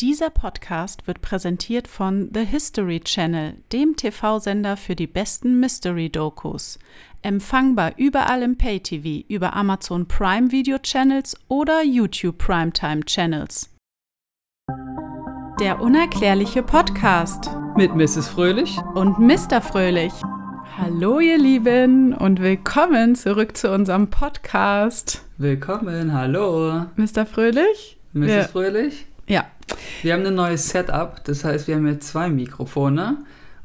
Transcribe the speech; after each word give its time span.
Dieser 0.00 0.30
Podcast 0.30 1.08
wird 1.08 1.22
präsentiert 1.22 1.88
von 1.88 2.30
The 2.32 2.44
History 2.44 3.00
Channel, 3.00 3.54
dem 3.72 3.96
TV-Sender 3.96 4.76
für 4.76 4.94
die 4.94 5.08
besten 5.08 5.58
Mystery-Dokus. 5.58 6.78
Empfangbar 7.22 7.92
überall 7.96 8.42
im 8.42 8.56
Pay-TV, 8.56 9.24
über 9.28 9.54
Amazon 9.56 10.06
Prime 10.06 10.52
Video 10.52 10.78
Channels 10.78 11.36
oder 11.48 11.82
YouTube 11.82 12.38
Primetime 12.38 13.00
Channels. 13.06 13.74
Der 15.60 15.80
unerklärliche 15.80 16.62
Podcast 16.62 17.50
Mit 17.76 17.92
Mrs. 17.96 18.28
Fröhlich. 18.28 18.78
und 18.94 19.18
Mr. 19.18 19.60
Fröhlich. 19.60 20.12
Hallo 20.76 21.18
ihr 21.18 21.38
Lieben 21.38 22.14
und 22.14 22.40
willkommen 22.40 23.16
zurück 23.16 23.56
zu 23.56 23.72
unserem 23.72 24.10
Podcast. 24.10 25.24
Willkommen, 25.38 26.12
hallo. 26.12 26.86
Mr. 26.94 27.26
Fröhlich? 27.26 27.98
Mrs. 28.12 28.28
Wir- 28.28 28.44
Fröhlich. 28.44 29.06
Ja, 29.26 29.44
Wir 30.02 30.14
haben 30.14 30.24
ein 30.24 30.34
neues 30.34 30.68
Setup, 30.68 31.22
das 31.24 31.44
heißt, 31.44 31.66
wir 31.68 31.74
haben 31.76 31.86
jetzt 31.86 32.08
zwei 32.08 32.28
Mikrofone 32.28 33.18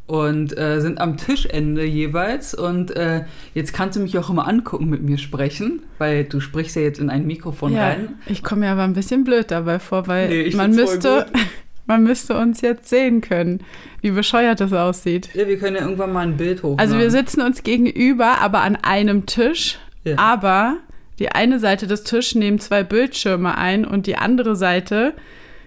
und 0.07 0.57
äh, 0.57 0.81
sind 0.81 0.99
am 0.99 1.17
Tischende 1.17 1.85
jeweils. 1.85 2.53
Und 2.53 2.95
äh, 2.95 3.23
jetzt 3.53 3.73
kannst 3.73 3.97
du 3.97 4.01
mich 4.01 4.17
auch 4.17 4.29
immer 4.29 4.47
angucken, 4.47 4.89
mit 4.89 5.01
mir 5.03 5.17
sprechen, 5.17 5.81
weil 5.97 6.23
du 6.25 6.39
sprichst 6.39 6.75
ja 6.75 6.81
jetzt 6.81 6.99
in 6.99 7.09
ein 7.09 7.25
Mikrofon 7.25 7.73
ja 7.73 7.87
rein. 7.87 8.09
ich 8.27 8.43
komme 8.43 8.61
mir 8.65 8.71
aber 8.71 8.83
ein 8.83 8.93
bisschen 8.93 9.23
blöd 9.23 9.51
dabei 9.51 9.79
vor, 9.79 10.07
weil 10.07 10.27
Nee, 10.29 10.53
man 10.55 10.71
müsste, 10.71 11.27
man 11.85 12.03
müsste 12.03 12.37
uns 12.37 12.61
jetzt 12.61 12.89
sehen 12.89 13.21
können, 13.21 13.61
wie 14.01 14.11
bescheuert 14.11 14.59
das 14.59 14.73
aussieht. 14.73 15.29
Ja, 15.33 15.47
wir 15.47 15.57
können 15.57 15.75
ja 15.77 15.83
irgendwann 15.83 16.11
mal 16.13 16.21
ein 16.27 16.35
Bild 16.37 16.63
hochladen. 16.63 16.79
Also 16.79 16.97
wir 16.97 17.09
sitzen 17.11 17.41
uns 17.41 17.63
gegenüber, 17.63 18.41
aber 18.41 18.61
an 18.61 18.75
einem 18.81 19.25
Tisch, 19.25 19.77
Ja. 20.03 20.17
aber 20.17 20.77
die 21.19 21.29
eine 21.29 21.59
Seite 21.59 21.87
des 21.87 22.03
Tisches 22.03 22.35
nehmen 22.35 22.59
zwei 22.59 22.83
Bildschirme 22.83 23.57
ein 23.57 23.85
und 23.85 24.07
die 24.07 24.17
andere 24.17 24.55
Seite 24.55 25.13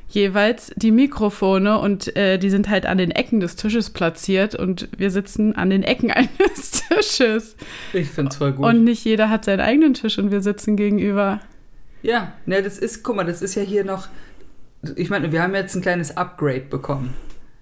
jeweils 0.08 0.72
die 0.76 0.92
Mikrofone 0.92 1.78
und 1.78 2.16
äh, 2.16 2.38
die 2.38 2.50
sind 2.50 2.68
halt 2.68 2.86
an 2.86 2.98
den 2.98 3.10
Ecken 3.10 3.40
des 3.40 3.56
Tisches 3.56 3.90
platziert 3.90 4.54
und 4.54 4.88
wir 4.96 5.10
sitzen 5.10 5.54
an 5.56 5.70
den 5.70 5.82
Ecken 5.82 6.10
eines 6.12 6.84
Tisches. 6.88 7.56
Ich 7.92 8.08
find's 8.08 8.36
voll 8.36 8.52
gut. 8.52 8.66
Und 8.66 8.84
nicht 8.84 9.04
jeder 9.04 9.30
hat 9.30 9.44
seinen 9.44 9.60
eigenen 9.60 9.94
Tisch 9.94 10.18
und 10.18 10.30
wir 10.30 10.40
sitzen 10.40 10.76
gegenüber. 10.76 11.40
ja, 12.02 12.32
ne, 12.46 12.62
das 12.62 12.78
ist, 12.78 13.02
guck 13.02 13.16
mal, 13.16 13.24
das 13.24 13.42
ist 13.42 13.54
ja 13.54 13.62
hier 13.62 13.84
noch. 13.84 14.08
Ich 14.94 15.10
meine, 15.10 15.32
wir 15.32 15.42
haben 15.42 15.54
jetzt 15.54 15.74
ein 15.74 15.82
kleines 15.82 16.16
Upgrade 16.16 16.60
bekommen. 16.60 17.14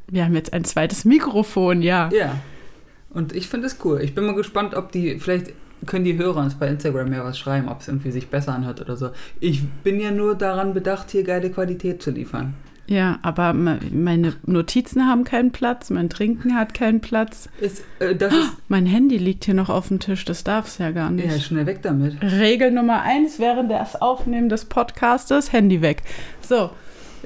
Wir 0.09 0.25
haben 0.25 0.35
jetzt 0.35 0.53
ein 0.53 0.65
zweites 0.65 1.07
Mikrofon, 1.07 1.81
ja. 1.81 2.11
Ja. 2.13 2.39
Und 3.09 3.35
ich 3.35 3.49
finde 3.49 3.69
es 3.69 3.79
cool. 3.85 4.03
Ich 4.03 4.15
bin 4.15 4.27
mal 4.27 4.35
gespannt, 4.35 4.75
ob 4.75 4.93
die, 4.93 5.19
vielleicht 5.19 5.53
können 5.87 6.05
die 6.05 6.17
Hörer 6.19 6.41
uns 6.41 6.55
bei 6.55 6.69
Instagram 6.69 7.13
ja 7.13 7.25
was 7.25 7.39
schreiben, 7.39 7.69
ob 7.69 7.81
es 7.81 7.89
irgendwie 7.89 8.11
sich 8.11 8.29
besser 8.29 8.55
anhört 8.55 8.81
oder 8.81 8.97
so. 8.97 9.11
Ich 9.41 9.67
bin 9.67 10.01
ja 10.01 10.11
nur 10.11 10.35
daran 10.35 10.75
bedacht, 10.75 11.11
hier 11.11 11.23
geile 11.25 11.51
Qualität 11.51 12.03
zu 12.03 12.11
liefern. 12.11 12.55
Ja, 12.87 13.19
aber 13.23 13.55
me- 13.55 13.81
meine 13.93 14.35
Notizen 14.45 15.07
haben 15.09 15.25
keinen 15.25 15.53
Platz, 15.53 15.89
mein 15.89 16.11
Trinken 16.11 16.55
hat 16.55 16.75
keinen 16.75 17.01
Platz. 17.01 17.49
Ist, 17.59 17.83
äh, 17.99 18.13
ist, 18.13 18.35
Mein 18.69 18.85
Handy 18.85 19.17
liegt 19.17 19.47
hier 19.47 19.55
noch 19.55 19.71
auf 19.71 19.89
dem 19.89 20.01
Tisch, 20.01 20.27
das 20.27 20.45
darf 20.45 20.67
es 20.67 20.77
ja 20.77 20.91
gar 20.91 21.11
nicht. 21.11 21.25
ja, 21.27 21.39
schnell 21.41 21.65
weg 21.65 21.81
damit. 21.81 22.21
Regel 22.23 22.71
Nummer 22.73 23.01
eins 23.01 23.39
während 23.39 23.71
des 23.71 23.97
Aufnehmen 24.03 24.51
des 24.51 24.67
Podcastes, 24.67 25.51
Handy 25.55 25.81
weg. 25.81 26.03
So, 26.43 26.71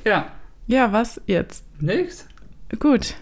Ja, 0.04 0.26
ja, 0.68 0.92
was 0.92 1.20
jetzt? 1.26 1.64
nix. 1.80 2.24
Gut. 2.78 3.14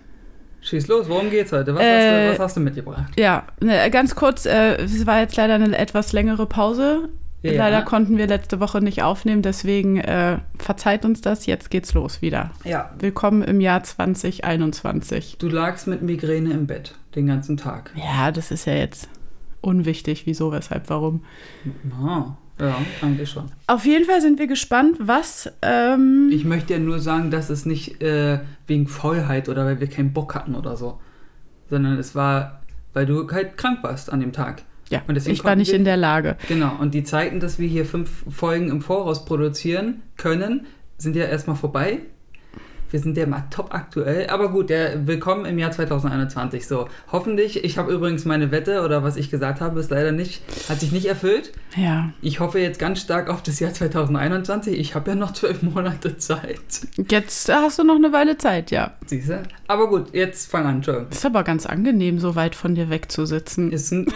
Schieß 0.67 0.89
los, 0.89 1.09
worum 1.09 1.31
geht's 1.31 1.53
heute? 1.53 1.75
Was, 1.75 1.81
hast, 1.83 1.89
Äh, 1.89 2.27
du, 2.27 2.33
was 2.33 2.39
hast 2.41 2.57
du 2.57 2.61
mitgebracht? 2.61 3.13
Ja, 3.17 3.45
ne, 3.61 3.89
ganz 3.91 4.17
kurz, 4.17 4.47
äh, 4.47 4.75
es 4.83 5.07
war 5.07 5.21
jetzt 5.21 5.37
leider 5.37 5.55
eine 5.55 5.79
etwas 5.79 6.13
längere 6.13 6.47
Pause. 6.47 7.09
Ja. 7.43 7.53
Leider 7.53 7.83
konnten 7.83 8.19
wir 8.19 8.27
letzte 8.27 8.59
Woche 8.59 8.81
nicht 8.81 9.05
aufnehmen, 9.05 9.43
deswegen 9.43 9.99
äh, 9.99 10.39
verzeiht 10.59 11.05
uns 11.05 11.21
das, 11.21 11.47
jetzt 11.47 11.71
geht's 11.71 11.95
los 11.95 12.21
wieder. 12.21 12.51
Ja, 12.65 12.91
Willkommen 12.99 13.43
im 13.43 13.61
Jahr 13.61 13.85
2021. 13.85 15.37
du 15.39 15.49
lagst 15.49 15.87
mit 15.87 16.03
Migräne 16.03 16.53
im 16.53 16.67
Bett 16.67 16.97
den 17.15 17.29
ganzen 17.29 17.57
Tag. 17.57 17.93
Ja, 17.95 18.33
das 18.33 18.51
ist 18.51 18.65
ja 18.67 18.75
jetzt 18.75 19.09
unwichtig, 19.61 20.27
wieso, 20.27 20.51
weshalb, 20.51 20.91
warum. 20.91 21.25
Ah, 22.03 22.37
ja, 22.61 22.77
eigentlich 23.03 23.31
schon. 23.31 23.51
Auf 23.67 23.85
jeden 23.85 24.05
Fall 24.05 24.21
sind 24.21 24.39
wir 24.39 24.47
gespannt, 24.47 24.97
was 25.01 25.51
ähm, 25.63 26.31
Ich 26.33 26.45
möchte 26.45 26.73
ja 26.75 26.79
nur 26.79 26.99
sagen, 27.01 27.31
dass 27.31 27.51
es 27.51 27.67
nicht 27.67 28.03
äh, 28.03 28.41
wegen 28.67 28.87
Faulheit 28.89 29.49
oder 29.49 29.65
weil 29.67 29.81
wir 29.81 29.89
keinen 29.89 30.13
Bock 30.13 30.35
hatten 30.35 30.55
oder 30.55 30.77
so, 30.77 30.99
sondern 31.69 31.99
es 31.99 32.15
war, 32.15 32.63
weil 32.95 33.07
du 33.07 33.29
halt 33.31 33.57
krank 33.57 33.81
warst 33.83 34.13
an 34.13 34.21
dem 34.21 34.33
Tag. 34.33 34.63
Ja, 34.89 35.03
Und 35.09 35.15
deswegen 35.17 35.35
ich 35.35 35.45
war 35.45 35.57
nicht 35.57 35.73
wir- 35.73 35.79
in 35.79 35.85
der 35.85 35.97
Lage. 35.97 36.37
Genau, 36.49 36.77
und 36.79 36.95
die 36.95 37.03
Zeiten, 37.03 37.41
dass 37.41 37.59
wir 37.59 37.69
hier 37.69 37.85
fünf 37.85 38.25
Folgen 38.31 38.69
im 38.71 38.81
Voraus 38.83 39.25
produzieren 39.25 40.03
können, 40.17 40.67
sind 40.97 41.17
ja 41.17 41.25
erstmal 41.25 41.57
vorbei. 41.57 41.99
Wir 42.91 43.01
sind 43.01 43.17
ja 43.17 43.27
mal 43.27 43.43
top 43.51 43.75
aktuell. 43.75 44.29
Aber 44.29 44.51
gut, 44.51 44.71
der 44.71 45.07
willkommen 45.07 45.45
im 45.45 45.59
Jahr 45.59 45.73
2021. 45.73 46.67
So, 46.67 46.89
hoffentlich, 47.11 47.65
ich 47.65 47.79
habe 47.79 47.93
übrigens 47.93 48.25
meine 48.25 48.51
Wette 48.53 48.83
oder 48.83 49.03
was 49.03 49.17
ich 49.17 49.31
gesagt 49.31 49.61
habe, 49.61 49.81
ist 49.81 49.91
leider 49.91 50.13
nicht, 50.13 50.43
hat 50.69 50.79
sich 50.81 50.93
nicht 50.93 51.07
erfüllt. 51.07 51.53
Ja, 51.77 52.11
Ich 52.23 52.41
hoffe 52.41 52.59
jetzt 52.61 52.79
ganz 52.79 53.01
stark 53.01 53.29
auf 53.29 53.43
das 53.43 53.59
Jahr 53.61 53.73
2021. 53.73 54.79
Ich 54.79 54.95
habe 54.95 55.11
ja 55.11 55.17
noch 55.17 55.33
zwölf 55.33 55.63
Monate 55.63 56.17
Zeit. 56.17 56.59
jetzt 57.11 57.53
hast 57.53 57.79
du 57.79 57.85
noch 57.85 57.97
eine 57.97 58.13
Weile 58.13 58.39
Zeit, 58.39 58.71
ja. 58.71 58.93
Siehst 59.05 59.31
du? 59.31 59.43
Aber 59.67 59.89
gut, 59.89 60.15
jetzt 60.15 60.51
fang 60.51 60.65
an, 60.67 60.77
Entschuldigung. 60.77 61.11
Ist 61.11 61.27
aber 61.27 61.43
ganz 61.43 61.67
angenehm, 61.67 62.19
so 62.21 62.37
weit 62.37 62.55
von 62.55 62.75
dir 62.75 62.89
wegzusitzen. 62.89 63.73
Ist 63.73 63.91
ein, 63.93 64.07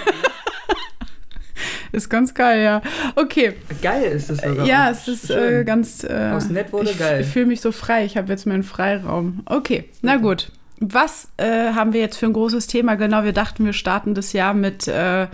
Ist 1.93 2.09
ganz 2.09 2.35
geil, 2.35 2.63
ja. 2.63 2.83
Okay. 3.17 3.55
geil 3.83 4.13
ist 4.13 4.31
es 4.31 4.39
sogar. 4.39 4.67
Ja, 4.67 4.91
es 4.91 5.09
ist 5.09 5.31
äh, 5.31 5.65
ganz. 5.65 6.05
Äh, 6.05 6.33
Aus 6.35 6.49
nett 6.49 6.73
wurde 6.73 6.91
ich 6.91 6.99
geil. 6.99 7.23
Ich 7.23 7.27
fühle 7.27 7.47
mich 7.47 7.61
so 7.61 7.73
frei. 7.73 8.05
Ich 8.05 8.17
habe 8.17 8.29
jetzt 8.29 8.47
meinen 8.47 8.63
Freiraum. 8.63 9.41
Okay, 9.47 9.85
na 10.03 10.17
gut. 10.17 10.53
Was 10.79 11.29
äh, 11.37 11.73
haben 11.73 11.93
wir 11.93 12.01
jetzt 12.01 12.17
für 12.17 12.27
ein 12.27 12.33
großes 12.33 12.67
Thema? 12.67 12.95
Genau, 12.95 13.25
wir 13.25 13.35
dachten, 13.35 13.67
wir 13.67 13.75
starten 13.75 14.15
das 14.15 14.33
Jahr 14.33 14.55
mit 14.55 14.89
äh, 14.89 15.27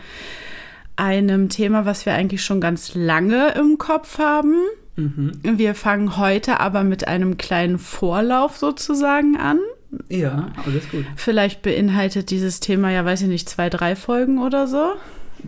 einem 0.96 1.48
Thema, 1.50 1.84
was 1.86 2.04
wir 2.04 2.14
eigentlich 2.14 2.44
schon 2.44 2.60
ganz 2.60 2.94
lange 2.94 3.52
im 3.52 3.78
Kopf 3.78 4.18
haben. 4.18 4.56
Mhm. 4.96 5.40
Wir 5.42 5.74
fangen 5.74 6.16
heute 6.16 6.58
aber 6.58 6.82
mit 6.82 7.06
einem 7.06 7.36
kleinen 7.36 7.78
Vorlauf 7.78 8.56
sozusagen 8.56 9.36
an. 9.36 9.60
Ja, 10.08 10.48
alles 10.64 10.88
gut. 10.90 11.04
Vielleicht 11.14 11.62
beinhaltet 11.62 12.30
dieses 12.30 12.60
Thema 12.60 12.90
ja, 12.90 13.04
weiß 13.04 13.22
ich 13.22 13.28
nicht, 13.28 13.48
zwei, 13.48 13.70
drei 13.70 13.94
Folgen 13.94 14.42
oder 14.42 14.66
so. 14.66 14.94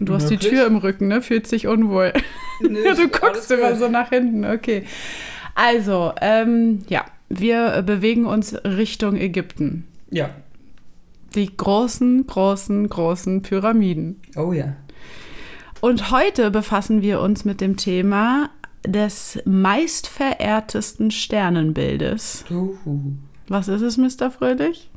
Du 0.00 0.14
hast 0.14 0.28
die 0.28 0.34
Möglich. 0.34 0.50
Tür 0.50 0.66
im 0.66 0.76
Rücken, 0.76 1.08
ne? 1.08 1.22
Fühlt 1.22 1.46
sich 1.46 1.66
unwohl. 1.66 2.12
Nee, 2.60 2.82
du 2.96 3.08
guckst 3.08 3.50
immer 3.50 3.70
gut. 3.70 3.78
so 3.78 3.88
nach 3.88 4.10
hinten, 4.10 4.44
okay. 4.44 4.84
Also, 5.54 6.12
ähm, 6.20 6.80
ja, 6.88 7.04
wir 7.28 7.82
bewegen 7.82 8.26
uns 8.26 8.54
Richtung 8.64 9.16
Ägypten. 9.16 9.86
Ja. 10.10 10.30
Die 11.34 11.56
großen, 11.56 12.26
großen, 12.26 12.88
großen 12.88 13.42
Pyramiden. 13.42 14.20
Oh 14.36 14.52
ja. 14.52 14.76
Und 15.80 16.10
heute 16.10 16.50
befassen 16.50 17.02
wir 17.02 17.20
uns 17.20 17.44
mit 17.44 17.60
dem 17.60 17.76
Thema 17.76 18.50
des 18.86 19.38
meistverehrtesten 19.44 21.10
Sternenbildes. 21.10 22.44
Uhu. 22.50 23.12
Was 23.48 23.68
ist 23.68 23.82
es, 23.82 23.96
Mr. 23.96 24.30
Fröhlich? 24.30 24.90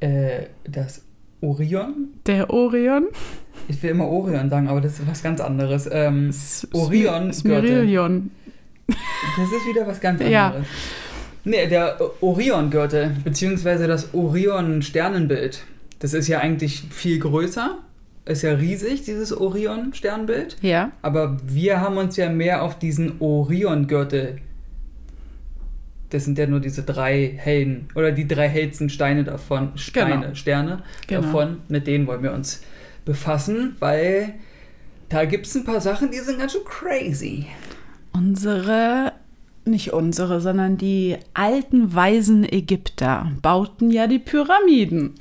Äh, 0.00 0.46
das 0.64 1.04
Orion? 1.42 2.08
Der 2.26 2.50
Orion? 2.50 3.08
Ich 3.68 3.82
will 3.82 3.90
immer 3.90 4.06
Orion 4.08 4.50
sagen, 4.50 4.68
aber 4.68 4.80
das 4.80 4.98
ist 4.98 5.06
was 5.08 5.22
ganz 5.22 5.40
anderes. 5.40 5.88
Ähm, 5.90 6.28
S- 6.30 6.66
Orion 6.72 7.32
Smyrilion. 7.32 8.30
das 8.86 8.96
ist 8.96 9.66
wieder 9.68 9.86
was 9.86 10.00
ganz 10.00 10.22
Ja. 10.22 10.48
anderes. 10.48 10.66
Nee, 11.44 11.66
der 11.68 11.98
Orion-Gürtel, 12.20 13.16
beziehungsweise 13.24 13.86
das 13.86 14.12
Orion-Sternenbild. 14.12 15.62
Das 15.98 16.12
ist 16.14 16.28
ja 16.28 16.38
eigentlich 16.40 16.84
viel 16.90 17.18
größer. 17.18 17.78
Ist 18.26 18.42
ja 18.42 18.52
riesig, 18.52 19.02
dieses 19.04 19.32
Orion-Sternbild. 19.36 20.56
Ja, 20.60 20.92
Aber 21.02 21.38
wir 21.46 21.80
haben 21.80 21.96
uns 21.96 22.16
ja 22.16 22.28
mehr 22.28 22.62
auf 22.62 22.78
diesen 22.78 23.14
Orion-Gürtel. 23.20 24.36
Das 26.10 26.24
sind 26.24 26.38
ja 26.38 26.46
nur 26.46 26.60
diese 26.60 26.82
drei 26.82 27.32
hellen, 27.36 27.88
oder 27.94 28.12
die 28.12 28.26
drei 28.26 28.48
hellsten 28.48 28.90
Steine 28.90 29.24
davon, 29.24 29.72
Steine, 29.76 30.20
Genau. 30.20 30.34
Sterne 30.34 30.82
Genau. 31.06 31.22
davon. 31.22 31.58
Mit 31.68 31.86
denen 31.86 32.06
wollen 32.06 32.22
wir 32.22 32.32
uns 32.32 32.62
befassen, 33.04 33.76
weil 33.78 34.34
da 35.08 35.24
gibt 35.24 35.46
es 35.46 35.54
ein 35.56 35.64
paar 35.64 35.80
Sachen, 35.80 36.10
die 36.10 36.18
sind 36.18 36.38
ganz 36.38 36.52
schön 36.52 36.64
crazy. 36.64 37.46
Unsere, 38.12 39.12
nicht 39.64 39.92
unsere, 39.92 40.40
sondern 40.40 40.76
die 40.76 41.16
alten 41.34 41.94
weisen 41.94 42.44
Ägypter 42.44 43.30
bauten 43.40 43.90
ja 43.90 44.06
die 44.06 44.18
Pyramiden. 44.18 45.14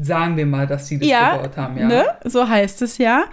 Sagen 0.00 0.36
wir 0.36 0.46
mal, 0.46 0.66
dass 0.66 0.86
sie 0.88 0.98
das 0.98 1.08
gebaut 1.08 1.56
haben, 1.56 1.78
ja. 1.78 1.88
Ne? 1.88 2.04
So 2.24 2.48
heißt 2.48 2.82
es 2.82 2.98
ja. 2.98 3.24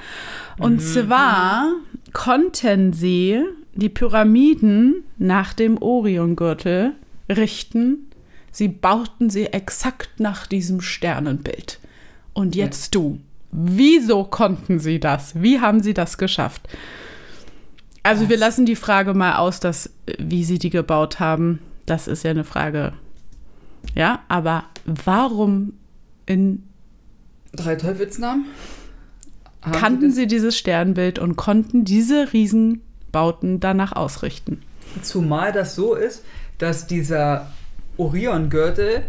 Und 0.57 0.75
Mhm. 0.75 0.79
zwar 0.79 1.65
konnten 2.13 2.93
sie 2.93 3.41
die 3.73 3.89
Pyramiden 3.89 5.03
nach 5.17 5.53
dem 5.53 5.81
Oriongürtel 5.81 6.93
richten. 7.29 8.07
Sie 8.51 8.67
bauten 8.67 9.29
sie 9.29 9.45
exakt 9.47 10.19
nach 10.19 10.45
diesem 10.47 10.81
Sternenbild. 10.81 11.79
Und 12.33 12.55
jetzt 12.55 12.95
du. 12.95 13.19
Wieso 13.51 14.23
konnten 14.23 14.79
sie 14.79 14.99
das? 14.99 15.41
Wie 15.41 15.59
haben 15.59 15.81
sie 15.81 15.93
das 15.93 16.17
geschafft? 16.17 16.67
Also 18.03 18.23
wir 18.29 18.37
Das- 18.37 18.47
lassen 18.47 18.65
die 18.65 18.75
Frage 18.75 19.13
mal 19.13 19.35
aus, 19.35 19.59
dass, 19.59 19.89
wie 20.17 20.43
sie 20.43 20.57
die 20.59 20.69
gebaut 20.69 21.19
haben. 21.19 21.59
das 21.85 22.07
ist 22.07 22.23
ja 22.23 22.31
eine 22.31 22.43
Frage. 22.45 22.93
Ja, 23.95 24.21
aber 24.29 24.63
warum 24.85 25.73
in, 26.25 26.63
Drei 27.53 27.75
Teufelsnamen? 27.75 28.45
Kannten 29.61 30.07
das- 30.09 30.15
sie 30.15 30.27
dieses 30.27 30.57
Sternbild 30.57 31.19
und 31.19 31.35
konnten 31.35 31.83
diese 31.83 32.31
Riesenbauten 33.11 33.59
danach 33.59 33.93
ausrichten? 33.93 34.61
Zumal 35.01 35.51
das 35.51 35.75
so 35.75 35.95
ist, 35.95 36.23
dass 36.57 36.87
dieser 36.87 37.51
Orion-Gürtel 37.97 39.03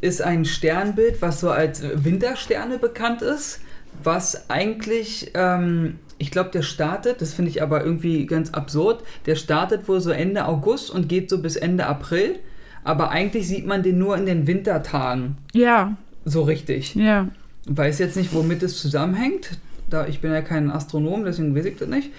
ist 0.00 0.22
ein 0.22 0.44
Sternbild, 0.44 1.20
was 1.20 1.40
so 1.40 1.50
als 1.50 1.82
Wintersterne 1.82 2.78
bekannt 2.78 3.22
ist, 3.22 3.60
was 4.02 4.48
eigentlich, 4.48 5.32
ähm, 5.34 5.98
ich 6.16 6.30
glaube, 6.30 6.50
der 6.50 6.62
startet, 6.62 7.20
das 7.20 7.34
finde 7.34 7.50
ich 7.50 7.62
aber 7.62 7.84
irgendwie 7.84 8.26
ganz 8.26 8.50
absurd, 8.52 9.02
der 9.26 9.36
startet 9.36 9.88
wohl 9.88 10.00
so 10.00 10.10
Ende 10.10 10.46
August 10.46 10.90
und 10.90 11.08
geht 11.08 11.28
so 11.28 11.42
bis 11.42 11.56
Ende 11.56 11.86
April, 11.86 12.38
aber 12.82 13.10
eigentlich 13.10 13.46
sieht 13.46 13.66
man 13.66 13.82
den 13.82 13.98
nur 13.98 14.16
in 14.16 14.24
den 14.24 14.46
Wintertagen 14.46 15.36
Ja, 15.52 15.96
so 16.24 16.42
richtig. 16.42 16.94
ja. 16.94 17.28
Weiß 17.66 17.98
jetzt 17.98 18.16
nicht, 18.16 18.32
womit 18.32 18.62
es 18.62 18.78
zusammenhängt. 18.78 19.58
Da 19.90 20.06
ich 20.06 20.20
bin 20.20 20.32
ja 20.32 20.40
kein 20.40 20.70
Astronom, 20.70 21.24
deswegen 21.24 21.54
weiß 21.54 21.66
ich 21.66 21.76
das 21.76 21.88
nicht. 21.88 22.10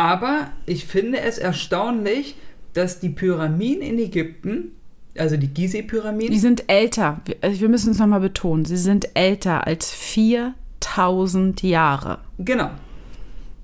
Aber 0.00 0.50
ich 0.64 0.86
finde 0.86 1.20
es 1.20 1.36
erstaunlich, 1.36 2.34
dass 2.72 3.00
die 3.00 3.10
Pyramiden 3.10 3.82
in 3.82 3.98
Ägypten, 3.98 4.70
also 5.18 5.36
die 5.36 5.48
Die 5.48 5.52
Gizeh-Pyramiden, 5.52 6.38
sind 6.38 6.64
älter. 6.68 7.20
Wir- 7.26 7.36
Also 7.42 7.60
wir 7.60 7.68
müssen 7.68 7.90
es 7.90 7.98
nochmal 7.98 8.20
betonen. 8.20 8.64
Sie 8.64 8.78
sind 8.78 9.10
älter 9.12 9.66
als 9.66 9.90
4000 9.90 11.62
Jahre. 11.62 12.20
genau. 12.38 12.70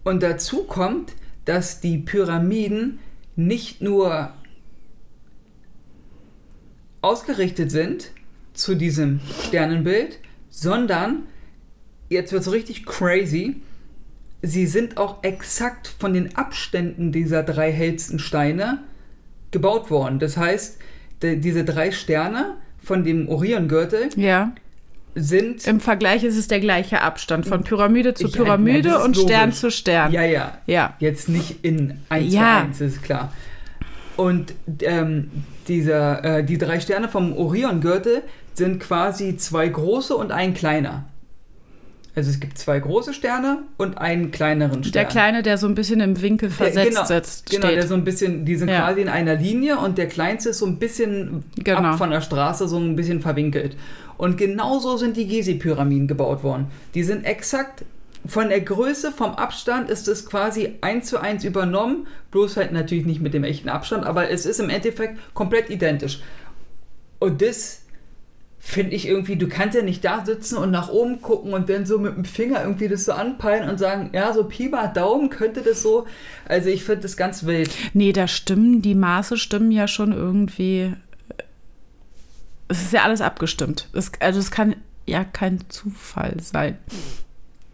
Und 0.05 0.23
dazu 0.23 0.65
kommt, 0.65 1.15
dass 1.47 1.81
die 1.81 1.97
Pyramiden 1.99 2.99
nicht 3.35 3.81
nur 3.81 4.31
ausgerichtet 7.01 7.71
sind 7.71 8.11
zu 8.53 8.75
diesem 8.75 9.21
Sternenbild, 9.47 10.19
sondern, 10.51 11.25
jetzt 12.09 12.33
wird 12.33 12.43
es 12.43 12.53
richtig 12.53 12.85
crazy, 12.87 13.57
sie 14.47 14.67
sind 14.67 14.97
auch 14.97 15.23
exakt 15.23 15.93
von 15.99 16.15
den 16.15 16.37
Abständen 16.37 17.13
dieser 17.13 17.43
drei 17.43 17.73
hellsten 17.73 18.19
Steine 18.19 18.79
gebaut 19.51 19.91
worden. 19.91 20.19
Das 20.19 20.37
heißt, 20.37 20.79
diese 21.23 21.65
drei 21.65 21.91
Sterne 21.93 22.55
von 22.83 23.05
dem 23.05 23.29
Orion-Gürtel 23.29 24.09
Ja. 24.17 24.53
sind. 25.15 25.67
Im 25.67 25.81
Vergleich 25.81 26.25
ist 26.25 26.37
es 26.37 26.47
der 26.49 26.61
gleiche 26.61 27.01
Abstand 27.01 27.47
von 27.47 27.65
Pyramide 27.65 28.15
zu 28.15 28.29
ja, 28.29 28.37
Pyramide 28.45 28.91
ist 28.91 28.97
und 29.05 29.17
Stern 29.17 29.41
logisch. 29.51 29.61
zu 29.61 29.71
Stern. 29.71 30.13
Ja, 30.13 30.23
ja. 30.23 30.59
Ja. 30.67 30.95
Jetzt 30.99 31.29
nicht 31.29 31.65
in 31.65 32.01
1 32.11 32.33
Ja. 32.33 32.67
zu 32.73 32.85
1, 32.85 32.95
ist 32.95 33.03
klar. 33.03 33.33
Und 34.17 34.55
ähm, 34.83 35.31
dieser, 35.69 36.25
äh, 36.25 36.45
die 36.45 36.59
drei 36.59 36.81
Sterne 36.81 37.09
vom 37.09 37.33
Orion-Gürtel 37.37 38.23
sind 38.55 38.81
quasi 38.81 39.37
zwei 39.37 39.69
große 39.69 40.15
und 40.17 40.33
ein 40.33 40.55
kleiner. 40.55 41.05
Also 42.17 42.31
es 42.31 42.41
gibt 42.41 42.57
zwei 42.57 42.79
große 42.81 43.13
Sterne 43.13 43.59
und 43.77 43.99
einen 43.99 44.31
kleineren 44.31 44.83
Stern. 44.83 44.93
Der 44.95 45.05
kleine, 45.05 45.43
der 45.43 45.59
so 45.59 45.67
ein 45.69 45.75
bisschen 45.75 46.01
im 46.01 46.21
Winkel 46.23 46.49
versetzt 46.49 46.89
genau, 46.89 47.05
sitzt, 47.05 47.51
Genau, 47.51 47.67
der 47.69 47.87
so 47.87 47.93
ein 47.93 48.05
bisschen, 48.05 48.47
die 48.47 48.57
sind 48.57 48.71
Ja. 48.71 48.87
quasi 48.87 49.03
in 49.03 49.11
einer 49.11 49.35
Linie 49.35 49.79
und 49.79 49.99
der 49.99 50.09
kleinste 50.09 50.49
ist 50.49 50.59
so 50.59 50.67
ein 50.67 50.79
bisschen 50.79 51.45
Genau. 51.63 51.79
ab 51.81 51.99
von 51.99 52.11
der 52.11 52.23
Straße, 52.23 52.69
so 52.69 52.79
ein 52.79 52.97
bisschen 52.97 53.21
verwinkelt. 53.21 53.77
Und 54.17 54.39
genauso 54.39 54.97
sind 54.97 55.19
die 55.19 55.27
Gizeh-Pyramiden 55.27 56.09
gebaut 56.09 56.43
worden. 56.43 56.69
Die 56.95 57.03
sind 57.03 57.25
exakt 57.27 57.85
von 58.27 58.49
der 58.49 58.63
Größe, 58.63 59.13
vom 59.13 59.33
Abstand 59.33 59.91
ist 59.91 60.09
es 60.09 60.25
quasi 60.25 60.71
eins 60.81 61.09
zu 61.09 61.19
eins 61.21 61.45
übernommen, 61.45 62.07
bloß 62.31 62.57
halt 62.57 62.73
natürlich 62.73 63.05
nicht 63.05 63.21
mit 63.21 63.35
dem 63.35 63.45
echten 63.45 63.69
Abstand, 63.69 64.07
aber 64.07 64.31
es 64.31 64.47
ist 64.47 64.59
im 64.59 64.71
Endeffekt 64.71 65.19
komplett 65.35 65.69
identisch. 65.69 66.21
Und 67.19 67.43
das 67.43 67.83
finde 68.67 68.97
ich 68.97 69.07
irgendwie, 69.07 69.37
du 69.37 69.49
kannst 69.49 69.77
ja 69.77 69.83
nicht 69.83 70.05
da 70.05 70.25
sitzen 70.25 70.59
und 70.59 70.73
nach 70.73 70.89
oben 70.89 71.23
gucken 71.23 71.55
und 71.55 71.69
dann 71.69 71.87
so 71.87 72.01
mit 72.01 72.17
dem 72.17 72.25
Finger 72.25 72.63
irgendwie 72.63 72.89
das 72.89 73.05
so 73.05 73.13
anpeilen 73.13 73.69
und 73.69 73.79
sagen, 73.79 74.11
ja, 74.13 74.33
so 74.33 74.43
Pi 74.43 74.69
mal 74.69 74.89
Daumen 74.89 75.31
könnte 75.31 75.63
das 75.63 75.83
so. 75.83 76.07
Also 76.47 76.69
ich 76.69 76.83
finde 76.83 77.03
das 77.03 77.17
ganz 77.17 77.47
wild. 77.47 77.71
Nee, 77.95 78.13
da 78.13 78.27
stimmen, 78.27 78.83
die 78.83 78.97
Maße 78.97 79.37
stimmen 79.37 79.71
ja 79.71 79.87
schon 79.87 80.13
irgendwie. 80.13 80.93
Es 82.67 82.83
ist 82.83 82.93
ja 82.93 83.05
alles 83.05 83.21
abgestimmt. 83.21 83.89
Es, 83.93 84.11
also 84.19 84.41
es 84.41 84.51
kann 84.51 84.75
ja 85.07 85.23
kein 85.23 85.61
Zufall 85.69 86.35
sein. 86.43 86.77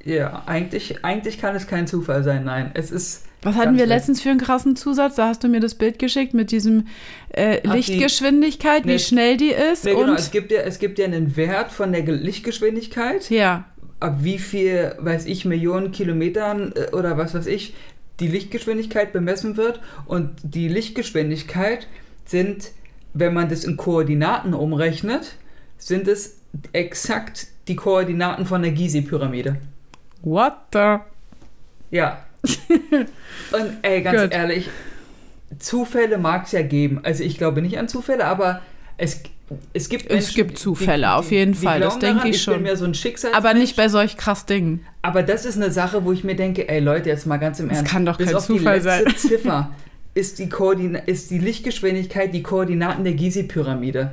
Ja, 0.04 0.42
eigentlich, 0.44 1.06
eigentlich 1.06 1.38
kann 1.38 1.56
es 1.56 1.66
kein 1.66 1.86
Zufall 1.86 2.22
sein, 2.22 2.44
nein. 2.44 2.70
Es 2.74 2.90
ist. 2.90 3.24
Was 3.42 3.56
hatten 3.56 3.70
ganz 3.70 3.78
wir 3.78 3.86
letztens 3.86 4.20
für 4.22 4.30
einen 4.30 4.38
krassen 4.40 4.76
Zusatz? 4.76 5.16
Da 5.16 5.26
hast 5.28 5.42
du 5.42 5.48
mir 5.48 5.60
das 5.60 5.74
Bild 5.74 5.98
geschickt 5.98 6.32
mit 6.34 6.50
diesem 6.52 6.86
äh, 7.30 7.58
Ach, 7.58 7.70
die- 7.72 7.76
Lichtgeschwindigkeit, 7.76 8.84
Nee, 8.86 8.94
wie 8.94 8.98
schnell 8.98 9.36
die 9.36 9.50
ist. 9.50 9.84
Genau, 9.84 10.00
und 10.02 10.10
es 10.18 10.30
gibt, 10.30 10.52
ja, 10.52 10.60
es 10.60 10.78
gibt 10.78 10.98
ja 10.98 11.04
einen 11.06 11.36
Wert 11.36 11.72
von 11.72 11.90
der 11.92 12.02
Ge- 12.02 12.14
Lichtgeschwindigkeit, 12.14 13.28
ja, 13.30 13.64
ab 14.00 14.18
wie 14.20 14.38
viel, 14.38 14.94
weiß 14.98 15.26
ich, 15.26 15.44
Millionen 15.44 15.90
Kilometern 15.92 16.72
äh, 16.76 16.94
oder 16.94 17.16
was 17.18 17.34
weiß 17.34 17.46
ich, 17.46 17.74
die 18.20 18.28
Lichtgeschwindigkeit 18.28 19.12
bemessen 19.12 19.56
wird. 19.56 19.80
Und 20.06 20.30
die 20.42 20.68
Lichtgeschwindigkeit 20.68 21.88
sind, 22.24 22.70
wenn 23.14 23.34
man 23.34 23.48
das 23.48 23.64
in 23.64 23.76
Koordinaten 23.76 24.54
umrechnet, 24.54 25.34
sind 25.78 26.06
es 26.06 26.36
exakt 26.72 27.48
die 27.68 27.74
Koordinaten 27.76 28.46
von 28.46 28.62
der 28.62 28.70
Gizeh-Pyramide. 28.72 29.56
what 30.22 30.54
the? 30.72 30.96
Ja. 31.90 32.24
Und 33.52 33.76
ey, 33.82 34.02
ganz 34.02 34.22
Gut. 34.22 34.32
ehrlich, 34.32 34.68
Zufälle 35.58 36.18
mag 36.18 36.46
es 36.46 36.52
ja 36.52 36.62
geben. 36.62 37.00
Also 37.02 37.22
ich 37.22 37.38
glaube 37.38 37.62
nicht 37.62 37.78
an 37.78 37.88
Zufälle, 37.88 38.24
aber 38.24 38.62
es, 38.96 39.22
es 39.72 39.88
gibt 39.88 40.10
Es 40.10 40.34
gibt 40.34 40.58
Zufälle, 40.58 41.12
auf 41.14 41.30
jeden 41.30 41.54
Fall, 41.54 41.80
das 41.80 41.98
denke 41.98 42.16
daran, 42.16 42.30
ich 42.30 42.36
ich 42.36 42.42
schon. 42.42 42.64
so. 43.16 43.28
Aber 43.32 43.54
nicht 43.54 43.76
bei 43.76 43.88
solch 43.88 44.16
krass 44.16 44.46
Dingen. 44.46 44.84
Aber 45.02 45.22
das 45.22 45.44
ist 45.44 45.56
eine 45.56 45.70
Sache, 45.70 46.04
wo 46.04 46.12
ich 46.12 46.24
mir 46.24 46.36
denke, 46.36 46.68
ey 46.68 46.80
Leute, 46.80 47.08
jetzt 47.10 47.26
mal 47.26 47.36
ganz 47.38 47.60
im 47.60 47.68
Das 47.68 47.78
Ernst. 47.78 47.92
kann 47.92 48.06
doch 48.06 48.18
kein 48.18 48.38
Zufall 48.38 48.78
die 48.78 48.84
sein. 48.84 49.04
Ziffer 49.16 49.70
ist 50.14 50.38
die, 50.38 50.48
Koordina 50.48 51.00
ist 51.00 51.30
die 51.30 51.38
Lichtgeschwindigkeit 51.38 52.32
die 52.34 52.42
Koordinaten 52.42 53.04
der 53.04 53.14
Gizeh-Pyramide. 53.14 54.12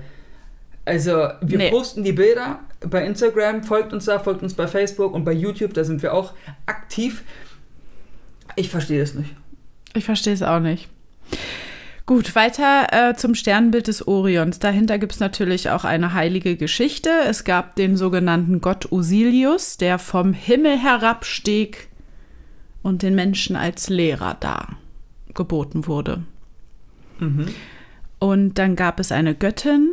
Also 0.85 1.27
wir 1.41 1.57
Nee. 1.57 1.69
posten 1.69 2.03
die 2.03 2.13
Bilder 2.13 2.59
bei 2.81 3.05
Instagram, 3.05 3.63
folgt 3.63 3.93
uns 3.93 4.05
da, 4.05 4.17
folgt 4.19 4.41
uns 4.41 4.53
bei 4.55 4.65
Facebook 4.67 5.13
und 5.13 5.23
bei 5.23 5.33
YouTube, 5.33 5.73
da 5.73 5.83
sind 5.83 6.01
wir 6.01 6.13
auch 6.13 6.33
aktiv. 6.65 7.23
Ich 8.59 8.69
verstehe 8.69 8.99
das 8.99 9.13
nicht. 9.13 9.29
Ich 9.93 10.03
verstehe 10.03 10.33
es 10.33 10.43
auch 10.43 10.59
nicht. 10.59 10.89
Gut, 12.05 12.35
weiter 12.35 12.87
äh, 12.91 13.15
zum 13.15 13.35
Sternbild 13.35 13.87
des 13.87 14.05
Orions. 14.07 14.59
Dahinter 14.59 14.97
gibt 14.97 15.13
es 15.13 15.19
natürlich 15.19 15.69
auch 15.69 15.83
eine 15.85 16.13
heilige 16.13 16.57
Geschichte. 16.57 17.09
Es 17.25 17.43
gab 17.43 17.75
den 17.75 17.95
sogenannten 17.95 18.61
Gott 18.61 18.91
Osilius, 18.91 19.77
der 19.77 19.97
vom 19.97 20.33
Himmel 20.33 20.77
herabstieg 20.77 21.87
und 22.81 23.01
den 23.03 23.15
Menschen 23.15 23.55
als 23.55 23.89
Lehrer 23.89 24.35
dar 24.39 24.77
geboten 25.35 25.87
wurde. 25.87 26.23
Mhm. 27.19 27.45
Und 28.17 28.55
dann 28.55 28.75
gab 28.75 28.99
es 28.99 29.11
eine 29.11 29.35
Göttin, 29.35 29.89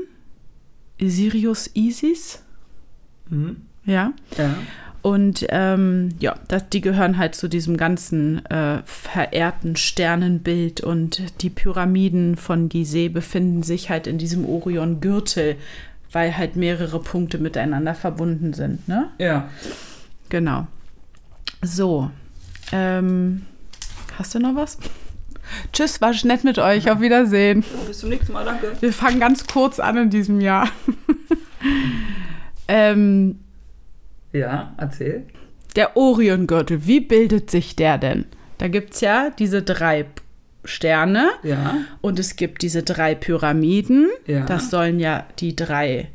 Sirius 1.01 1.71
Isis, 1.75 2.43
Mhm. 3.29 3.63
ja. 3.85 4.13
Ja. 4.39 4.55
Und 5.07 5.47
ähm, 5.51 6.09
ja, 6.19 6.35
das, 6.49 6.69
die 6.69 6.81
gehören 6.81 7.17
halt 7.17 7.37
zu 7.37 7.47
diesem 7.47 7.77
ganzen 7.77 8.45
äh, 8.47 8.83
verehrten 8.85 9.77
Sternenbild 9.77 10.81
und 10.81 11.43
die 11.43 11.49
Pyramiden 11.49 12.35
von 12.35 12.69
Gizeh 12.69 13.09
befinden 13.09 13.63
sich 13.63 13.89
halt 13.89 14.09
in 14.09 14.19
diesem 14.19 14.45
Orion-Gürtel, 14.45 15.59
weil 16.11 16.37
halt 16.37 16.57
mehrere 16.57 16.99
Punkte 16.99 17.39
miteinander 17.39 17.95
verbunden 17.95 18.53
sind, 18.53 18.89
ne? 18.89 19.11
Ja. 19.19 19.49
Genau. 20.29 20.67
So. 21.63 22.11
Ähm, 22.73 23.47
hast 24.19 24.35
du 24.35 24.41
noch 24.41 24.57
was? 24.57 24.77
Tschüss, 25.73 26.01
war 26.01 26.13
nett 26.25 26.43
mit 26.43 26.59
euch. 26.59 26.91
Auf 26.91 27.01
Wiedersehen. 27.01 27.63
Bis 27.87 28.01
zum 28.01 28.09
nächsten 28.09 28.33
Mal, 28.33 28.45
danke. 28.45 28.73
Wir 28.81 28.93
fangen 28.93 29.21
ganz 29.21 29.47
kurz 29.47 29.79
an 29.79 29.99
in 29.99 30.11
diesem 30.11 30.41
Jahr. 30.41 30.69
ähm, 32.67 33.39
Ja, 34.39 34.75
erzähl. 34.79 35.25
Der 35.77 35.97
Oriongürtel, 35.97 36.87
wie 36.87 37.01
bildet 37.01 37.51
sich 37.51 37.77
der 37.77 37.99
denn? 37.99 38.25
Da 38.59 38.69
gibt 38.69 38.95
es 38.95 39.01
ja 39.01 39.31
diese 39.39 39.63
drei 39.63 40.07
Sterne 40.65 41.29
Ja. 41.43 41.77
und 42.01 42.19
es 42.19 42.37
gibt 42.37 42.63
diese 42.63 42.83
drei 42.83 43.15
Pyramiden. 43.15 44.09
Ja. 44.27 44.45
Das 44.47 44.71
sollen 44.71 44.99
ja 44.99 45.27
die 45.39 45.55
drei, 45.55 46.09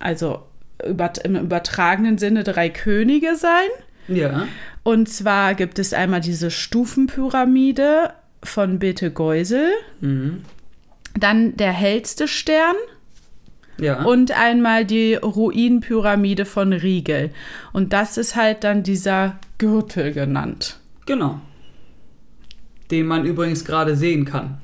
also 0.00 0.42
über, 0.86 1.12
im 1.24 1.36
übertragenen 1.36 2.18
Sinne 2.18 2.42
drei 2.44 2.68
Könige 2.68 3.36
sein. 3.36 3.68
Ja. 4.08 4.46
Und 4.82 5.08
zwar 5.08 5.54
gibt 5.54 5.78
es 5.78 5.94
einmal 5.94 6.20
diese 6.20 6.50
Stufenpyramide 6.50 8.12
von 8.42 8.78
Bete 8.78 9.10
Geusel, 9.10 9.68
Mhm. 10.00 10.42
dann 11.18 11.56
der 11.56 11.72
hellste 11.72 12.28
Stern 12.28 12.74
Ja. 13.78 14.04
und 14.04 14.30
einmal 14.32 14.84
die 14.84 15.14
Ruinenpyramide 15.14 16.44
von 16.44 16.72
Riegel. 16.72 17.30
Und 17.72 17.92
das 17.92 18.16
ist 18.16 18.36
halt 18.36 18.62
dann 18.64 18.82
dieser 18.82 19.36
Gürtel 19.58 20.12
genannt. 20.12 20.78
genau. 21.06 21.40
Den 22.90 23.06
man 23.06 23.24
übrigens 23.24 23.64
gerade 23.64 23.96
sehen 23.96 24.26
kann. 24.26 24.58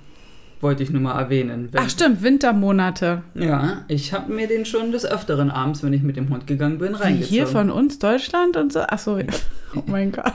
wollte 0.61 0.83
ich 0.83 0.91
nur 0.91 1.01
mal 1.01 1.19
erwähnen. 1.19 1.71
Ach 1.75 1.89
stimmt, 1.89 2.23
Wintermonate. 2.23 3.23
Ja, 3.35 3.85
ich 3.89 4.13
habe 4.13 4.31
mir 4.31 4.47
den 4.47 4.67
schon 4.67 4.93
des 4.93 5.07
Öfteren 5.07 5.51
abends, 5.51 5.83
wenn 5.83 5.95
ich 5.95 6.03
mit 6.03 6.17
dem 6.17 6.29
Hund 6.29 6.47
gegangen 6.47 6.77
bin, 6.79 6.93
Wie 6.93 6.97
reingezogen. 6.97 7.29
hier 7.35 7.47
von 7.47 7.71
uns, 7.71 7.99
Deutschland 7.99 8.59
und 8.59 8.73
so. 8.75 8.81
Ach 8.87 8.99
so. 8.99 9.19
Oh 9.75 9.83
mein 9.87 10.11
Gott. 10.13 10.35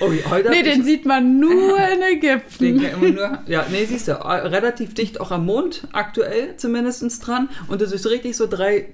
Oh, 0.00 0.10
heute 0.30 0.50
Nee, 0.50 0.62
den 0.62 0.84
sieht 0.84 1.04
man 1.06 1.38
nur 1.40 1.76
in 1.78 2.00
den 2.00 2.18
Ägypten. 2.18 2.80
kennt 2.80 3.00
man 3.02 3.14
nur, 3.14 3.38
ja, 3.46 3.64
nee, 3.70 3.84
siehst 3.84 4.08
du, 4.08 4.12
äh, 4.12 4.16
relativ 4.46 4.94
dicht 4.94 5.20
auch 5.20 5.30
am 5.30 5.46
Mond, 5.46 5.86
aktuell 5.92 6.56
zumindest 6.56 7.26
dran. 7.26 7.48
Und 7.68 7.80
das 7.80 7.92
ist 7.92 8.06
richtig 8.06 8.36
so 8.36 8.46
drei 8.46 8.88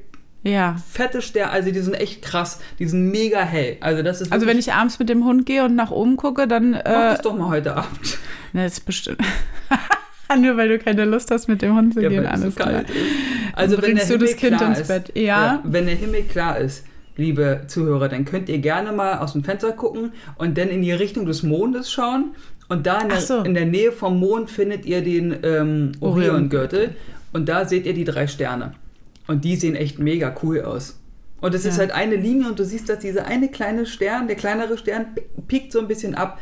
Ja. 0.45 0.77
fette 0.91 1.21
Sterne, 1.23 1.51
also 1.53 1.71
die 1.71 1.81
sind 1.81 1.95
echt 1.95 2.23
krass, 2.23 2.61
die 2.79 2.87
sind 2.87 3.11
mega 3.11 3.41
hell. 3.41 3.77
Also 3.81 4.03
das 4.03 4.21
ist 4.21 4.33
Also 4.33 4.47
wenn 4.47 4.59
ich 4.59 4.73
abends 4.73 4.99
mit 4.99 5.09
dem 5.09 5.25
Hund 5.25 5.47
gehe 5.47 5.65
und 5.65 5.75
nach 5.75 5.91
oben 5.91 6.17
gucke, 6.17 6.47
dann. 6.47 6.71
Mach 6.73 6.81
Äh, 6.81 6.85
das 6.85 7.23
doch 7.23 7.37
mal 7.37 7.49
heute 7.49 7.77
Abend. 7.77 8.19
ne, 8.53 8.67
ist 8.67 8.85
bestimmt. 8.87 9.21
Nur 10.39 10.57
weil 10.59 10.69
du 10.69 10.79
keine 10.79 11.07
Lust 11.07 11.31
hast, 11.31 11.49
mit 11.49 11.63
dem 11.63 11.75
Hund 11.75 11.95
zu 11.95 12.01
Ja, 12.03 12.09
gehen, 12.11 12.27
alles 12.27 12.55
klar. 12.55 12.83
ist. 12.83 12.91
Also 13.55 13.77
Also 13.77 13.77
wenn 13.83 13.97
der 13.97 14.05
bringst 14.05 14.11
du 14.11 14.13
Himmel 14.15 14.27
das 14.29 14.37
Kind 14.37 14.61
ins 14.61 14.79
ist, 14.81 14.89
Bett. 14.89 15.13
Ja. 15.17 15.61
wenn 15.65 15.87
der 15.87 15.95
Himmel 15.95 16.23
klar 16.25 16.59
ist, 16.59 16.85
liebe 17.19 17.63
Zuhörer, 17.67 18.09
dann 18.09 18.25
könnt 18.25 18.49
ihr 18.49 18.59
gerne 18.59 18.93
mal 18.93 19.19
aus 19.19 19.33
dem 19.33 19.45
Fenster 19.45 19.73
gucken 19.73 20.13
und 20.37 20.57
dann 20.57 20.69
in 20.69 20.81
die 20.81 20.93
Richtung 20.93 21.27
des 21.27 21.43
Mondes 21.43 21.93
schauen. 21.93 22.35
Und 22.71 22.87
da 22.87 23.01
in 23.01 23.11
Ach 23.13 23.21
so. 23.21 23.37
der, 23.39 23.47
in 23.47 23.55
der 23.55 23.67
Nähe 23.67 23.93
vom 23.93 24.19
Mond 24.21 24.51
findet 24.51 24.87
ihr 24.87 25.03
den 25.03 25.37
ähm, 25.43 25.93
Orion. 26.01 26.31
Orion-Gürtel. 26.31 26.95
Und 27.33 27.49
da 27.49 27.67
seht 27.67 27.85
ihr 27.87 27.93
die 27.95 28.05
drei 28.05 28.27
Sterne. 28.27 28.73
Und 29.27 29.45
die 29.45 29.57
sehen 29.57 29.75
echt 29.75 29.99
mega 29.99 30.35
cool 30.43 30.63
aus. 30.63 30.99
Und 31.41 31.55
es 31.55 31.65
ist 31.65 31.75
Ja. 31.77 31.81
halt 31.81 31.93
eine 31.93 32.17
Linie 32.17 32.49
und 32.49 32.59
du 32.59 32.65
siehst, 32.65 32.89
dass 32.89 32.99
dieser 33.01 33.27
eine 33.27 33.49
kleine 33.49 33.87
Stern, 33.87 34.27
der 34.27 34.37
kleinere 34.37 34.77
Stern, 34.79 35.07
piek- 35.15 35.47
piekt 35.47 35.73
so 35.73 35.79
ein 35.81 35.89
bisschen 35.89 36.15
ab. 36.15 36.41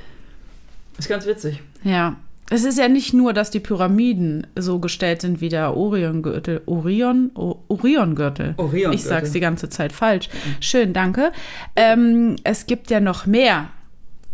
Ist 0.99 1.09
ganz 1.09 1.27
witzig. 1.27 1.63
Ja. 1.85 2.17
Es 2.51 2.65
ist 2.65 2.79
ja 2.79 2.89
nicht 2.89 3.13
nur, 3.13 3.33
dass 3.33 3.51
die 3.51 3.61
Pyramiden 3.61 4.47
so 4.55 4.79
gestellt 4.79 5.21
sind 5.21 5.41
wie 5.41 5.49
der 5.49 5.77
Orion-Gürtel. 5.77 6.63
Orion? 6.67 7.33
Orion-Gürtel. 7.35 8.55
Orion-Gürtel. 8.57 8.95
Ich 8.95 9.03
sag's 9.03 9.33
die 9.33 9.41
ganze 9.41 9.69
Zeit 9.69 9.93
falsch. 9.93 10.29
Schön, 10.61 10.93
danke. 10.93 11.33
Ähm, 11.75 12.37
es 12.45 12.67
gibt 12.67 12.91
ja 12.91 13.01
noch 13.01 13.27
mehr 13.27 13.71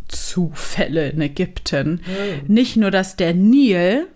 Zufälle 0.09 1.09
in 1.09 1.23
Ägypten. 1.23 2.03
Nicht 2.47 2.77
nur, 2.77 2.91
dass 2.91 3.17
der 3.17 3.33
Nil, 3.33 4.07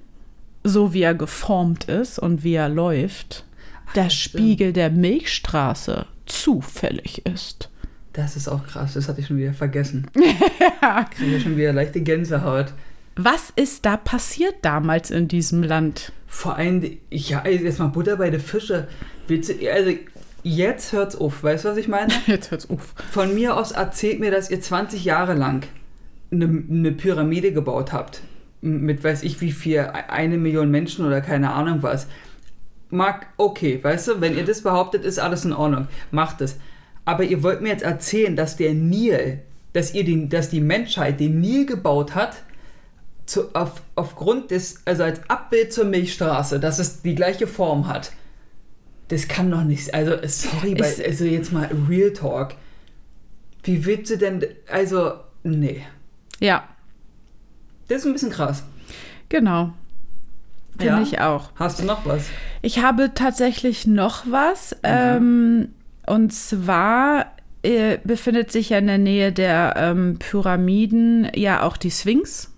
so 0.62 0.92
wie 0.92 1.02
er 1.02 1.14
geformt 1.14 1.84
ist 1.84 2.18
und 2.18 2.44
wie 2.44 2.54
er 2.54 2.68
läuft, 2.68 3.44
der 3.94 4.10
Spiegel 4.10 4.74
der 4.74 4.90
Milchstraße 4.90 6.06
zufällig 6.26 7.24
ist. 7.24 7.70
Das 8.12 8.36
ist 8.36 8.48
auch 8.48 8.66
krass, 8.66 8.94
das 8.94 9.08
hatte 9.08 9.20
ich 9.20 9.26
schon 9.26 9.38
wieder 9.38 9.52
vergessen. 9.52 10.06
ja. 10.82 11.06
Ich 11.10 11.16
kriege 11.16 11.40
schon 11.40 11.56
wieder 11.56 11.72
leichte 11.72 12.00
Gänsehaut. 12.00 12.72
Was 13.16 13.50
ist 13.56 13.86
da 13.86 13.96
passiert 13.96 14.56
damals 14.60 15.10
in 15.10 15.26
diesem 15.26 15.62
Land? 15.62 16.12
Vor 16.26 16.56
allem, 16.56 16.98
ja, 17.10 17.40
ey, 17.40 17.64
jetzt 17.64 17.78
mal 17.78 17.86
Butter 17.86 18.16
bei 18.16 18.28
den 18.28 18.40
Fische. 18.40 18.88
Also, 19.28 19.92
jetzt 20.42 20.92
hört's 20.92 21.16
auf, 21.16 21.42
weißt 21.42 21.64
du, 21.64 21.68
was 21.70 21.78
ich 21.78 21.88
meine? 21.88 22.12
Jetzt 22.26 22.50
hört's 22.50 22.68
auf. 22.70 22.94
Von 23.10 23.34
mir 23.34 23.56
aus 23.56 23.72
erzählt 23.72 24.20
mir, 24.20 24.30
dass 24.30 24.50
ihr 24.50 24.60
20 24.60 25.04
Jahre 25.04 25.34
lang 25.34 25.66
eine, 26.30 26.44
eine 26.44 26.92
Pyramide 26.92 27.52
gebaut 27.52 27.92
habt. 27.92 28.20
Mit 28.60 29.02
weiß 29.02 29.22
ich 29.22 29.40
wie 29.40 29.50
viel, 29.50 29.80
eine 29.80 30.36
Million 30.36 30.70
Menschen 30.70 31.06
oder 31.06 31.20
keine 31.20 31.52
Ahnung 31.52 31.78
was. 31.82 32.06
Mag, 32.90 33.26
okay, 33.36 33.80
weißt 33.82 34.08
du, 34.08 34.20
wenn 34.20 34.36
ihr 34.36 34.44
das 34.44 34.62
behauptet, 34.62 35.04
ist 35.04 35.18
alles 35.18 35.44
in 35.44 35.52
Ordnung. 35.52 35.88
Macht 36.10 36.40
es. 36.42 36.58
Aber 37.04 37.24
ihr 37.24 37.42
wollt 37.42 37.62
mir 37.62 37.70
jetzt 37.70 37.82
erzählen, 37.82 38.36
dass 38.36 38.56
der 38.56 38.74
Nil, 38.74 39.40
dass 39.72 39.94
ihr 39.94 40.04
den, 40.04 40.28
dass 40.28 40.50
die 40.50 40.60
Menschheit 40.60 41.18
den 41.18 41.40
Nil 41.40 41.66
gebaut 41.66 42.14
hat, 42.14 42.36
zu, 43.26 43.54
auf, 43.54 43.82
aufgrund 43.96 44.50
des, 44.52 44.82
also 44.84 45.02
als 45.02 45.20
Abbild 45.28 45.72
zur 45.72 45.84
Milchstraße, 45.84 46.60
dass 46.60 46.78
es 46.78 47.02
die 47.02 47.14
gleiche 47.14 47.46
Form 47.46 47.88
hat. 47.88 48.12
Das 49.08 49.28
kann 49.28 49.50
doch 49.50 49.62
nicht, 49.64 49.92
also 49.94 50.16
sorry, 50.26 50.74
bei, 50.74 50.88
Ist- 50.88 51.04
also 51.04 51.24
jetzt 51.24 51.52
mal 51.52 51.68
Real 51.88 52.12
Talk. 52.12 52.54
Wie 53.62 53.84
willst 53.84 54.10
du 54.12 54.18
denn, 54.18 54.44
also, 54.70 55.12
nee. 55.42 55.82
Ja, 56.40 56.64
Das 57.88 57.98
ist 57.98 58.06
ein 58.06 58.12
bisschen 58.12 58.30
krass. 58.30 58.62
genau. 59.28 59.72
Finde 60.78 60.86
Ja? 60.96 61.00
ich 61.02 61.20
auch. 61.20 61.50
Hast 61.56 61.78
du 61.80 61.84
noch 61.84 62.04
was? 62.04 62.26
Ich 62.62 62.80
habe 62.82 63.12
tatsächlich 63.14 63.86
noch 63.86 64.24
was. 64.30 64.76
Ähm, 64.82 65.68
und 66.06 66.34
zwar 66.34 67.32
äh, 67.62 67.96
befindet 68.04 68.52
sich 68.52 68.68
ja 68.68 68.78
in 68.78 68.86
der 68.86 68.98
Nähe 68.98 69.32
der 69.32 69.74
ähm, 69.78 70.18
Pyramiden 70.18 71.28
ja 71.34 71.62
auch 71.62 71.78
die 71.78 71.90
Sphinx. 71.90 72.52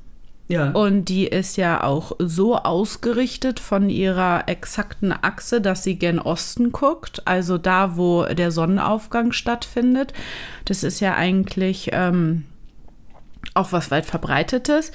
Ja. 0.48 0.70
Und 0.70 1.04
die 1.04 1.26
ist 1.26 1.56
ja 1.56 1.84
auch 1.84 2.12
so 2.18 2.56
ausgerichtet 2.56 3.60
von 3.60 3.90
ihrer 3.90 4.48
exakten 4.48 5.12
Achse, 5.12 5.60
dass 5.60 5.84
sie 5.84 5.96
gen 5.96 6.18
Osten 6.18 6.72
guckt, 6.72 7.22
also 7.26 7.58
da, 7.58 7.98
wo 7.98 8.24
der 8.24 8.50
Sonnenaufgang 8.50 9.32
stattfindet. 9.32 10.14
Das 10.64 10.82
ist 10.82 11.00
ja 11.00 11.14
eigentlich 11.14 11.90
ähm, 11.92 12.44
auch 13.52 13.72
was 13.72 13.90
weit 13.90 14.06
verbreitetes. 14.06 14.92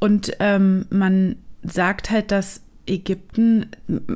Und 0.00 0.36
ähm, 0.38 0.84
man 0.90 1.36
sagt 1.62 2.10
halt, 2.10 2.30
dass 2.30 2.60
Ägypten, 2.90 3.66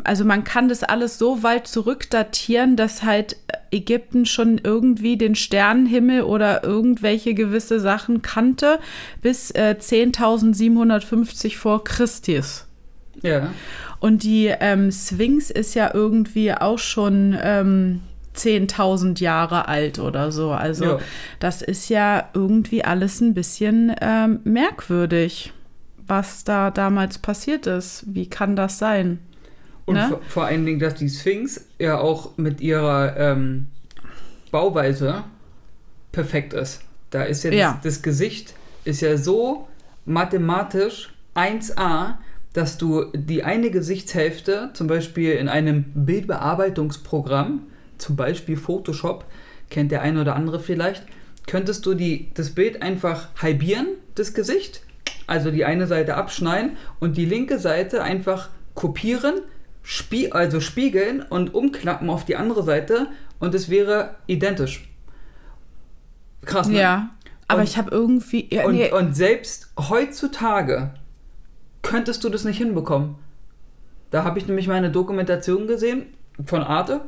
also 0.03 0.25
man 0.25 0.43
kann 0.45 0.69
das 0.69 0.83
alles 0.83 1.17
so 1.17 1.43
weit 1.43 1.67
zurückdatieren, 1.69 2.77
dass 2.77 3.05
halt 3.05 3.37
Ägypten 3.71 4.27
schon 4.27 4.59
irgendwie 4.63 5.17
den 5.17 5.35
Sternenhimmel 5.37 6.23
oder 6.23 6.65
irgendwelche 6.65 7.35
gewisse 7.35 7.79
Sachen 7.81 8.21
kannte 8.23 8.79
bis 9.23 9.51
äh, 9.53 9.77
10.750 9.79 11.57
vor 11.57 11.85
Christus. 11.85 12.67
ja. 13.23 13.53
Und 14.01 14.23
die 14.23 14.49
ähm, 14.61 14.93
Sphinx 14.93 15.51
ist 15.51 15.75
ja 15.75 15.95
irgendwie 15.95 16.53
auch 16.53 16.79
schon 16.79 17.35
ähm, 17.41 18.01
10.000 18.37 19.19
Jahre 19.23 19.67
alt 19.67 19.99
oder 19.99 20.31
so. 20.31 20.51
Also 20.51 20.85
Ja. 20.85 20.99
das 21.39 21.63
ist 21.63 21.89
ja 21.89 22.29
irgendwie 22.35 22.85
alles 22.85 23.23
ein 23.23 23.33
bisschen 23.33 23.95
ähm, 24.03 24.41
merkwürdig, 24.45 25.55
was 26.07 26.45
da 26.45 26.71
damals 26.71 27.19
passiert 27.19 27.67
ist. 27.67 28.05
Wie 28.07 28.29
kann 28.29 28.57
das 28.57 28.79
sein? 28.79 29.19
Und 29.87 29.97
Ne? 29.97 30.09
vor, 30.09 30.21
vor 30.29 30.45
allen 30.47 30.65
Dingen, 30.65 30.79
dass 30.79 30.95
die 30.95 31.09
Sphinx 31.09 31.67
ja 31.79 31.99
auch 31.99 32.37
mit 32.39 32.61
ihrer 32.61 33.17
ähm, 33.17 33.67
Bauweise 34.51 35.25
perfekt 36.13 36.53
ist. 36.55 36.81
Da 37.11 37.23
ist 37.25 37.45
ja, 37.45 37.53
Ja. 37.53 37.73
Das, 37.83 37.95
das 37.95 38.03
Gesicht 38.03 38.55
ist 38.85 39.01
ja 39.01 39.17
so 39.17 39.69
mathematisch 40.05 41.13
1a, 41.35 42.15
dass 42.53 42.79
du 42.79 43.07
die 43.15 43.43
eine 43.43 43.71
Gesichtshälfte 43.71 44.71
zum 44.75 44.87
Beispiel 44.87 45.33
in 45.33 45.49
einem 45.49 45.85
Bildbearbeitungsprogramm, 45.95 47.63
zum 47.99 48.17
Beispiel 48.17 48.57
Photoshop, 48.57 49.25
kennt 49.71 49.91
der 49.91 50.03
eine 50.03 50.21
oder 50.21 50.37
andere 50.37 50.61
vielleicht, 50.61 51.05
könntest 51.47 51.85
du 51.85 51.95
die, 51.95 52.31
das 52.35 52.51
Bild 52.51 52.81
einfach 52.83 53.29
halbieren, 53.41 53.89
das 54.15 54.35
Gesicht, 54.35 54.83
also 55.27 55.51
die 55.51 55.65
eine 55.65 55.87
Seite 55.87 56.17
abschneiden 56.17 56.77
und 57.01 57.17
die 57.17 57.25
linke 57.25 57.59
Seite 57.59 58.03
einfach 58.03 58.51
kopieren, 58.75 59.35
spie 59.83 60.33
also 60.33 60.61
spiegeln 60.61 61.23
und 61.23 61.55
umklappen 61.55 62.11
auf 62.11 62.25
die 62.25 62.37
andere 62.37 62.63
Seite 62.63 63.09
und 63.39 63.55
es 63.55 63.69
wäre 63.69 64.17
identisch. 64.27 64.89
Krass, 66.45 66.69
ne? 66.69 66.79
Ja, 66.81 67.11
aber 67.49 67.61
Und- 67.61 67.69
ich 67.69 67.77
habe 67.77 67.91
irgendwie. 67.91 68.49
Ja, 68.53 68.67
Und, 68.67 68.75
nee, 68.75 68.93
und 68.93 69.15
selbst 69.15 69.73
heutzutage 69.79 70.93
könntest 71.83 72.25
du 72.25 72.29
das 72.29 72.45
nicht 72.45 72.59
hinbekommen. 72.59 73.17
Da 74.11 74.25
habe 74.25 74.39
ich 74.39 74.47
nämlich 74.47 74.69
mal 74.69 74.75
eine 74.75 74.91
Dokumentation 74.91 75.67
gesehen 75.67 76.07
von 76.47 76.63
Arte. 76.63 77.01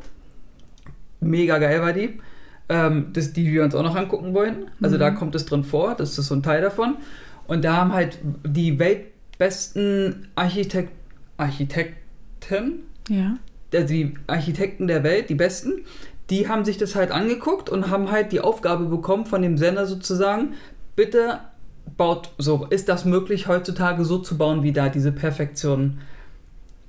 Mega 1.20 1.58
geil 1.58 1.80
war 1.80 1.92
die. 1.92 2.20
Ähm, 2.68 3.11
das, 3.12 3.32
die 3.32 3.50
wir 3.52 3.62
uns 3.62 3.75
auch 3.76 3.82
noch 3.85 3.94
angucken 3.94 4.35
wollen. 4.35 4.70
Also 4.82 4.99
da 4.99 5.11
kommt 5.12 5.35
es 5.37 5.46
drin 5.46 5.62
vor, 5.62 5.94
das 5.94 6.18
ist 6.18 6.26
so 6.26 6.35
ein 6.35 6.42
Teil 6.42 6.61
davon. 6.62 6.96
Und 7.47 7.65
da 7.65 7.76
haben 7.76 7.93
halt 7.93 8.19
die 8.45 8.79
weltbesten 8.79 10.29
Architekt 10.35 10.93
Architekten, 11.38 12.81
ja. 13.09 13.37
also 13.75 13.88
die 13.88 14.15
Architekten 14.26 14.87
der 14.87 15.03
Welt, 15.03 15.29
die 15.29 15.35
besten, 15.35 15.85
die 16.31 16.49
haben 16.49 16.65
sich 16.65 16.79
das 16.79 16.95
halt 16.95 17.11
angeguckt 17.11 17.69
und 17.69 17.91
haben 17.91 18.11
halt 18.11 18.33
die 18.33 18.41
Aufgabe 18.41 18.87
bekommen 18.87 19.26
von 19.26 19.43
dem 19.43 19.59
Sender 19.59 19.87
sozusagen, 19.87 20.55
bitte 20.97 21.41
baut 21.97 22.31
so, 22.38 22.67
ist 22.71 22.88
das 22.88 23.05
möglich 23.05 23.47
heutzutage 23.49 24.05
so 24.05 24.19
zu 24.19 24.37
bauen 24.38 24.62
wie 24.62 24.73
da, 24.73 24.88
diese 24.88 25.12
Perfektion? 25.12 25.99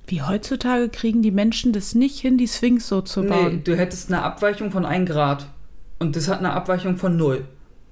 Wie 0.06 0.22
heutzutage 0.22 0.88
kriegen 0.88 1.20
die 1.22 1.30
Menschen 1.30 1.72
das 1.72 1.94
nicht 1.94 2.18
hin, 2.18 2.38
die 2.38 2.48
Sphinx 2.48 2.88
so 2.88 3.02
zu 3.02 3.20
Nee, 3.20 3.28
bauen. 3.28 3.64
du 3.64 3.76
hättest 3.76 4.10
eine 4.10 4.22
Abweichung 4.22 4.70
von 4.72 4.86
1 4.86 5.08
Grad 5.10 5.46
und 5.98 6.16
das 6.16 6.28
hat 6.28 6.38
eine 6.38 6.52
Abweichung 6.52 6.96
von 6.96 7.16
0. 7.16 7.44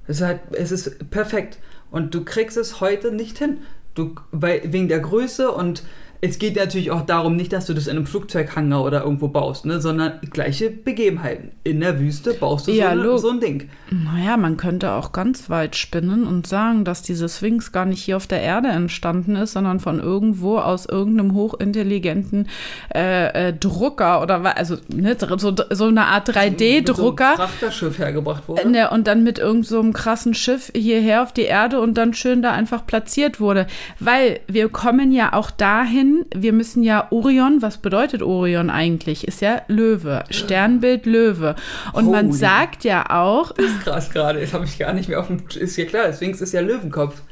Es 0.08 0.20
ist 0.20 0.26
halt, 0.26 0.40
es 0.52 0.72
ist 0.72 1.10
perfekt 1.10 1.58
und 1.90 2.14
du 2.14 2.24
kriegst 2.24 2.56
es 2.56 2.80
heute 2.80 3.12
nicht 3.12 3.38
hin. 3.38 3.58
Du, 3.94 4.14
weil, 4.30 4.72
wegen 4.72 4.88
der 4.88 5.00
Größe 5.00 5.50
und 5.50 5.82
es 6.20 6.38
geht 6.38 6.56
natürlich 6.56 6.90
auch 6.90 7.02
darum, 7.02 7.36
nicht, 7.36 7.52
dass 7.52 7.66
du 7.66 7.74
das 7.74 7.86
in 7.86 7.96
einem 7.96 8.06
Flugzeughangar 8.06 8.82
oder 8.82 9.02
irgendwo 9.02 9.28
baust, 9.28 9.66
ne, 9.66 9.80
sondern 9.80 10.20
gleiche 10.30 10.70
Begebenheiten. 10.70 11.52
In 11.64 11.80
der 11.80 12.00
Wüste 12.00 12.34
baust 12.34 12.66
du 12.66 12.72
Ja, 12.72 12.94
so, 12.94 13.00
eine, 13.00 13.18
so 13.18 13.30
ein 13.30 13.40
Ding. 13.40 13.68
Naja, 13.90 14.36
man 14.36 14.56
könnte 14.56 14.92
auch 14.92 15.12
ganz 15.12 15.50
weit 15.50 15.76
spinnen 15.76 16.26
und 16.26 16.46
sagen, 16.46 16.84
dass 16.84 17.02
diese 17.02 17.28
Sphinx 17.28 17.72
gar 17.72 17.84
nicht 17.84 18.02
hier 18.02 18.16
auf 18.16 18.26
der 18.26 18.42
Erde 18.42 18.68
entstanden 18.68 19.36
ist, 19.36 19.52
sondern 19.52 19.80
von 19.80 20.00
irgendwo 20.00 20.58
aus 20.58 20.86
irgendeinem 20.86 21.34
hochintelligenten 21.34 22.48
äh, 22.94 23.48
äh, 23.48 23.52
Drucker 23.52 24.22
oder 24.22 24.56
also 24.56 24.76
ne, 24.88 25.16
so, 25.18 25.54
so 25.70 25.86
eine 25.86 26.06
Art 26.06 26.28
Mit 26.28 26.34
so 26.34 26.40
einem 26.40 26.56
3D-Drucker. 26.56 27.34
Frachterschiff 27.36 27.98
hergebracht 27.98 28.48
wurde. 28.48 28.68
Ne, 28.68 28.90
und 28.90 29.06
dann 29.06 29.22
mit 29.22 29.38
irgendeinem 29.38 29.56
so 29.64 29.80
einem 29.80 29.92
krassen 29.92 30.34
Schiff 30.34 30.70
hierher 30.74 31.22
auf 31.22 31.32
die 31.32 31.42
Erde 31.42 31.80
und 31.80 31.94
dann 31.94 32.14
schön 32.14 32.42
da 32.42 32.52
einfach 32.52 32.86
platziert 32.86 33.40
wurde. 33.40 33.66
Weil 34.00 34.40
wir 34.46 34.68
kommen 34.68 35.12
ja 35.12 35.32
auch 35.32 35.50
dahin, 35.50 36.15
wir 36.34 36.52
müssen 36.52 36.82
ja 36.82 37.08
Orion, 37.10 37.62
was 37.62 37.78
bedeutet 37.78 38.22
Orion 38.22 38.70
eigentlich? 38.70 39.26
Ist 39.26 39.40
ja 39.40 39.62
Löwe, 39.68 40.24
Sternbild 40.30 41.06
Löwe. 41.06 41.54
Und 41.92 42.10
man 42.10 42.28
Holy. 42.28 42.38
sagt 42.38 42.84
ja 42.84 43.10
auch, 43.10 43.52
Das 43.52 43.66
ist 43.66 43.80
krass 43.82 44.10
gerade. 44.10 44.40
Das 44.40 44.52
habe 44.52 44.64
ich 44.64 44.78
gar 44.78 44.92
nicht 44.92 45.08
mehr 45.08 45.20
auf 45.20 45.26
dem. 45.26 45.42
Ist 45.58 45.76
ja 45.76 45.84
klar, 45.84 46.04
deswegen 46.06 46.32
ist 46.32 46.52
ja 46.52 46.60
Löwenkopf. 46.60 47.22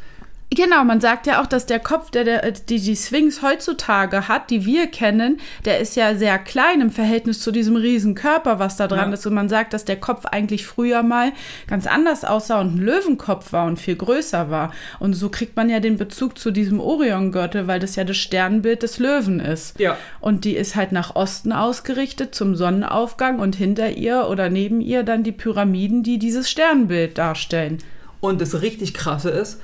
Genau, 0.51 0.85
man 0.85 1.01
sagt 1.01 1.27
ja 1.27 1.43
auch, 1.43 1.47
dass 1.47 1.67
der 1.67 1.81
Kopf, 1.81 2.11
der, 2.11 2.23
der 2.23 2.51
die, 2.53 2.79
die 2.79 2.95
Sphinx 2.95 3.43
heutzutage 3.43 4.29
hat, 4.29 4.51
die 4.51 4.65
wir 4.65 4.87
kennen, 4.87 5.39
der 5.65 5.81
ist 5.81 5.97
ja 5.97 6.15
sehr 6.15 6.39
klein 6.39 6.81
im 6.81 6.91
Verhältnis 6.91 7.41
zu 7.41 7.51
diesem 7.51 7.75
riesen 7.75 8.15
Körper, 8.15 8.61
was 8.61 8.77
da 8.77 8.87
dran 8.87 9.09
Ja. 9.09 9.15
ist. 9.15 9.27
Und 9.27 9.35
man 9.35 9.49
sagt, 9.49 9.73
dass 9.73 9.85
der 9.85 9.99
Kopf 9.99 10.27
eigentlich 10.27 10.65
früher 10.65 11.03
mal 11.03 11.33
ganz 11.67 11.89
anders 11.89 12.25
aussah 12.25 12.61
und 12.61 12.77
ein 12.77 12.79
Löwenkopf 12.79 13.53
war 13.53 13.67
und 13.67 13.81
viel 13.81 13.97
größer 13.97 14.49
war. 14.51 14.73
Und 15.01 15.15
so 15.15 15.29
kriegt 15.29 15.57
man 15.57 15.69
ja 15.71 15.81
den 15.81 15.97
Bezug 15.97 16.39
zu 16.39 16.53
diesem 16.53 16.79
Orion-Gürtel, 16.79 17.67
weil 17.67 17.81
das 17.81 17.97
ja 17.97 18.05
das 18.05 18.19
Sternbild 18.19 18.85
des 18.85 19.01
Löwen 19.01 19.41
ist. 19.41 19.81
Ja. 19.81 19.97
Und 20.21 20.45
die 20.45 20.55
ist 20.55 20.77
halt 20.77 20.93
nach 20.93 21.17
Osten 21.17 21.53
ausgerichtet 21.53 22.33
zum 22.35 22.55
Sonnenaufgang 22.55 23.41
und 23.41 23.57
hinter 23.57 23.91
ihr 23.91 24.29
oder 24.29 24.51
neben 24.51 24.81
ihr 24.81 25.03
dann 25.03 25.25
die 25.25 25.33
Pyramiden, 25.33 26.05
die 26.05 26.19
dieses 26.21 26.49
Sternbild 26.49 27.19
darstellen. 27.19 27.79
Und 28.21 28.41
das 28.41 28.63
richtig 28.63 28.95
krasse 28.95 29.31
ist, 29.31 29.61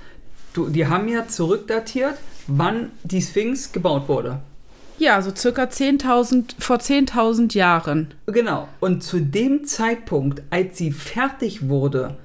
du, 0.53 0.69
die 0.69 0.87
haben 0.87 1.09
ja 1.09 1.27
zurückdatiert, 1.29 2.15
wann 2.47 2.91
die 3.03 3.23
Sphinx 3.23 3.73
gebaut 3.73 4.09
wurde. 4.09 4.41
Ja, 4.99 5.23
so 5.23 5.35
circa 5.35 5.63
10.000, 5.63 6.57
vor 6.59 6.77
10.000 6.77 7.55
Jahren. 7.55 8.13
Genau. 8.27 8.69
Und 8.81 9.03
zu 9.03 9.21
dem 9.21 9.65
Zeitpunkt, 9.65 10.43
als 10.51 10.77
sie 10.77 10.93
fertig 10.93 11.69
wurde, 11.69 12.17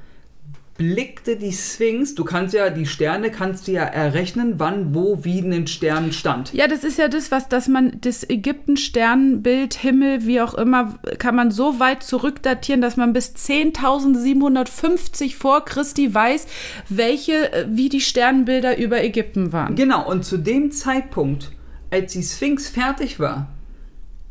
blickte 0.78 1.38
die 1.38 1.54
Sphinx, 1.54 2.16
du 2.16 2.26
kannst 2.26 2.54
ja 2.54 2.70
die 2.70 2.86
Sterne, 2.86 3.32
kannst 3.32 3.68
du 3.68 3.72
ja 3.72 3.84
errechnen, 3.84 4.56
wann, 4.58 4.94
wo, 4.94 5.24
wie 5.24 5.40
ein 5.40 5.68
Stern 5.68 6.12
stand. 6.12 6.54
Ja, 6.54 6.68
das 6.68 6.84
ist 6.84 6.98
ja 6.98 7.08
das, 7.08 7.32
was, 7.32 7.48
dass 7.48 7.70
man 7.70 7.98
das 8.02 8.30
Ägypten-Sternbild, 8.30 9.76
Himmel, 9.76 10.26
wie 10.26 10.42
auch 10.42 10.54
immer, 10.54 11.00
kann 11.18 11.36
man 11.36 11.52
so 11.52 11.80
weit 11.80 12.04
zurückdatieren, 12.04 12.82
dass 12.82 12.98
man 12.98 13.14
bis 13.14 13.36
10.750 13.36 15.36
vor 15.36 15.64
Christi 15.64 16.14
weiß, 16.14 16.46
welche, 16.90 17.54
äh, 17.54 17.68
wie 17.70 17.88
die 17.88 18.02
Sternbilder 18.02 18.78
über 18.78 19.02
Ägypten 19.02 19.54
waren. 19.54 19.76
Genau, 19.76 20.10
und 20.10 20.26
zu 20.26 20.38
dem 20.38 20.72
Zeitpunkt, 20.72 21.52
als 21.90 22.12
die 22.12 22.24
Sphinx 22.24 22.68
fertig 22.68 23.22
war, 23.22 23.48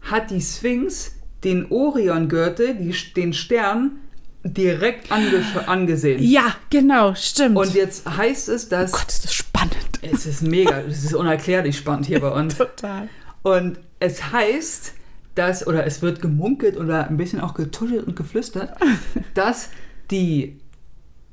hat 0.02 0.30
die 0.30 0.42
Sphinx 0.42 1.12
den 1.42 1.70
Oriongürtel, 1.70 2.76
den 3.16 3.32
Stern, 3.32 4.00
direkt 4.44 5.10
angesehen. 5.10 6.22
Ja, 6.22 6.54
genau, 6.70 7.14
stimmt. 7.14 7.56
Und 7.56 7.74
jetzt 7.74 8.06
heißt 8.08 8.48
es, 8.50 8.68
dass. 8.68 8.92
oh 8.92 8.98
Gott, 8.98 9.08
ist 9.08 9.24
das 9.24 9.34
spannend. 9.34 9.74
Es 10.02 10.26
ist 10.26 10.42
mega, 10.42 10.80
es 10.80 11.04
ist 11.04 11.14
unerklärlich 11.14 11.76
spannend 11.78 12.06
hier 12.06 12.20
bei 12.20 12.30
uns. 12.30 12.56
Total. 12.58 13.08
Und 13.42 13.78
es 14.00 14.32
heißt, 14.32 14.94
dass, 15.34 15.66
oder 15.66 15.86
es 15.86 16.02
wird 16.02 16.20
gemunkelt 16.20 16.76
oder 16.76 17.08
ein 17.08 17.16
bisschen 17.16 17.40
auch 17.40 17.54
getuschelt 17.54 18.06
und 18.06 18.16
geflüstert, 18.16 18.76
dass 19.34 19.70
die, 20.10 20.60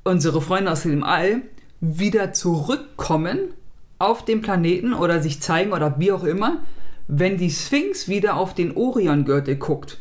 unsere 0.03 0.41
Freunde 0.41 0.72
aus 0.72 0.84
dem 0.84 1.03
All 1.03 1.41
wieder 1.82 2.34
zurückkommen 2.34 3.39
auf 4.00 4.25
den 4.25 4.41
Planeten 4.41 4.94
oder 4.94 5.22
sich 5.22 5.41
zeigen 5.41 5.74
oder 5.74 6.00
wie 6.00 6.12
auch 6.12 6.24
immer, 6.24 6.62
wenn 7.08 7.38
die 7.38 7.50
Sphinx 7.50 8.08
wieder 8.08 8.36
auf 8.36 8.56
den 8.56 8.75
Oriongürtel 8.75 9.58
guckt. 9.58 10.00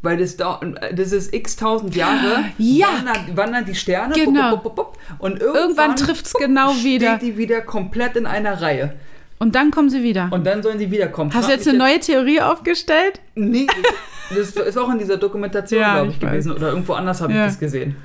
Weil 0.00 0.16
das, 0.18 0.36
da, 0.36 0.60
das 0.94 1.10
ist 1.12 1.34
x 1.34 1.56
tausend 1.56 1.96
Jahre, 1.96 2.44
Ja. 2.58 2.86
wandern, 2.98 3.36
wandern 3.36 3.64
die 3.64 3.74
Sterne 3.74 4.14
Genau. 4.14 4.52
bup, 4.56 4.62
bup, 4.62 4.76
bup, 4.76 4.98
und 5.18 5.40
irgendwann, 5.40 5.56
Irgendwann 5.62 5.96
trifft's 5.96 6.32
genau 6.34 6.72
steht 6.72 6.84
wieder. 6.84 7.18
die 7.18 7.36
wieder 7.36 7.60
komplett 7.62 8.16
in 8.16 8.24
einer 8.26 8.60
Reihe. 8.62 8.94
Und 9.40 9.54
dann 9.54 9.70
kommen 9.70 9.88
sie 9.90 10.02
wieder. 10.02 10.28
Und 10.32 10.44
dann 10.46 10.62
sollen 10.62 10.78
sie 10.78 10.90
wiederkommen. 10.90 11.32
Hast 11.34 11.48
du 11.48 11.52
jetzt 11.52 11.66
eine 11.68 11.78
neue 11.78 11.98
Theorie 12.00 12.40
aufgestellt? 12.40 13.20
Nee, 13.34 13.66
das 14.30 14.50
ist 14.50 14.76
auch 14.78 14.90
in 14.90 14.98
dieser 14.98 15.16
Dokumentation, 15.16 15.80
Ja, 15.80 15.94
glaube 15.94 16.08
ich, 16.10 16.14
ich 16.14 16.20
gewesen. 16.20 16.52
Oder 16.52 16.68
irgendwo 16.70 16.92
anders 16.94 17.20
habe 17.20 17.32
Ja. 17.32 17.40
ich 17.44 17.52
das 17.52 17.58
gesehen. 17.60 17.96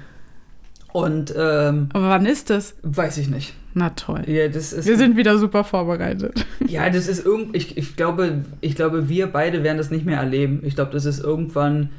Und 0.91 1.33
ähm, 1.35 1.89
Aber 1.93 2.09
wann 2.09 2.25
ist 2.25 2.49
das? 2.49 2.75
weiß 2.83 3.17
ich 3.17 3.27
nicht. 3.29 3.55
Na 3.73 3.89
toll. 3.91 4.23
Ja, 4.27 4.47
das 4.47 4.71
ist. 4.73 4.87
Wir 4.87 4.97
sind 4.97 5.17
wieder 5.17 5.37
super 5.39 5.63
vorbereitet. 5.63 6.45
ja, 6.67 6.89
das 6.89 7.07
ist 7.07 7.25
irgend. 7.25 7.55
Ich, 7.55 7.75
ich 7.77 7.95
glaube, 7.95 8.45
ich 8.61 8.75
glaube, 8.75 9.09
wir 9.09 9.27
beide 9.27 9.63
werden 9.63 9.77
das 9.77 9.89
nicht 9.91 10.05
mehr 10.05 10.19
erleben. 10.19 10.61
Ich 10.63 10.75
glaube, 10.75 10.91
das 10.91 11.05
ist 11.05 11.19
irgendwann, 11.23 11.89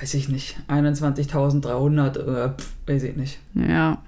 weiß 0.00 0.14
ich 0.14 0.28
nicht, 0.28 0.56
21.300 0.68 2.22
oder 2.24 2.50
pff, 2.50 2.72
weiß 2.86 3.02
ich 3.02 3.16
nicht. 3.16 3.38
Ja. 3.54 3.98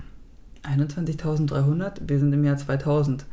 21.300? 0.64 1.92
Wir 2.06 2.18
sind 2.18 2.32
im 2.32 2.44
Jahr 2.44 2.56
2000. 2.56 3.24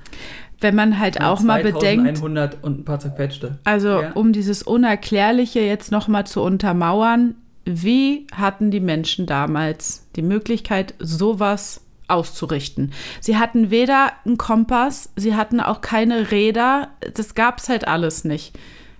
Wenn 0.59 0.75
man 0.75 0.97
halt 0.99 1.21
auch 1.21 1.41
mal 1.41 1.61
bedenkt, 1.61 2.17
2100 2.17 2.63
und 2.63 2.79
ein 2.79 2.85
paar 2.85 2.99
zerquetschte. 2.99 3.59
also 3.63 4.01
Ja. 4.01 4.11
um 4.13 4.33
dieses 4.33 4.63
Unerklärliche 4.63 5.59
jetzt 5.59 5.91
nochmal 5.91 6.25
zu 6.25 6.41
untermauern, 6.41 7.35
wie 7.65 8.25
hatten 8.33 8.71
die 8.71 8.79
Menschen 8.79 9.25
damals 9.25 10.07
die 10.15 10.21
Möglichkeit, 10.21 10.95
sowas 10.99 11.81
auszurichten? 12.07 12.93
Sie 13.21 13.37
hatten 13.37 13.69
weder 13.69 14.13
einen 14.25 14.37
Kompass, 14.37 15.09
sie 15.15 15.35
hatten 15.35 15.59
auch 15.59 15.81
keine 15.81 16.31
Räder, 16.31 16.89
das 17.13 17.35
gab 17.35 17.59
es 17.59 17.69
halt 17.69 17.87
alles 17.87 18.23
nicht. 18.23 18.57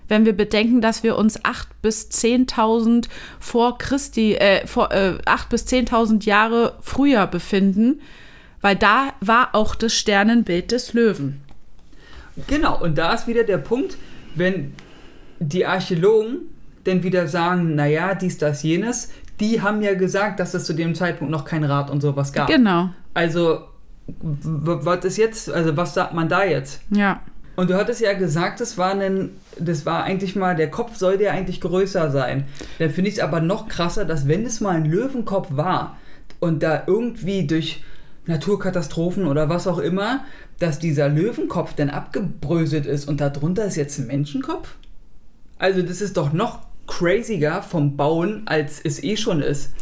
Wenn 0.08 0.24
wir 0.24 0.34
bedenken, 0.34 0.80
dass 0.80 1.02
wir 1.02 1.16
uns 1.16 1.40
8.000 1.44 1.66
bis 1.82 2.08
10.000 2.10 3.08
vor 3.38 3.78
Christi, 3.78 4.34
äh, 4.34 4.66
vor, 4.66 4.90
äh, 4.90 5.18
8.000 5.26 5.48
bis 5.50 5.66
10.000 5.66 6.24
Jahre 6.24 6.76
früher 6.80 7.26
befinden, 7.26 8.00
weil 8.60 8.76
da 8.76 9.12
war 9.20 9.54
auch 9.54 9.74
das 9.74 9.94
Sternenbild 9.94 10.72
des 10.72 10.94
Löwen. 10.94 11.42
Genau, 12.46 12.80
und 12.80 12.96
da 12.96 13.12
ist 13.12 13.26
wieder 13.26 13.44
der 13.44 13.58
Punkt, 13.58 13.96
wenn 14.34 14.74
die 15.40 15.66
Archäologen 15.66 16.48
dann 16.84 17.02
wieder 17.02 17.26
sagen, 17.28 17.74
naja, 17.74 18.14
dies, 18.14 18.38
das, 18.38 18.62
jenes, 18.62 19.10
die 19.40 19.62
haben 19.62 19.82
ja 19.82 19.94
gesagt, 19.94 20.40
dass 20.40 20.54
es 20.54 20.64
zu 20.64 20.72
dem 20.74 20.94
Zeitpunkt 20.94 21.30
noch 21.30 21.44
kein 21.44 21.64
Rad 21.64 21.90
und 21.90 22.00
sowas 22.00 22.32
gab. 22.32 22.48
Genau, 22.48 22.90
Also, 23.14 23.60
was 24.20 25.04
ist 25.04 25.16
jetzt, 25.18 25.50
also 25.50 25.76
was 25.76 25.94
sagt 25.94 26.14
man 26.14 26.28
da 26.28 26.44
jetzt? 26.44 26.80
ja. 26.90 27.20
Und 27.56 27.70
du 27.70 27.74
hattest 27.76 28.00
ja 28.00 28.12
gesagt, 28.12 28.60
das 28.60 28.78
war, 28.78 28.92
ein, 28.94 29.30
das 29.58 29.84
war 29.84 30.04
eigentlich 30.04 30.36
mal, 30.36 30.54
der 30.54 30.70
Kopf 30.70 30.94
sollte 30.94 31.24
ja 31.24 31.32
eigentlich 31.32 31.60
größer 31.60 32.12
sein. 32.12 32.44
Dann 32.78 32.90
finde 32.90 33.10
ich 33.10 33.16
es 33.16 33.20
aber 33.20 33.40
noch 33.40 33.66
krasser, 33.66 34.04
dass 34.04 34.28
wenn 34.28 34.46
es 34.46 34.60
mal 34.60 34.76
ein 34.76 34.84
Löwenkopf 34.84 35.48
war 35.50 35.96
und 36.38 36.62
da 36.62 36.84
irgendwie 36.86 37.48
durch 37.48 37.82
Naturkatastrophen 38.26 39.26
oder 39.26 39.48
was 39.48 39.66
auch 39.66 39.78
immer, 39.78 40.20
dass 40.60 40.78
dieser 40.78 41.08
Löwenkopf 41.08 41.74
dann 41.74 41.90
abgebröselt 41.90 42.86
ist 42.86 43.08
und 43.08 43.20
darunter 43.20 43.64
ist 43.64 43.74
jetzt 43.74 43.98
ein 43.98 44.06
Menschenkopf? 44.06 44.76
Also 45.58 45.82
das 45.82 46.00
ist 46.00 46.16
doch 46.16 46.32
noch 46.32 46.60
craziger 46.88 47.62
vom 47.62 47.96
Bauen, 47.96 48.42
als 48.46 48.80
es 48.80 49.02
eh 49.04 49.16
schon 49.16 49.40
ist. 49.40 49.72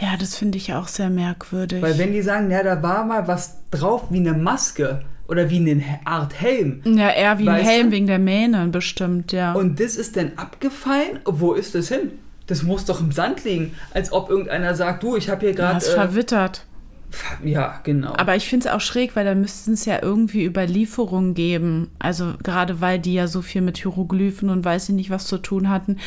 Ja, 0.00 0.16
das 0.18 0.36
finde 0.36 0.56
ich 0.56 0.72
auch 0.72 0.88
sehr 0.88 1.10
merkwürdig. 1.10 1.82
Weil 1.82 1.98
wenn 1.98 2.12
die 2.12 2.22
sagen, 2.22 2.50
ja, 2.50 2.62
da 2.62 2.82
war 2.82 3.04
mal 3.04 3.28
was 3.28 3.58
drauf 3.70 4.04
wie 4.10 4.18
eine 4.18 4.32
Maske 4.32 5.02
oder 5.28 5.50
wie 5.50 5.58
eine 5.58 5.82
Art 6.04 6.40
Helm, 6.40 6.80
ja, 6.84 7.10
eher 7.10 7.38
wie 7.38 7.48
ein 7.48 7.64
Helm 7.64 7.86
du? 7.90 7.96
wegen 7.96 8.06
der 8.06 8.18
Mähne, 8.18 8.66
bestimmt, 8.68 9.32
ja. 9.32 9.52
Und 9.52 9.78
das 9.78 9.96
ist 9.96 10.16
dann 10.16 10.32
abgefallen? 10.36 11.20
Wo 11.26 11.52
ist 11.52 11.74
das 11.74 11.88
hin? 11.88 12.12
Das 12.46 12.62
muss 12.62 12.84
doch 12.84 13.00
im 13.00 13.12
Sand 13.12 13.44
liegen. 13.44 13.74
Als 13.94 14.12
ob 14.12 14.30
irgendeiner 14.30 14.74
sagt, 14.74 15.02
du, 15.02 15.16
ich 15.16 15.28
habe 15.28 15.46
hier 15.46 15.54
gerade... 15.54 15.78
ist 15.78 15.88
Äh, 15.88 15.94
verwittert. 15.94 16.66
Ja, 17.44 17.80
genau. 17.84 18.14
Aber 18.16 18.36
ich 18.36 18.48
finde 18.48 18.66
es 18.68 18.72
auch 18.72 18.80
schräg, 18.80 19.14
weil 19.16 19.24
da 19.24 19.34
müssten 19.34 19.72
es 19.72 19.84
ja 19.84 19.98
irgendwie 20.02 20.44
Überlieferungen 20.44 21.34
geben. 21.34 21.90
Also 21.98 22.34
gerade 22.42 22.80
weil 22.80 22.98
die 22.98 23.14
ja 23.14 23.26
so 23.26 23.42
viel 23.42 23.60
mit 23.62 23.78
Hieroglyphen 23.78 24.48
und 24.50 24.64
weiß 24.64 24.88
ich 24.88 24.94
nicht 24.94 25.10
was 25.10 25.26
zu 25.26 25.38
tun 25.38 25.68
hatten, 25.68 25.98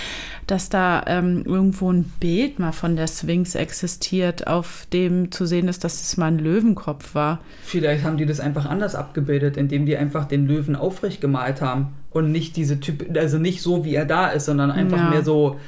dass 0.47 0.69
da 0.69 1.03
ähm, 1.07 1.43
irgendwo 1.45 1.91
ein 1.91 2.05
Bild 2.19 2.59
mal 2.59 2.71
von 2.71 2.95
der 2.95 3.07
Sphinx 3.07 3.55
existiert, 3.55 4.47
auf 4.47 4.87
dem 4.93 5.31
zu 5.31 5.45
sehen 5.45 5.67
ist, 5.67 5.83
dass 5.83 6.01
es 6.01 6.17
mal 6.17 6.27
ein 6.27 6.39
Löwenkopf 6.39 7.15
war. 7.15 7.39
Vielleicht 7.63 8.03
haben 8.03 8.17
die 8.17 8.25
das 8.25 8.39
einfach 8.39 8.65
anders 8.65 8.95
abgebildet, 8.95 9.57
indem 9.57 9.85
die 9.85 9.97
einfach 9.97 10.25
den 10.25 10.47
Löwen 10.47 10.75
aufrecht 10.75 11.21
gemalt 11.21 11.61
haben. 11.61 11.93
Und 12.11 12.31
nicht 12.31 12.55
diese 12.55 12.79
Typ, 12.79 13.05
also 13.17 13.37
nicht 13.37 13.61
so, 13.61 13.83
wie 13.83 13.93
er 13.93 14.05
da 14.05 14.27
ist, 14.29 14.45
sondern 14.45 14.71
einfach 14.71 14.97
Ja. 14.97 15.09
mehr 15.09 15.23
so, 15.23 15.59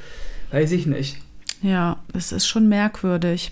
weiß 0.50 0.72
ich 0.72 0.86
nicht. 0.86 1.18
Ja, 1.60 1.98
das 2.12 2.30
ist 2.30 2.46
schon 2.46 2.68
merkwürdig. 2.68 3.50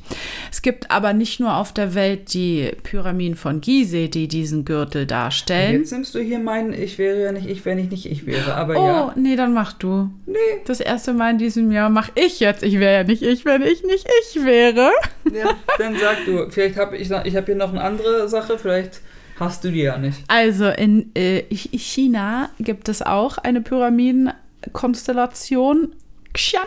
Es 0.53 0.62
gibt 0.62 0.92
aber 0.92 1.12
nicht 1.12 1.40
nur 1.40 1.57
auf 1.57 1.73
der 1.73 1.95
Welt 1.95 2.33
die 2.35 2.71
Pyramiden 2.85 3.35
von 3.37 3.61
Gizeh, 3.61 4.07
die 4.09 4.29
diesen 4.29 4.64
Gürtel 4.64 5.07
darstellen. 5.07 5.81
Jetzt 5.81 5.90
nimmst 5.92 6.14
du 6.14 6.21
hier 6.21 6.38
meinen, 6.38 6.73
ich 6.73 6.99
wäre 6.99 7.21
ja 7.21 7.33
nicht 7.33 7.49
ich, 7.49 7.64
wenn 7.64 7.81
ich 7.81 7.90
nicht 7.90 8.07
ich 8.07 8.25
wäre. 8.25 8.55
Aber 8.55 8.77
oh, 8.77 8.87
ja. 8.87 9.12
nee, 9.16 9.35
dann 9.35 9.55
mach 9.55 9.73
du. 9.73 10.09
Nee. 10.27 10.37
Das 10.66 10.79
erste 10.81 11.14
Mal 11.14 11.33
in 11.33 11.38
diesem 11.38 11.73
Jahr 11.73 11.90
mach 11.90 12.11
ich 12.14 12.38
jetzt. 12.38 12.62
Ich 12.62 12.79
wäre 12.79 12.95
ja 12.95 13.03
nicht 13.05 13.23
ich, 13.23 13.45
wenn 13.45 13.62
ich 13.62 13.83
nicht 13.83 14.07
ich 14.23 14.45
wäre. 14.45 14.92
Ja, 15.33 15.57
dann 15.79 15.97
sag 15.97 16.25
du. 16.27 16.49
Vielleicht 16.51 16.77
habe 16.77 16.97
ich, 16.97 17.11
ich 17.11 17.37
habe 17.37 17.47
hier 17.47 17.57
noch 17.57 17.71
eine 17.71 17.81
andere 17.81 18.29
Sache, 18.29 18.57
vielleicht 18.57 19.01
hast 19.40 19.64
du 19.64 19.73
die 19.73 19.83
ja 19.83 19.99
nicht. 19.99 20.23
Also 20.29 20.69
in 20.69 21.11
äh, 21.14 21.42
China 21.51 22.51
gibt 22.61 22.88
es 22.88 23.03
auch 23.03 23.38
eine 23.38 23.62
Pyramidenkonstellation. 23.62 25.92
Xian. 26.33 26.62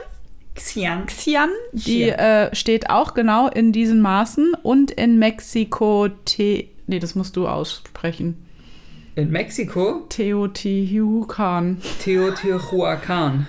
Xian. 0.59 1.05
Xian, 1.07 1.49
die 1.71 2.11
Xian. 2.11 2.19
äh, 2.19 2.55
steht 2.55 2.89
auch 2.89 3.13
genau 3.13 3.47
in 3.47 3.71
diesen 3.71 4.01
Maßen 4.01 4.53
und 4.61 4.91
in 4.91 5.17
Mexiko 5.17 6.09
Te 6.25 6.65
nee, 6.87 6.99
das 6.99 7.15
musst 7.15 7.35
du 7.35 7.47
aussprechen. 7.47 8.45
In 9.15 9.31
Mexiko 9.31 10.05
Teotihuacan. 10.09 11.81
Teotihuacan. 12.03 13.47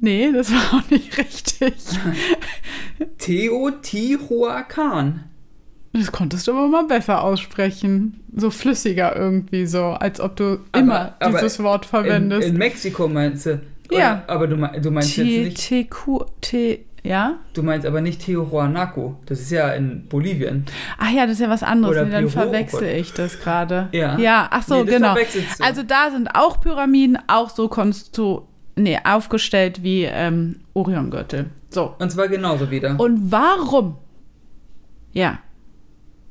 Nee, 0.00 0.32
das 0.32 0.52
war 0.52 0.80
auch 0.80 0.90
nicht 0.90 1.16
richtig. 1.16 1.74
Teotihuacan. 3.18 5.24
Das 5.92 6.10
konntest 6.10 6.48
du 6.48 6.52
aber 6.52 6.68
mal 6.68 6.86
besser 6.86 7.22
aussprechen. 7.22 8.20
So 8.34 8.50
flüssiger 8.50 9.14
irgendwie 9.14 9.66
so, 9.66 9.84
als 9.88 10.20
ob 10.20 10.36
du 10.36 10.60
immer 10.74 11.14
aber 11.20 11.38
dieses 11.38 11.62
Wort 11.62 11.84
In, 11.84 11.88
verwendest. 11.90 12.48
in 12.48 12.56
Mexiko 12.56 13.08
meinst 13.08 13.46
du? 13.46 13.60
Ja. 13.98 14.22
Aber 14.26 14.46
du, 14.46 14.56
du 14.56 14.90
meinst 14.90 15.16
jetzt 15.16 15.26
nicht. 15.26 15.68
Teku, 15.68 16.20
te, 16.40 16.80
ja? 17.02 17.38
Du 17.52 17.62
meinst 17.62 17.86
aber 17.86 18.00
nicht 18.00 18.20
Tijuanaco. 18.20 19.16
Das 19.26 19.40
ist 19.40 19.50
ja 19.50 19.72
in 19.72 20.06
Bolivien. 20.08 20.64
Ach 20.98 21.10
ja, 21.10 21.22
das 21.26 21.34
ist 21.34 21.40
ja 21.40 21.50
was 21.50 21.62
anderes. 21.62 21.96
Oder 21.96 22.04
Nee, 22.04 22.12
dann 22.12 22.28
verwechsel 22.28 22.88
ich 22.88 23.12
das 23.12 23.40
gerade. 23.40 23.88
Ja. 23.92 24.18
Ja, 24.18 24.48
ach 24.50 24.62
so, 24.62 24.84
Nee, 24.84 24.90
genau. 24.90 25.16
Also 25.60 25.82
da 25.82 26.10
sind 26.10 26.28
auch 26.34 26.60
Pyramiden, 26.60 27.18
auch 27.26 27.50
so 27.50 27.68
konstru 27.68 28.42
nee, 28.76 28.98
aufgestellt 29.02 29.82
wie 29.82 30.04
ähm, 30.04 30.60
Oriongürtel. 30.74 31.46
So. 31.70 31.94
Und 31.98 32.10
zwar 32.10 32.28
genauso 32.28 32.70
wieder. 32.70 32.98
Und 32.98 33.32
warum? 33.32 33.96
Ja. 35.12 35.38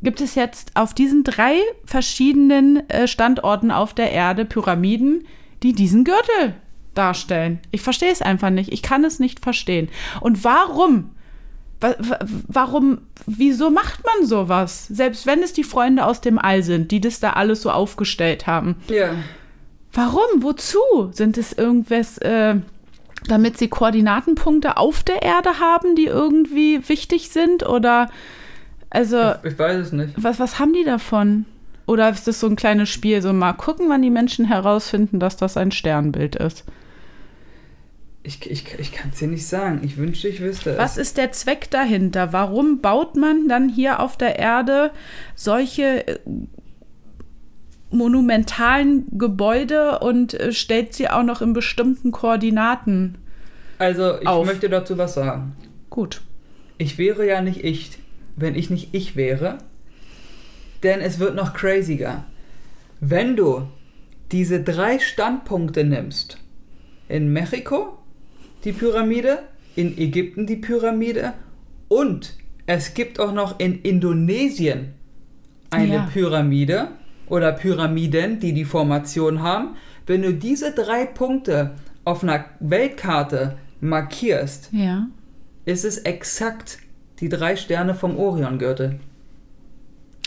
Gibt 0.03 0.21
es 0.21 0.35
jetzt 0.35 0.71
auf 0.75 0.93
diesen 0.93 1.23
drei 1.23 1.57
verschiedenen 1.85 2.89
äh, 2.89 3.07
Standorten 3.07 3.69
auf 3.71 3.93
der 3.93 4.11
Erde 4.11 4.45
Pyramiden, 4.45 5.25
die 5.61 5.73
diesen 5.73 6.03
Gürtel 6.05 6.55
darstellen? 6.93 7.59
Ich 7.71 7.81
verstehe 7.81 8.11
es 8.11 8.21
einfach 8.21 8.49
nicht. 8.49 8.71
Ich 8.71 8.81
kann 8.81 9.03
es 9.03 9.19
nicht 9.19 9.39
verstehen. 9.39 9.89
Und 10.19 10.43
warum? 10.43 11.11
Wa- 11.79 11.95
wa- 11.97 12.19
Warum, 12.47 12.99
wieso 13.25 13.69
macht 13.71 14.01
man 14.05 14.27
sowas? 14.27 14.87
Selbst 14.87 15.25
wenn 15.25 15.41
es 15.41 15.53
die 15.53 15.63
Freunde 15.63 16.05
aus 16.05 16.21
dem 16.21 16.37
All 16.37 16.61
sind, 16.63 16.91
die 16.91 17.01
das 17.01 17.19
da 17.19 17.31
alles 17.33 17.61
so 17.63 17.71
aufgestellt 17.71 18.45
haben. 18.47 18.75
ja. 18.87 19.11
Warum? 19.93 20.21
Wozu? 20.41 20.79
Sind 21.11 21.37
es 21.37 21.51
irgendwas, 21.51 22.17
äh, 22.19 22.55
damit 23.27 23.57
sie 23.57 23.67
Koordinatenpunkte 23.67 24.77
auf 24.77 25.03
der 25.03 25.21
Erde 25.21 25.59
haben, 25.59 25.95
die 25.95 26.05
irgendwie 26.05 26.87
wichtig 26.87 27.27
sind? 27.27 27.67
Oder, 27.67 28.09
also, 28.89 29.33
Ich 29.43 29.59
weiß 29.59 29.87
es 29.87 29.91
nicht. 29.91 30.13
was, 30.15 30.39
was 30.39 30.59
haben 30.59 30.71
die 30.71 30.85
davon? 30.85 31.45
Oder 31.91 32.09
ist 32.09 32.25
das 32.25 32.39
so 32.39 32.47
ein 32.47 32.55
kleines 32.55 32.87
Spiel, 32.87 33.21
so 33.21 33.33
mal 33.33 33.51
gucken, 33.51 33.89
wann 33.89 34.01
die 34.01 34.09
Menschen 34.09 34.45
herausfinden, 34.45 35.19
dass 35.19 35.35
das 35.35 35.57
ein 35.57 35.71
Sternbild 35.71 36.37
ist? 36.37 36.63
Ich, 38.23 38.49
ich, 38.49 38.63
ich 38.79 38.93
kann 38.93 39.09
es 39.11 39.19
dir 39.19 39.27
nicht 39.27 39.45
sagen. 39.45 39.81
Ich 39.83 39.97
wünschte, 39.97 40.29
ich 40.29 40.39
wüsste 40.39 40.77
Was 40.77 40.95
ist 40.95 41.17
der 41.17 41.33
Zweck 41.33 41.69
dahinter? 41.69 42.31
Warum 42.31 42.79
baut 42.79 43.17
man 43.17 43.49
dann 43.49 43.67
hier 43.67 43.99
auf 43.99 44.15
der 44.15 44.39
Erde 44.39 44.91
solche 45.35 46.07
äh, 46.07 46.19
monumentalen 47.89 49.07
Gebäude 49.17 49.99
und 49.99 50.33
äh, 50.33 50.53
stellt 50.53 50.93
sie 50.93 51.09
auch 51.09 51.23
noch 51.23 51.41
in 51.41 51.51
bestimmten 51.51 52.13
Koordinaten? 52.13 53.17
es. 53.79 53.79
Also, 53.79 54.21
ich 54.21 54.27
auf. 54.27 54.45
möchte 54.45 54.69
dazu 54.69 54.97
was 54.97 55.15
sagen. 55.15 55.57
Gut. 55.89 56.21
Ich 56.77 56.97
wäre 56.97 57.27
ja 57.27 57.41
nicht 57.41 57.65
ich, 57.65 57.97
wenn 58.37 58.55
ich 58.55 58.69
nicht 58.69 58.93
ich 58.93 59.17
wäre. 59.17 59.57
Denn 60.83 60.99
es 61.01 61.19
wird 61.19 61.35
noch 61.35 61.53
craziger. 61.53 62.25
Wenn 62.99 63.35
du 63.35 63.67
diese 64.31 64.61
drei 64.61 64.99
Standpunkte 64.99 65.83
nimmst, 65.83 66.37
in 67.09 67.31
Mexiko 67.33 67.97
die 68.63 68.71
Pyramide, 68.71 69.39
in 69.75 69.97
Ägypten 69.97 70.45
die 70.47 70.55
Pyramide 70.55 71.33
und 71.87 72.35
es 72.67 72.93
gibt 72.93 73.19
auch 73.19 73.33
noch 73.33 73.59
in 73.59 73.81
Indonesien 73.81 74.93
eine 75.71 75.93
Ja. 75.93 76.09
Pyramide 76.11 76.89
oder 77.27 77.51
Pyramiden, 77.53 78.39
die 78.39 78.53
die 78.53 78.65
Formation 78.65 79.41
haben. 79.41 79.75
Wenn 80.05 80.21
du 80.21 80.33
diese 80.33 80.71
drei 80.73 81.05
Punkte 81.05 81.71
auf 82.05 82.23
einer 82.23 82.45
Weltkarte 82.59 83.57
markierst, 83.79 84.69
Ja. 84.71 85.07
ist 85.65 85.85
es 85.85 85.99
exakt 85.99 86.79
die 87.19 87.29
drei 87.29 87.55
Sterne 87.55 87.93
vom 87.95 88.17
Oriongürtel. 88.17 88.99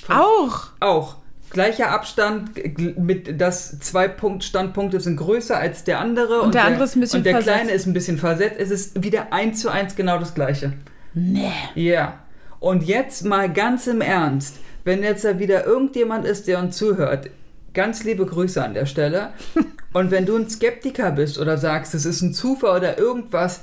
Auch. 0.08 0.68
Auch. 0.80 1.16
Gleicher 1.50 1.90
Abstand, 1.90 2.50
mit 2.98 3.40
das 3.40 3.78
zwei 3.78 4.08
Punkt 4.08 4.42
Standpunkte 4.42 4.98
sind 5.00 5.16
größer 5.16 5.56
als 5.56 5.84
der 5.84 6.00
andere 6.00 6.40
Und 6.40 6.54
der 6.54 6.64
andere 6.64 6.84
ist 6.84 6.96
ein 6.96 7.00
bisschen 7.00 7.18
und 7.18 7.24
der 7.24 7.34
versetzt. 7.34 7.56
kleine 7.56 7.72
ist 7.72 7.86
ein 7.86 7.92
bisschen 7.92 8.18
versetzt. 8.18 8.56
Es 8.58 8.70
ist 8.70 9.02
wieder 9.04 9.32
eins 9.32 9.60
zu 9.60 9.68
eins 9.68 9.94
genau 9.94 10.18
das 10.18 10.34
gleiche. 10.34 10.72
Nee. 11.12 11.52
Ja. 11.76 12.18
Und 12.58 12.82
jetzt 12.82 13.24
mal 13.24 13.52
ganz 13.52 13.86
im 13.86 14.00
Ernst, 14.00 14.56
wenn 14.82 15.02
jetzt 15.02 15.24
da 15.24 15.38
wieder 15.38 15.64
irgendjemand 15.64 16.24
ist, 16.24 16.48
der 16.48 16.58
uns 16.58 16.76
zuhört, 16.76 17.30
ganz 17.72 18.02
liebe 18.04 18.26
Grüße 18.26 18.62
an 18.62 18.74
der 18.74 18.86
Stelle. 18.86 19.30
Und 19.92 20.10
wenn 20.10 20.26
du 20.26 20.36
ein 20.36 20.48
Skeptiker 20.48 21.12
bist 21.12 21.38
oder 21.38 21.56
sagst, 21.56 21.94
es 21.94 22.04
ist 22.04 22.20
ein 22.20 22.34
Zufall 22.34 22.78
oder 22.78 22.98
irgendwas, 22.98 23.60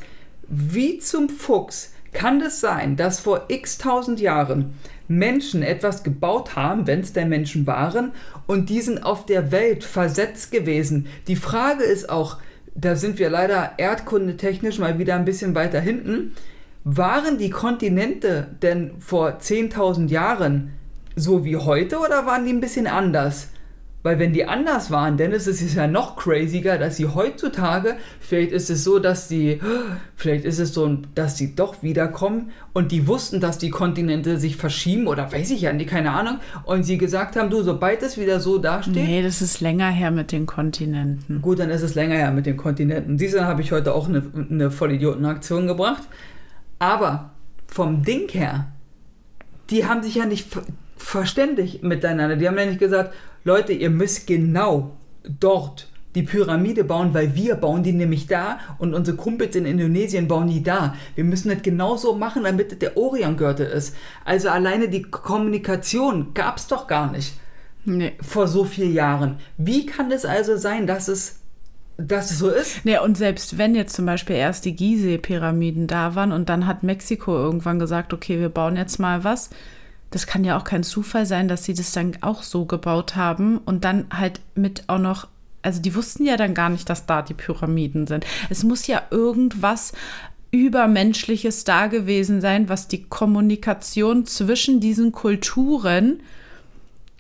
wie 0.48 0.98
zum 1.00 1.28
Fuchs 1.28 1.92
kann 2.14 2.42
es 2.42 2.62
sein, 2.62 2.96
dass 2.96 3.20
vor 3.20 3.46
x 3.48 3.78
tausend 3.78 4.20
Jahren 4.20 4.76
Menschen 5.18 5.62
etwas 5.62 6.04
gebaut 6.04 6.56
haben, 6.56 6.88
wenn 6.88 7.02
es 7.02 7.14
denn 7.14 7.30
Menschen 7.30 7.68
waren, 7.68 8.12
und 8.48 8.70
die 8.70 8.82
sind 8.82 9.04
auf 9.04 9.26
der 9.26 9.52
Welt 9.52 9.84
versetzt 9.84 10.52
gewesen? 10.52 11.08
Die 11.28 11.36
Frage 11.36 11.84
ist 11.84 12.10
auch, 12.10 12.38
da 12.76 12.96
sind 12.96 13.20
wir 13.20 13.30
leider 13.30 13.74
erdkundetechnisch 13.78 14.80
mal 14.80 14.98
wieder 14.98 15.16
ein 15.16 15.26
bisschen 15.26 15.56
weiter 15.56 15.82
hinten. 15.82 16.34
Waren 16.84 17.38
die 17.38 17.50
Kontinente 17.50 18.48
denn 18.62 18.92
vor 19.00 19.40
10.000 19.40 20.10
Jahren 20.10 20.72
so 21.16 21.44
wie 21.44 21.58
heute 21.58 22.00
oder 22.00 22.26
waren 22.26 22.46
die 22.46 22.54
ein 22.54 22.62
bisschen 22.62 22.88
anders? 22.88 23.50
Weil 24.04 24.18
wenn 24.18 24.34
die 24.34 24.46
anders 24.46 24.90
waren, 24.90 25.18
dann 25.18 25.32
ist 25.32 25.48
es 25.48 25.76
ja 25.76 25.88
noch 25.88 26.16
craziger, 26.16 26.78
dass 26.78 26.98
sie 26.98 27.08
heutzutage, 27.08 27.98
vielleicht 28.20 28.52
ist 28.52 28.70
es 28.70 28.84
so, 28.84 28.98
dass 28.98 29.28
die, 29.28 29.60
vielleicht 30.16 30.44
ist 30.46 30.60
es 30.60 30.74
so, 30.74 30.98
dass 31.14 31.38
sie 31.38 31.56
doch 31.56 31.84
wiederkommen 31.84 32.52
und 32.74 32.92
die 32.92 33.08
wussten, 33.08 33.40
dass 33.40 33.60
die 33.60 33.70
Kontinente 33.70 34.38
sich 34.38 34.58
verschieben 34.58 35.08
oder 35.08 35.32
weiß 35.32 35.52
ich 35.52 35.62
ja 35.62 35.74
nicht, 35.74 35.90
keine 35.90 36.12
Ahnung, 36.12 36.40
und 36.64 36.84
sie 36.84 36.98
gesagt 36.98 37.36
haben, 37.36 37.50
du, 37.50 37.62
sobald 37.62 38.02
es 38.02 38.18
wieder 38.18 38.40
so 38.40 38.58
dasteht, 38.58 38.96
Nee, 38.96 39.22
das 39.22 39.42
ist 39.42 39.62
länger 39.62 39.90
her 39.90 40.12
mit 40.12 40.32
den 40.32 40.46
Kontinenten. 40.46 41.42
Gut, 41.42 41.60
dann 41.60 41.70
ist 41.70 41.82
es 41.82 41.96
länger 41.96 42.16
her 42.16 42.32
mit 42.32 42.46
den 42.46 42.58
Kontinenten. 42.58 43.18
Diese 43.18 43.46
habe 43.46 43.62
ich 43.62 43.72
heute 43.72 43.94
auch 43.94 44.08
eine, 44.08 44.24
eine 44.50 44.72
Vollidioten-Aktion 44.72 45.68
gebracht. 45.68 46.04
Aber 46.80 47.32
vom 47.68 48.04
Ding 48.04 48.30
her, 48.30 48.68
die 49.70 49.86
haben 49.86 50.02
sich 50.04 50.16
ja 50.16 50.26
nicht 50.26 50.48
ver 50.48 50.64
verständigt 50.98 51.82
miteinander. 51.82 52.36
Die 52.36 52.48
haben 52.48 52.58
ja 52.60 52.66
nicht 52.68 52.80
gesagt, 52.80 53.14
Leute, 53.44 53.74
ihr 53.74 53.90
müsst 53.90 54.28
genau 54.28 54.98
dort 55.40 55.88
die 56.16 56.24
Pyramide 56.24 56.84
bauen, 56.84 57.14
weil 57.14 57.36
wir 57.36 57.56
bauen 57.56 57.84
die 57.84 57.94
nämlich 57.94 58.28
da 58.28 58.60
und 58.80 58.94
unsere 58.94 59.16
Kumpels 59.16 59.56
in 59.56 59.66
Indonesien 59.66 60.28
bauen 60.28 60.50
die 60.50 60.62
da. 60.62 60.96
Wir 61.16 61.24
müssen 61.24 61.50
das 61.50 61.62
genauso 61.62 62.14
machen, 62.16 62.44
damit 62.44 62.72
es 62.74 62.80
der 62.80 62.98
Oriongürtel 62.98 63.66
ist. 63.68 63.96
Also 64.26 64.50
alleine 64.50 64.90
die 64.90 65.04
Kommunikation 65.04 66.34
gab 66.34 66.58
es 66.58 66.68
doch 66.68 66.88
gar 66.88 67.12
nicht 67.12 67.34
Nee. 67.86 68.12
vor 68.22 68.48
so 68.48 68.64
vielen 68.64 68.94
Jahren. 68.94 69.38
Wie 69.58 69.86
kann 69.86 70.12
es 70.12 70.24
also 70.26 70.56
sein, 70.58 70.86
dass 70.86 71.08
es, 71.08 71.40
dass 71.98 72.30
es 72.30 72.40
so 72.40 72.50
ist? 72.50 72.86
Nee, 72.86 73.00
und 73.00 73.18
selbst 73.18 73.58
wenn 73.58 73.74
jetzt 73.74 73.96
zum 73.96 74.06
Beispiel 74.06 74.36
erst 74.36 74.66
die 74.66 74.76
Gizeh-Pyramiden 74.76 75.88
da 75.88 76.14
waren 76.14 76.32
und 76.32 76.50
dann 76.50 76.68
hat 76.68 76.84
Mexiko 76.84 77.34
irgendwann 77.34 77.80
gesagt, 77.80 78.14
okay, 78.14 78.40
wir 78.40 78.50
bauen 78.50 78.76
jetzt 78.76 79.00
mal 79.00 79.24
was, 79.24 79.50
das 80.12 80.28
kann 80.28 80.44
ja 80.44 80.58
auch 80.58 80.64
kein 80.64 80.84
Zufall 80.84 81.26
sein, 81.26 81.48
dass 81.48 81.64
sie 81.64 81.74
das 81.74 81.94
dann 81.94 82.18
auch 82.22 82.44
so 82.44 82.66
gebaut 82.66 83.16
haben 83.16 83.58
und 83.60 83.84
dann 83.84 84.06
halt 84.14 84.42
mit 84.56 84.84
auch 84.88 85.00
noch, 85.00 85.28
also 85.62 85.82
die 85.82 85.96
wussten 85.96 86.26
ja 86.26 86.38
dann 86.38 86.54
gar 86.54 86.70
nicht, 86.70 86.90
dass 86.90 87.06
da 87.06 87.22
die 87.22 87.34
Pyramiden 87.34 88.08
sind. 88.08 88.26
Es 88.50 88.64
muss 88.64 88.88
ja 88.88 89.02
irgendwas 89.10 89.94
Übermenschliches 90.52 91.64
da 91.64 91.88
gewesen 91.88 92.42
sein, 92.42 92.68
was 92.68 92.90
die 92.90 93.04
Kommunikation 93.04 94.26
zwischen 94.26 94.82
diesen 94.82 95.14
Kulturen 95.14 96.22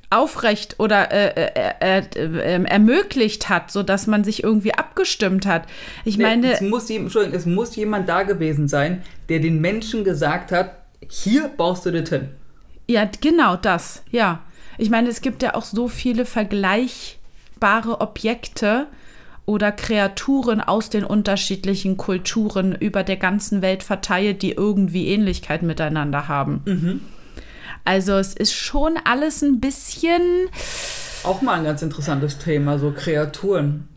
aufrecht 0.09 0.75
oder 0.77 1.09
äh, 1.13 1.29
äh, 1.29 1.73
äh, 1.79 2.03
äh, 2.15 2.63
ermöglicht 2.65 3.47
hat, 3.47 3.71
sodass 3.71 4.07
man 4.07 4.25
sich 4.25 4.43
irgendwie 4.43 4.73
abgestimmt 4.73 5.45
hat. 5.45 5.63
Ich 6.03 6.17
Nee, 6.17 6.25
meine, 6.25 6.51
es, 6.51 6.59
muss, 6.59 6.89
Entschuldigung, 6.89 7.37
es 7.37 7.45
muss 7.45 7.77
jemand 7.77 8.09
da 8.09 8.23
gewesen 8.23 8.67
sein, 8.67 9.03
der 9.29 9.39
den 9.39 9.61
Menschen 9.61 10.03
gesagt 10.03 10.51
hat, 10.51 10.75
hier 11.07 11.47
baust 11.47 11.85
du 11.85 11.91
das 11.91 12.09
hin. 12.09 12.27
Ja, 12.91 13.09
genau 13.21 13.55
das, 13.55 14.03
ja. 14.11 14.41
Ich 14.77 14.89
meine, 14.89 15.09
es 15.09 15.21
gibt 15.21 15.43
ja 15.43 15.55
auch 15.55 15.63
so 15.63 15.87
viele 15.87 16.25
vergleichbare 16.25 18.01
Objekte 18.01 18.87
oder 19.45 19.71
Kreaturen 19.71 20.61
aus 20.61 20.89
den 20.89 21.03
unterschiedlichen 21.03 21.97
Kulturen 21.97 22.73
über 22.73 23.03
der 23.03 23.17
ganzen 23.17 23.61
Welt 23.61 23.83
verteilt, 23.83 24.41
die 24.41 24.51
irgendwie 24.51 25.07
Ähnlichkeit 25.07 25.61
miteinander 25.61 26.27
haben. 26.27 26.61
Also 27.83 28.13
es 28.13 28.33
ist 28.33 28.53
schon 28.53 28.93
alles 29.03 29.41
ein 29.41 29.59
bisschen, 29.59 30.21
Auch 31.23 31.41
mal 31.41 31.59
ein 31.59 31.63
ganz 31.63 31.81
interessantes 31.81 32.37
Thema, 32.37 32.79
so 32.79 32.91
Kreaturen. 32.91 33.87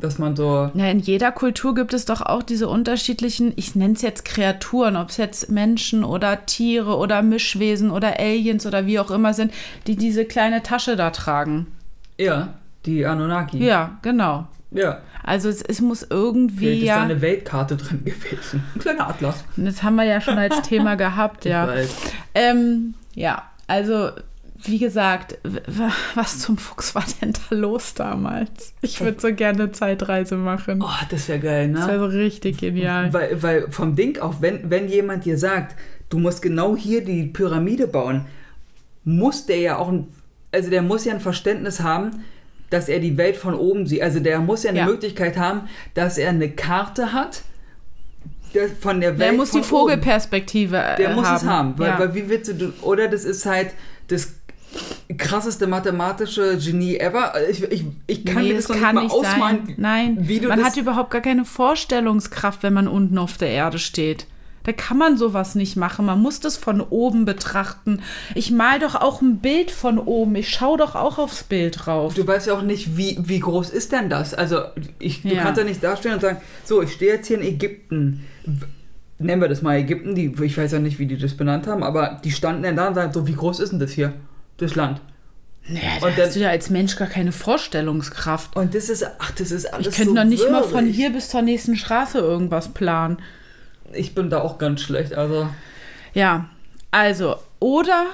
Dass 0.00 0.18
man 0.18 0.36
so. 0.36 0.70
na, 0.74 0.90
in 0.90 0.98
jeder 0.98 1.32
Kultur 1.32 1.74
gibt 1.74 1.92
es 1.94 2.04
doch 2.04 2.22
auch 2.22 2.42
diese 2.42 2.68
unterschiedlichen, 2.68 3.52
ich 3.56 3.74
nenne 3.74 3.94
es 3.94 4.02
jetzt 4.02 4.24
Kreaturen, 4.24 4.96
ob 4.96 5.10
es 5.10 5.16
jetzt 5.16 5.50
Menschen 5.50 6.04
oder 6.04 6.46
Tiere 6.46 6.96
oder 6.96 7.22
Mischwesen 7.22 7.90
oder 7.90 8.18
Aliens 8.18 8.66
oder 8.66 8.86
wie 8.86 8.98
auch 8.98 9.10
immer 9.10 9.34
sind, 9.34 9.52
die 9.86 9.96
diese 9.96 10.24
kleine 10.24 10.62
Tasche 10.62 10.96
da 10.96 11.10
tragen. 11.10 11.66
Ja, 12.18 12.54
die 12.86 13.04
Anunnaki. 13.06 13.64
Ja, 13.64 13.98
genau. 14.02 14.46
Ja. 14.70 15.00
Also 15.22 15.48
es, 15.48 15.62
es 15.62 15.80
muss 15.80 16.06
irgendwie 16.08 16.66
Vielleicht 16.66 16.82
ist 16.82 16.88
da 16.88 17.02
eine 17.02 17.20
Weltkarte 17.20 17.76
drin 17.76 18.04
gewesen. 18.04 18.64
Ein 18.74 18.80
kleiner 18.80 19.08
Atlas. 19.08 19.44
das 19.56 19.82
haben 19.82 19.96
wir 19.96 20.04
ja 20.04 20.20
schon 20.20 20.38
als 20.38 20.62
Thema 20.62 20.94
gehabt, 20.96 21.44
Ich 21.44 21.50
ja. 21.50 21.66
weiß. 21.66 21.94
Ähm, 22.34 22.94
ja, 23.14 23.42
also 23.66 24.10
wie 24.64 24.78
gesagt, 24.78 25.38
was 26.14 26.38
zum 26.40 26.58
Fuchs 26.58 26.94
war 26.94 27.04
denn 27.20 27.32
da 27.32 27.54
los 27.56 27.94
damals? 27.94 28.74
Ich 28.82 29.00
würde 29.00 29.20
so 29.20 29.32
gerne 29.34 29.64
eine 29.64 29.72
Zeitreise 29.72 30.36
machen. 30.36 30.82
Oh, 30.82 31.04
das 31.10 31.28
wäre 31.28 31.38
geil, 31.40 31.68
ne? 31.68 31.78
Das 31.78 31.88
wäre 31.88 31.98
so 32.10 32.16
richtig 32.16 32.58
genial. 32.58 33.12
Weil, 33.12 33.42
weil 33.42 33.70
vom 33.70 33.96
Ding 33.96 34.18
auf, 34.18 34.40
wenn, 34.42 34.70
wenn 34.70 34.88
jemand 34.88 35.24
dir 35.24 35.38
sagt, 35.38 35.76
du 36.08 36.18
musst 36.18 36.42
genau 36.42 36.76
hier 36.76 37.04
die 37.04 37.24
Pyramide 37.24 37.86
bauen, 37.86 38.26
muss 39.04 39.46
der 39.46 39.58
ja 39.58 39.78
auch, 39.78 39.88
ein, 39.88 40.08
also 40.52 40.70
der 40.70 40.82
muss 40.82 41.04
ja 41.04 41.14
ein 41.14 41.20
Verständnis 41.20 41.80
haben, 41.80 42.24
dass 42.70 42.88
er 42.88 43.00
die 43.00 43.16
Welt 43.16 43.36
von 43.36 43.54
oben 43.54 43.86
sieht. 43.86 44.02
Also 44.02 44.20
der 44.20 44.38
muss 44.40 44.62
ja 44.62 44.70
eine 44.70 44.80
Ja. 44.80 44.86
Möglichkeit 44.86 45.36
haben, 45.36 45.62
dass 45.94 46.18
er 46.18 46.28
eine 46.30 46.50
Karte 46.50 47.12
hat 47.12 47.42
der, 48.54 48.68
von 48.68 49.00
der 49.00 49.10
Welt. 49.18 49.20
Der 49.20 49.32
muss 49.32 49.50
die 49.50 49.58
oben. 49.58 49.66
Vogelperspektive 49.66 50.76
äh, 50.76 50.96
Der 50.96 51.10
muss 51.14 51.26
haben. 51.26 51.36
es 51.36 51.44
haben. 51.44 51.78
Weil, 51.78 51.88
ja. 51.88 51.98
weil 51.98 52.14
wie 52.14 52.28
willst 52.28 52.60
du, 52.60 52.72
oder 52.82 53.08
das 53.08 53.24
ist 53.24 53.46
halt 53.46 53.70
das 54.08 54.34
krasseste 55.16 55.66
mathematische 55.66 56.56
Genie 56.58 56.96
ever. 56.98 57.32
Ich, 57.50 57.62
ich, 57.64 57.84
ich 58.06 58.24
kann 58.24 58.42
nee, 58.42 58.50
mir 58.50 58.54
das 58.56 58.66
das 58.66 58.78
kann 58.78 58.96
nicht 58.96 59.08
mal 59.08 59.14
ausmalen. 59.14 59.66
sein. 59.66 59.74
Nein, 59.78 60.16
wie 60.20 60.40
du 60.40 60.48
man 60.48 60.64
hat 60.64 60.76
überhaupt 60.76 61.10
gar 61.10 61.20
keine 61.20 61.44
Vorstellungskraft, 61.44 62.62
wenn 62.62 62.72
man 62.72 62.88
unten 62.88 63.18
auf 63.18 63.36
der 63.36 63.48
Erde 63.48 63.78
steht. 63.78 64.26
Da 64.64 64.72
kann 64.72 64.98
man 64.98 65.16
sowas 65.16 65.54
nicht 65.54 65.76
machen. 65.76 66.04
Man 66.04 66.20
muss 66.20 66.38
das 66.40 66.56
von 66.58 66.80
oben 66.82 67.24
betrachten. 67.24 68.00
Ich 68.34 68.50
mal 68.50 68.78
doch 68.78 68.94
auch 68.94 69.22
ein 69.22 69.38
Bild 69.38 69.70
von 69.70 69.98
oben. 69.98 70.34
Ich 70.36 70.50
schaue 70.50 70.76
doch 70.76 70.94
auch 70.94 71.18
aufs 71.18 71.44
Bild 71.44 71.86
drauf. 71.86 72.12
Du 72.14 72.26
weißt 72.26 72.46
ja 72.48 72.54
auch 72.54 72.62
nicht, 72.62 72.96
wie, 72.96 73.18
wie 73.22 73.40
groß 73.40 73.70
ist 73.70 73.92
denn 73.92 74.10
das? 74.10 74.34
Also, 74.34 74.60
ich, 74.98 75.22
du 75.22 75.28
Ja. 75.28 75.42
kannst 75.42 75.58
ja 75.58 75.64
nicht 75.64 75.82
dastehen 75.82 76.12
und 76.14 76.20
sagen, 76.20 76.40
so, 76.64 76.82
ich 76.82 76.92
stehe 76.92 77.14
jetzt 77.14 77.26
hier 77.28 77.40
in 77.40 77.46
Ägypten. 77.46 78.26
Nennen 79.18 79.40
wir 79.42 79.48
das 79.48 79.62
mal 79.62 79.76
Ägypten, 79.76 80.14
die, 80.14 80.32
ich 80.42 80.56
weiß 80.56 80.72
ja 80.72 80.78
nicht, 80.78 80.98
wie 80.98 81.06
die 81.06 81.18
das 81.18 81.34
benannt 81.36 81.66
haben, 81.66 81.82
aber 81.82 82.20
die 82.24 82.30
standen 82.30 82.62
dann 82.62 82.76
da 82.76 82.88
und 82.88 82.94
sagen, 82.94 83.12
so, 83.12 83.26
wie 83.26 83.34
groß 83.34 83.60
ist 83.60 83.70
denn 83.72 83.78
das 83.78 83.90
hier? 83.92 84.12
Das 84.58 84.74
Land. 84.74 85.00
Naja, 85.68 85.80
da 86.00 86.06
Und 86.06 86.18
dann- 86.18 86.26
hast 86.26 86.36
du 86.36 86.40
ja 86.40 86.48
als 86.50 86.70
Mensch 86.70 86.96
gar 86.96 87.08
keine 87.08 87.32
Vorstellungskraft. 87.32 88.56
Und 88.56 88.74
das 88.74 88.88
ist, 88.88 89.06
ach, 89.18 89.30
das 89.32 89.50
ist 89.52 89.72
alles 89.72 89.88
Ich 89.88 89.94
könnte 89.94 90.10
so 90.10 90.14
noch 90.16 90.24
nicht 90.24 90.50
mal 90.50 90.62
von 90.64 90.84
wirrig. 90.84 90.96
hier 90.96 91.10
bis 91.10 91.28
zur 91.30 91.42
nächsten 91.42 91.76
Straße 91.76 92.18
irgendwas 92.18 92.68
planen. 92.68 93.18
Ich 93.92 94.14
bin 94.14 94.30
da 94.30 94.40
auch 94.42 94.58
ganz 94.58 94.80
schlecht, 94.82 95.14
also. 95.14 95.48
Ja, 96.14 96.48
also, 96.90 97.36
oder 97.60 98.06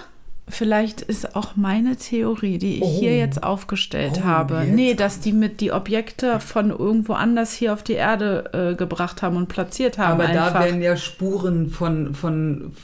vielleicht 0.48 1.00
ist 1.00 1.34
auch 1.34 1.56
meine 1.56 1.96
Theorie, 1.96 2.58
die 2.58 2.76
ich 2.76 2.82
Oh. 2.82 2.98
hier 3.00 3.16
jetzt 3.18 3.42
aufgestellt 3.42 4.20
Oh, 4.22 4.24
habe. 4.24 4.58
jetzt 4.60 4.74
Nee, 4.74 4.94
dass 4.94 5.18
die 5.20 5.32
mit 5.32 5.60
die 5.60 5.72
Objekte 5.72 6.38
von 6.40 6.70
irgendwo 6.70 7.14
anders 7.14 7.52
hier 7.52 7.72
auf 7.72 7.82
die 7.82 7.94
Erde 7.94 8.50
äh, 8.72 8.76
gebracht 8.76 9.22
haben 9.22 9.36
und 9.36 9.48
platziert 9.48 9.98
haben. 9.98 10.20
Aber 10.20 10.28
einfach. 10.28 10.52
da 10.52 10.64
werden 10.64 10.82
ja 10.82 10.96
Spuren 10.96 11.68
von, 11.70 12.14
von, 12.14 12.74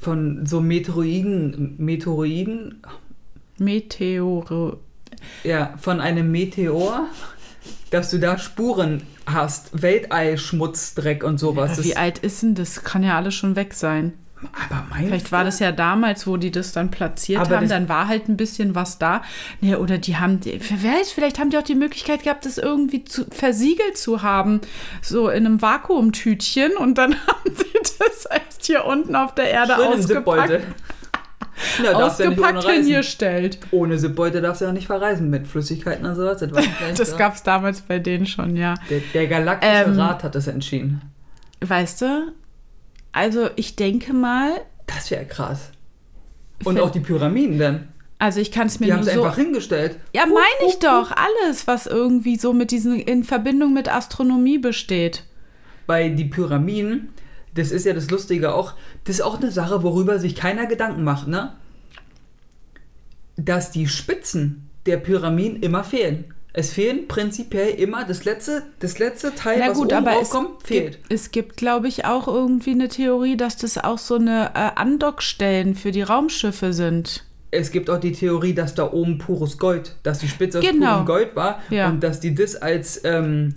von 0.00 0.46
so 0.46 0.60
Meteoroiden, 0.60 1.74
Meteoroiden, 1.78 2.80
Meteore. 3.58 4.78
ja, 5.44 5.74
von 5.78 6.00
einem 6.00 6.30
Meteor, 6.30 7.06
dass 7.90 8.10
du 8.10 8.18
da 8.18 8.38
Spuren 8.38 9.02
hast, 9.26 9.82
Weltall, 9.82 10.38
Schmutz, 10.38 10.94
Dreck 10.94 11.22
und 11.24 11.38
sowas. 11.38 11.76
Das- 11.76 11.84
wie 11.84 11.96
alt 11.96 12.18
ist 12.18 12.42
denn 12.42 12.54
das? 12.54 12.82
Kann 12.84 13.02
ja 13.02 13.16
alles 13.16 13.34
schon 13.34 13.56
weg 13.56 13.74
sein. 13.74 14.12
aber 14.68 14.84
meinst 14.90 15.06
Vielleicht 15.08 15.32
war 15.32 15.44
das 15.44 15.60
ja 15.60 15.72
damals, 15.72 16.26
wo 16.26 16.36
die 16.36 16.50
das 16.50 16.72
dann 16.72 16.90
platziert 16.90 17.40
Aber 17.40 17.56
haben, 17.56 17.68
dann 17.68 17.88
war 17.88 18.06
halt 18.06 18.28
ein 18.28 18.36
bisschen 18.36 18.74
was 18.74 18.98
da. 18.98 19.22
Nee, 19.62 19.76
oder 19.76 19.96
die 19.98 20.16
haben, 20.18 20.40
wer 20.44 20.92
weiß, 20.92 21.10
vielleicht 21.10 21.38
haben 21.38 21.48
die 21.50 21.56
auch 21.58 21.62
die 21.62 21.74
Möglichkeit 21.74 22.22
gehabt, 22.22 22.44
das 22.44 22.58
irgendwie 22.58 23.02
zu, 23.04 23.24
versiegelt 23.30 23.96
zu 23.96 24.22
haben. 24.22 24.60
So 25.00 25.30
in 25.30 25.46
einem 25.46 25.62
Vakuumtütchen 25.62 26.76
und 26.76 26.98
dann 26.98 27.14
haben 27.26 27.56
sie 27.56 27.64
das 27.98 28.26
erst 28.26 28.66
hier 28.66 28.84
unten 28.84 29.16
auf 29.16 29.34
der 29.34 29.50
Erde 29.50 29.74
Schön 29.76 29.86
ausgepackt, 29.86 30.50
Ja, 31.78 31.84
ja 31.84 31.96
ohne 31.96 32.04
ausgepackt 32.06 32.64
reisen. 32.64 32.84
hingestellt. 32.84 33.58
Ohne 33.70 33.96
Zipbeutel 33.96 34.42
darfst 34.42 34.60
du 34.60 34.66
ja 34.66 34.72
nicht 34.72 34.86
verreisen 34.86 35.30
mit 35.30 35.46
Flüssigkeiten 35.46 36.04
und 36.06 36.14
sowas. 36.14 36.38
Das, 36.40 36.50
Das 36.98 37.10
so. 37.10 37.16
gab 37.16 37.34
es 37.34 37.42
damals 37.42 37.80
bei 37.82 37.98
denen 37.98 38.26
schon, 38.26 38.56
ja. 38.56 38.74
der, 38.90 39.00
der 39.14 39.26
galaktische 39.26 39.72
Ähm, 39.86 39.98
Rat 39.98 40.22
hat 40.24 40.34
das 40.34 40.46
entschieden. 40.46 41.00
Weißt 41.60 42.02
du, 42.02 42.32
also 43.12 43.48
ich 43.56 43.76
denke 43.76 44.12
mal, 44.12 44.50
Das 44.86 45.10
wäre 45.10 45.24
krass. 45.24 45.70
Und 46.64 46.78
auch 46.80 46.90
die 46.90 47.00
Pyramiden 47.00 47.58
dann. 47.58 47.88
also 48.18 48.40
ich 48.40 48.50
kann 48.52 48.66
es 48.66 48.80
mir 48.80 48.86
Die 48.86 48.92
haben 48.92 49.00
nur 49.00 49.08
es 49.08 49.14
so 49.14 49.22
einfach 49.24 49.36
hingestellt. 49.36 49.98
Ja, 50.14 50.24
meine 50.26 50.68
ich 50.68 50.78
doch. 50.78 51.12
Alles, 51.12 51.66
was 51.66 51.86
irgendwie 51.86 52.36
so 52.36 52.52
mit 52.52 52.70
diesen 52.70 52.98
in 52.98 53.24
Verbindung 53.24 53.72
mit 53.74 53.92
Astronomie 53.92 54.58
besteht. 54.58 55.24
Bei 55.86 56.08
die 56.08 56.24
Pyramiden, 56.24 57.08
das 57.56 57.70
ist 57.72 57.84
ja 57.86 57.92
das 57.92 58.10
Lustige 58.10 58.54
auch, 58.54 58.74
das 59.04 59.16
ist 59.16 59.20
auch 59.22 59.40
eine 59.40 59.50
Sache, 59.50 59.82
worüber 59.82 60.18
sich 60.18 60.34
keiner 60.36 60.66
Gedanken 60.66 61.02
macht, 61.04 61.26
ne? 61.28 61.52
Dass 63.36 63.70
die 63.70 63.86
Spitzen 63.86 64.70
der 64.86 64.96
Pyramiden 64.98 65.62
immer 65.62 65.84
fehlen. 65.84 66.32
Es 66.52 66.72
fehlen 66.72 67.06
prinzipiell 67.06 67.68
immer 67.74 68.04
das 68.04 68.24
letzte, 68.24 68.62
das 68.78 68.98
letzte 68.98 69.34
Teil, 69.34 69.58
Na 69.60 69.68
was 69.70 69.76
gut, 69.76 69.88
oben 69.88 69.96
aber 69.96 70.12
es 70.12 70.18
rauskommt, 70.34 70.62
fehlt. 70.62 70.92
gibt, 71.02 71.12
es 71.12 71.30
gibt, 71.30 71.56
glaube 71.58 71.86
ich, 71.86 72.06
auch 72.06 72.28
irgendwie 72.28 72.70
eine 72.70 72.88
Theorie, 72.88 73.36
dass 73.36 73.58
das 73.58 73.76
auch 73.76 73.98
so 73.98 74.14
eine 74.14 74.52
äh, 74.54 74.70
Andockstellen 74.76 75.74
für 75.74 75.90
die 75.90 76.00
Raumschiffe 76.00 76.72
sind. 76.72 77.24
Es 77.50 77.70
gibt 77.70 77.90
auch 77.90 78.00
die 78.00 78.12
Theorie, 78.12 78.54
dass 78.54 78.74
da 78.74 78.90
oben 78.90 79.18
pures 79.18 79.58
Gold, 79.58 79.96
dass 80.02 80.20
die 80.20 80.28
Spitze 80.28 80.60
aus 80.60 80.64
Genau. 80.64 80.92
purem 80.92 81.06
Gold 81.06 81.36
war 81.36 81.60
Ja. 81.68 81.90
und 81.90 82.00
dass 82.02 82.20
die 82.20 82.34
das 82.34 82.56
als 82.56 83.02
ähm, 83.04 83.52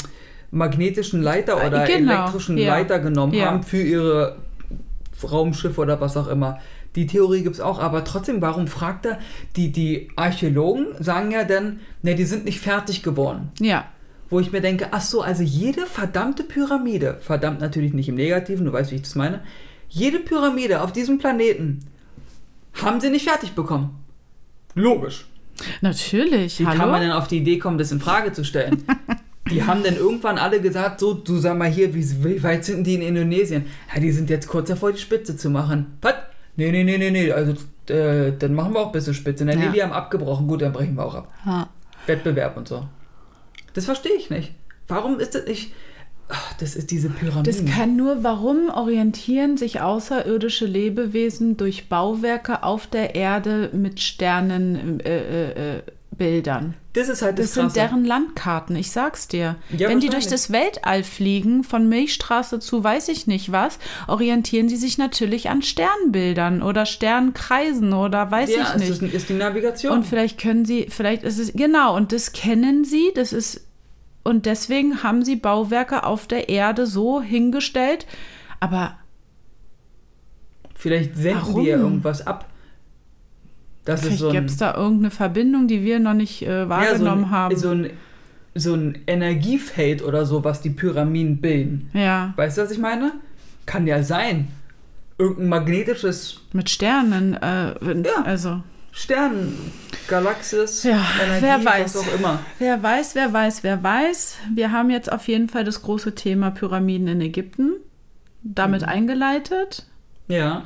magnetischen 0.52 1.22
Leiter 1.22 1.62
Äh, 1.62 1.68
oder 1.68 1.86
genau, 1.86 2.14
elektrischen 2.24 2.58
ja. 2.58 2.70
Leiter 2.76 3.00
genommen 3.00 3.34
Ja. 3.34 3.48
haben 3.48 3.64
für 3.64 3.82
ihre 3.82 4.38
Raumschiffe 5.24 5.82
oder 5.82 6.00
was 6.02 6.16
auch 6.18 6.28
immer. 6.28 6.60
Die 6.96 7.06
Theorie 7.06 7.44
gibt 7.44 7.56
es 7.56 7.62
auch, 7.62 7.80
aber 7.80 8.04
trotzdem, 8.04 8.42
warum 8.42 8.68
fragt 8.68 9.06
er? 9.06 9.20
Die, 9.56 9.72
die 9.72 10.10
Archäologen 10.16 10.88
sagen 11.00 11.32
ja 11.32 11.44
dann, 11.44 11.82
ne, 12.02 12.16
die 12.16 12.24
sind 12.24 12.46
nicht 12.46 12.60
fertig 12.60 13.04
geworden. 13.04 13.52
Ja. 13.60 13.86
Wo 14.30 14.40
ich 14.40 14.52
mir 14.52 14.62
denke, 14.62 14.88
ach 14.92 15.02
so, 15.02 15.22
also 15.22 15.44
jede 15.44 15.86
verdammte 15.86 16.44
Pyramide, 16.44 17.18
verdammt 17.22 17.60
natürlich 17.62 17.94
nicht 17.94 18.10
im 18.10 18.16
Negativen, 18.16 18.66
du 18.66 18.74
weißt, 18.74 18.92
wie 18.92 18.96
ich 18.96 19.02
das 19.04 19.16
meine, 19.16 19.42
jede 19.88 20.20
Pyramide 20.20 20.82
auf 20.82 20.92
diesem 20.94 21.18
Planeten 21.20 21.80
haben 22.82 23.00
sie 23.02 23.10
nicht 23.10 23.28
fertig 23.28 23.54
bekommen. 23.54 24.04
Logisch. 24.76 25.26
Natürlich. 25.82 26.60
Wie 26.60 26.66
Hallo? 26.66 26.78
kann 26.80 26.92
man 26.92 27.02
denn 27.02 27.12
auf 27.12 27.28
die 27.28 27.38
Idee 27.40 27.58
kommen, 27.60 27.78
das 27.78 27.92
in 27.92 28.00
Frage 28.00 28.32
zu 28.34 28.44
stellen? 28.44 28.84
die 29.50 29.64
haben 29.64 29.84
dann 29.84 29.96
irgendwann 29.96 30.38
alle 30.38 30.62
gesagt, 30.62 31.00
so, 31.00 31.14
du 31.14 31.38
sag 31.38 31.58
mal 31.58 31.70
hier, 31.70 31.94
wie, 31.94 32.06
wie 32.24 32.44
weit 32.44 32.66
sind 32.66 32.86
die 32.86 32.96
in 32.96 33.02
Indonesien? 33.02 33.66
Ja, 33.94 34.00
die 34.00 34.12
sind 34.12 34.30
jetzt 34.30 34.48
kurz 34.48 34.70
davor, 34.70 34.92
die 34.92 35.00
Spitze 35.00 35.36
zu 35.36 35.50
machen. 35.50 35.98
Was? 36.02 36.16
Nee, 36.56 36.72
nee, 36.72 36.84
nee, 36.84 36.98
nee, 36.98 37.12
nee, 37.12 37.32
also 37.32 37.54
äh, 37.94 38.34
dann 38.38 38.54
machen 38.54 38.74
wir 38.74 38.82
auch 38.82 38.92
bis 38.92 39.06
zur 39.06 39.14
Spitze. 39.14 39.46
Na, 39.46 39.56
nee, 39.56 39.66
Ja. 39.66 39.72
die 39.72 39.84
haben 39.84 39.94
abgebrochen, 39.94 40.48
gut, 40.48 40.62
dann 40.62 40.74
brechen 40.74 40.96
wir 40.96 41.06
auch 41.06 41.16
ab. 41.16 41.34
Ja. 41.46 41.70
Wettbewerb 42.06 42.58
und 42.58 42.68
so. 42.68 42.86
Das 43.74 43.86
verstehe 43.86 44.14
ich 44.18 44.30
nicht. 44.30 44.54
Warum 44.88 45.20
ist 45.20 45.36
das 45.36 45.46
nicht... 45.46 45.74
Ach, 46.32 46.54
das 46.60 46.76
ist 46.76 46.92
diese 46.92 47.10
Pyramide. 47.10 47.50
Das 47.52 47.66
kann 47.66 47.96
nur, 47.96 48.24
warum 48.24 48.70
orientieren 48.70 49.58
sich 49.58 49.82
außerirdische 49.82 50.66
Lebewesen 50.66 51.58
durch 51.58 51.90
Bauwerke 51.90 52.62
auf 52.62 52.86
der 52.86 53.16
Erde 53.16 53.72
mit 53.74 54.00
Sternenbildern? 54.00 55.00
Äh, 55.00 55.78
äh, 55.78 55.78
äh? 55.78 55.82
Das 57.00 57.08
ist 57.08 57.22
halt 57.22 57.40
das, 57.40 57.46
Das 57.46 57.54
sind 57.54 57.76
deren 57.78 58.04
Landkarten, 58.04 58.76
ich 58.76 58.92
sag's 58.92 59.30
dir. 59.30 59.56
Ja, 59.78 59.88
Wenn 59.88 60.02
die 60.02 60.10
durch 60.10 60.28
das 60.28 60.52
Weltall 60.52 61.06
fliegen, 61.06 61.64
von 61.64 61.88
Milchstraße 61.88 62.60
zu 62.60 62.84
weiß 62.84 63.08
ich 63.08 63.26
nicht 63.26 63.54
was, 63.54 63.80
orientieren 64.08 64.68
sie 64.68 64.76
sich 64.76 64.98
natürlich 64.98 65.50
an 65.50 65.62
Sternbildern 65.62 66.62
oder 66.62 66.86
Sternkreisen 66.86 67.94
oder 67.94 68.30
weiß 68.30 68.54
ja, 68.54 68.74
ich 68.76 68.82
nicht. 68.82 68.90
ist, 68.90 69.02
ist 69.02 69.30
die 69.30 69.34
Navigation. 69.34 69.94
Und 69.94 70.06
vielleicht 70.06 70.42
können 70.42 70.66
sie, 70.66 70.88
vielleicht 70.90 71.24
ist 71.24 71.40
es, 71.40 71.54
genau, 71.54 71.96
und 71.96 72.12
das 72.12 72.34
kennen 72.34 72.84
sie, 72.84 73.12
das 73.16 73.32
ist, 73.32 73.66
und 74.24 74.46
deswegen 74.46 75.02
haben 75.02 75.24
sie 75.24 75.38
Bauwerke 75.38 76.04
auf 76.04 76.28
der 76.28 76.50
Erde 76.50 76.86
so 76.86 77.22
hingestellt. 77.22 78.06
Aber 78.60 78.98
Vielleicht 80.76 81.16
senden 81.16 81.42
Warum? 81.42 81.64
die 81.64 81.70
ja 81.70 81.78
irgendwas 81.78 82.26
ab. 82.26 82.49
Das 83.94 84.02
ist 84.02 84.06
vielleicht 84.08 84.20
so 84.20 84.32
gibt 84.32 84.50
es 84.50 84.58
da 84.58 84.76
irgendeine 84.76 85.12
Verbindung, 85.12 85.68
die 85.68 85.84
wir 85.84 86.00
noch 86.00 86.14
nicht 86.14 86.42
äh, 86.44 86.46
ja, 86.60 86.64
so 86.64 86.70
wahrgenommen 86.70 87.26
ein, 87.26 87.32
haben. 87.32 87.56
So 87.58 87.70
ein, 87.72 87.90
so 88.56 88.74
ein 88.74 88.98
Energiefeld 89.08 90.02
oder 90.04 90.26
so, 90.26 90.44
was 90.44 90.62
die 90.62 90.70
Pyramiden 90.72 91.38
bilden. 91.42 91.90
ja, 91.94 92.34
Weißt 92.36 92.58
du, 92.58 92.62
was 92.64 92.72
ich 92.72 92.80
meine? 92.80 93.14
Kann 93.66 93.86
ja 93.88 94.02
sein. 94.04 94.48
Irgendein 95.18 95.50
magnetisches 95.50 96.42
mit 96.54 96.70
Sternen, 96.70 97.34
äh, 97.36 97.74
Ja. 98.06 98.24
also. 98.24 98.62
Stern, 98.92 99.54
Galaxis, 100.08 100.84
Ja, 100.84 101.06
Energie, 101.24 101.44
wer 101.46 101.64
weiß. 101.66 101.96
was 101.96 102.02
auch 102.08 102.16
immer. 102.20 102.40
Wer 102.58 102.82
weiß, 102.82 103.16
wer 103.16 103.32
weiß, 103.32 103.64
wer 103.64 103.84
weiß. 103.84 104.38
Wir 104.56 104.72
haben 104.72 104.90
jetzt 104.90 105.12
auf 105.12 105.28
jeden 105.28 105.48
Fall 105.48 105.64
das 105.64 105.82
große 105.84 106.16
Thema 106.16 106.50
Pyramiden 106.52 107.08
in 107.08 107.22
Ägypten 107.22 107.74
damit 108.42 108.82
Mhm. 108.82 108.88
eingeleitet. 108.90 109.86
Ja. 110.28 110.64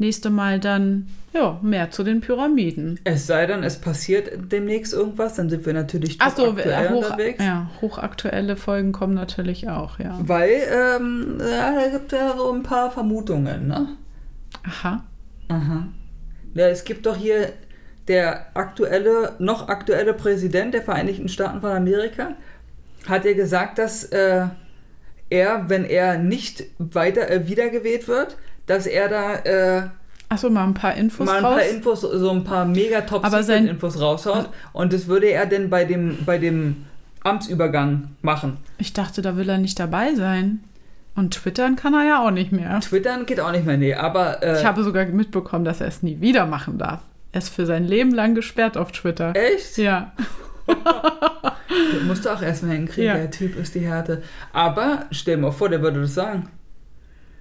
Nächste 0.00 0.30
Mal 0.30 0.58
dann, 0.58 1.08
ja, 1.34 1.60
mehr 1.60 1.90
zu 1.90 2.02
den 2.04 2.22
Pyramiden. 2.22 2.98
Es 3.04 3.26
sei 3.26 3.44
denn, 3.44 3.62
es 3.62 3.76
passiert 3.76 4.30
demnächst 4.50 4.94
irgendwas, 4.94 5.34
dann 5.34 5.50
sind 5.50 5.66
wir 5.66 5.74
natürlich 5.74 6.18
Achso, 6.18 6.48
aktuell 6.52 6.88
hoch, 6.88 7.04
unterwegs. 7.04 7.44
ja, 7.44 7.70
hochaktuelle 7.82 8.56
Folgen 8.56 8.92
kommen 8.92 9.12
natürlich 9.12 9.68
auch, 9.68 9.98
ja. 9.98 10.18
Weil, 10.22 10.62
ähm, 10.72 11.36
ja, 11.38 11.74
da 11.74 11.88
gibt 11.90 12.12
ja 12.12 12.34
so 12.34 12.50
ein 12.50 12.62
paar 12.62 12.90
Vermutungen, 12.90 13.68
ne? 13.68 13.88
Aha. 14.66 15.04
Aha. 15.48 15.88
Ja, 16.54 16.68
es 16.68 16.84
gibt 16.84 17.04
doch 17.04 17.16
hier 17.16 17.52
der 18.08 18.56
aktuelle, 18.56 19.34
noch 19.38 19.68
aktuelle 19.68 20.14
Präsident 20.14 20.72
der 20.72 20.80
Vereinigten 20.80 21.28
Staaten 21.28 21.60
von 21.60 21.72
Amerika, 21.72 22.36
hat 23.06 23.26
ja 23.26 23.34
gesagt, 23.34 23.76
dass 23.78 24.04
äh, 24.04 24.46
er, 25.28 25.68
wenn 25.68 25.84
er 25.84 26.16
nicht 26.16 26.64
weiter 26.78 27.30
äh, 27.30 27.46
wiedergewählt 27.46 28.08
wird, 28.08 28.38
dass 28.70 28.86
er 28.86 29.08
da 29.08 29.34
äh, 29.78 29.82
Achso, 30.28 30.48
mal 30.48 30.64
ein 30.64 30.74
paar 30.74 30.94
Infos 30.94 31.26
mal 31.26 31.38
ein 31.38 31.44
raus. 31.44 31.54
paar 31.56 31.64
Infos, 31.68 32.00
so 32.02 32.30
ein 32.30 32.44
paar 32.44 32.64
mega 32.64 33.00
top 33.00 33.24
Aber 33.24 33.42
sein- 33.42 33.66
infos 33.66 34.00
raushaut. 34.00 34.48
Und 34.72 34.92
das 34.92 35.08
würde 35.08 35.26
er 35.26 35.44
denn 35.46 35.68
bei 35.70 35.84
dem, 35.84 36.18
bei 36.24 36.38
dem 36.38 36.86
Amtsübergang 37.24 38.10
machen. 38.22 38.58
ich 38.78 38.92
dachte, 38.92 39.22
da 39.22 39.36
will 39.36 39.48
er 39.48 39.58
nicht 39.58 39.78
dabei 39.78 40.14
sein. 40.14 40.60
Und 41.16 41.34
twittern 41.34 41.74
kann 41.74 41.92
er 41.94 42.06
ja 42.06 42.24
auch 42.24 42.30
nicht 42.30 42.52
mehr. 42.52 42.78
Twittern 42.80 43.26
geht 43.26 43.40
auch 43.40 43.50
nicht 43.50 43.66
mehr, 43.66 43.76
nee, 43.76 43.94
aber 43.94 44.40
äh, 44.42 44.58
Ich 44.60 44.64
habe 44.64 44.84
sogar 44.84 45.04
mitbekommen, 45.06 45.64
dass 45.64 45.80
er 45.80 45.88
es 45.88 46.02
nie 46.04 46.20
wieder 46.20 46.46
machen 46.46 46.78
darf. 46.78 47.00
Er 47.32 47.38
ist 47.38 47.48
für 47.48 47.66
sein 47.66 47.84
Leben 47.84 48.12
lang 48.14 48.34
gesperrt 48.36 48.76
auf 48.76 48.92
Twitter. 48.92 49.34
echt? 49.34 49.76
Ja. 49.78 50.12
Das 50.66 52.02
musst 52.06 52.24
du 52.24 52.30
auch 52.30 52.40
erstmal 52.42 52.76
hinkriegen, 52.76 53.04
Ja. 53.06 53.14
der 53.16 53.30
Typ 53.30 53.56
ist 53.56 53.74
die 53.74 53.80
Härte. 53.80 54.22
Aber 54.52 55.06
stell 55.10 55.36
dir 55.36 55.42
mal 55.42 55.50
vor, 55.50 55.68
der 55.68 55.82
würde 55.82 56.00
das 56.02 56.14
sagen. 56.14 56.48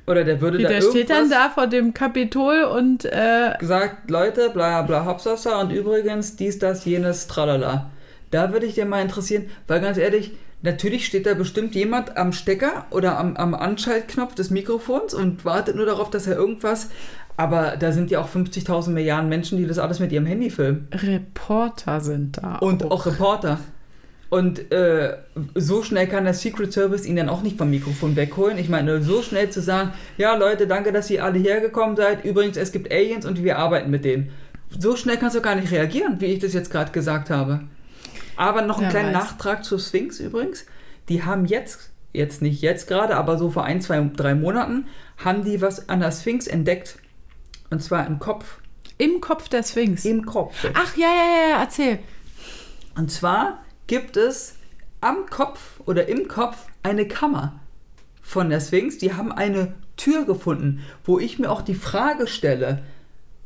Oder 0.09 0.23
der 0.23 0.41
würde 0.41 0.57
Wie, 0.57 0.63
da 0.63 0.69
der 0.69 0.81
steht 0.81 1.09
dann 1.11 1.17
irgendwas 1.17 1.37
da 1.37 1.49
vor 1.49 1.67
dem 1.67 1.93
Kapitol 1.93 2.63
und 2.63 3.05
äh, 3.05 3.53
gesagt, 3.59 4.09
Leute, 4.09 4.49
bla 4.49 4.81
bla 4.81 5.05
hopsasa 5.05 5.61
und 5.61 5.71
übrigens 5.71 6.35
dies, 6.35 6.57
das, 6.57 6.83
jenes, 6.85 7.27
tralala. 7.27 7.91
Da 8.31 8.51
würde 8.51 8.65
ich 8.65 8.73
dir 8.73 8.85
mal 8.85 9.03
interessieren, 9.03 9.45
weil 9.67 9.81
ganz 9.81 9.99
ehrlich, 9.99 10.31
natürlich 10.63 11.05
steht 11.05 11.27
da 11.27 11.35
bestimmt 11.35 11.75
jemand 11.75 12.17
am 12.17 12.33
Stecker 12.33 12.85
oder 12.89 13.19
am, 13.19 13.37
am 13.37 13.53
Anschaltknopf 13.53 14.33
des 14.33 14.49
Mikrofons 14.49 15.13
und 15.13 15.45
wartet 15.45 15.75
nur 15.75 15.85
darauf, 15.85 16.09
dass 16.09 16.25
er 16.25 16.35
irgendwas. 16.35 16.89
Aber 17.37 17.77
da 17.77 17.91
sind 17.91 18.09
ja 18.09 18.19
auch 18.19 18.27
50.000 18.27 18.89
Milliarden 18.89 19.29
Menschen, 19.29 19.59
die 19.59 19.67
das 19.67 19.77
alles 19.77 19.99
mit 19.99 20.11
ihrem 20.11 20.25
Handy 20.25 20.49
filmen. 20.49 20.87
Reporter 20.91 22.01
sind 22.01 22.37
da. 22.37 22.55
Und 22.57 22.83
auch 22.91 23.05
Reporter. 23.05 23.59
Und 24.29 24.71
äh, 24.71 25.17
so 25.55 25.81
schnell 25.81 26.07
kann 26.07 26.23
der 26.23 26.35
Secret 26.35 26.71
Service 26.71 27.05
ihn 27.05 27.15
dann 27.15 27.29
auch 27.29 27.41
nicht 27.41 27.57
vom 27.57 27.71
Mikrofon 27.71 28.15
wegholen. 28.15 28.59
Ich 28.59 28.69
meine, 28.69 29.01
so 29.01 29.23
schnell 29.23 29.49
zu 29.49 29.61
sagen, 29.61 29.93
ja 30.17 30.35
Leute, 30.35 30.67
danke, 30.67 30.91
dass 30.91 31.09
ihr 31.09 31.23
alle 31.23 31.39
hergekommen 31.39 31.95
seid. 31.95 32.23
Übrigens, 32.23 32.55
es 32.55 32.71
gibt 32.71 32.91
Aliens 32.91 33.25
und 33.25 33.43
wir 33.43 33.57
arbeiten 33.57 33.89
mit 33.89 34.05
denen. 34.05 34.31
So 34.77 34.95
schnell 34.95 35.17
kannst 35.17 35.35
du 35.35 35.41
gar 35.41 35.55
nicht 35.55 35.71
reagieren, 35.71 36.21
wie 36.21 36.27
ich 36.27 36.39
das 36.39 36.53
jetzt 36.53 36.69
gerade 36.69 36.91
gesagt 36.91 37.31
habe. 37.31 37.61
Aber 38.35 38.61
noch 38.61 38.77
einen 38.77 38.85
Wer 38.85 38.91
kleinen 38.91 39.15
weiß. 39.15 39.23
Nachtrag 39.23 39.65
zur 39.65 39.79
Sphinx 39.79 40.19
übrigens. 40.19 40.65
Die 41.09 41.23
haben 41.23 41.45
jetzt, 41.45 41.89
jetzt 42.13 42.43
nicht 42.43 42.61
jetzt 42.61 42.87
gerade, 42.87 43.15
aber 43.15 43.39
so 43.39 43.49
vor 43.49 43.63
ein, 43.63 43.81
zwei, 43.81 43.99
drei 44.15 44.35
Monaten, 44.35 44.85
haben 45.17 45.43
die 45.43 45.59
was 45.59 45.89
an 45.89 46.01
der 46.01 46.11
Sphinx 46.11 46.45
entdeckt. 46.45 46.99
Und 47.71 47.81
zwar 47.81 48.05
im 48.05 48.19
Kopf. 48.19 48.59
Im 48.99 49.21
Kopf 49.21 49.49
der 49.49 49.63
Sphinx. 49.63 50.05
Im 50.05 50.23
Kopf. 50.23 50.55
Ach 50.75 50.95
ja, 50.95 51.07
ja, 51.07 51.49
ja, 51.49 51.61
erzähl. 51.61 51.99
Und 52.95 53.11
zwar 53.11 53.59
gibt 53.89 54.17
es 54.17 54.53
am 55.01 55.25
Kopf 55.31 55.79
oder 55.85 56.07
im 56.07 56.27
Kopf 56.27 56.67
eine 56.83 57.07
Kammer 57.07 57.59
von 58.21 58.51
der 58.51 58.61
Sphinx. 58.61 58.99
Die 58.99 59.15
haben 59.15 59.31
eine 59.31 59.73
Tür 59.97 60.25
gefunden, 60.25 60.85
wo 61.03 61.17
ich 61.17 61.39
mir 61.39 61.49
auch 61.49 61.63
die 61.63 61.73
Frage 61.73 62.27
stelle, 62.27 62.83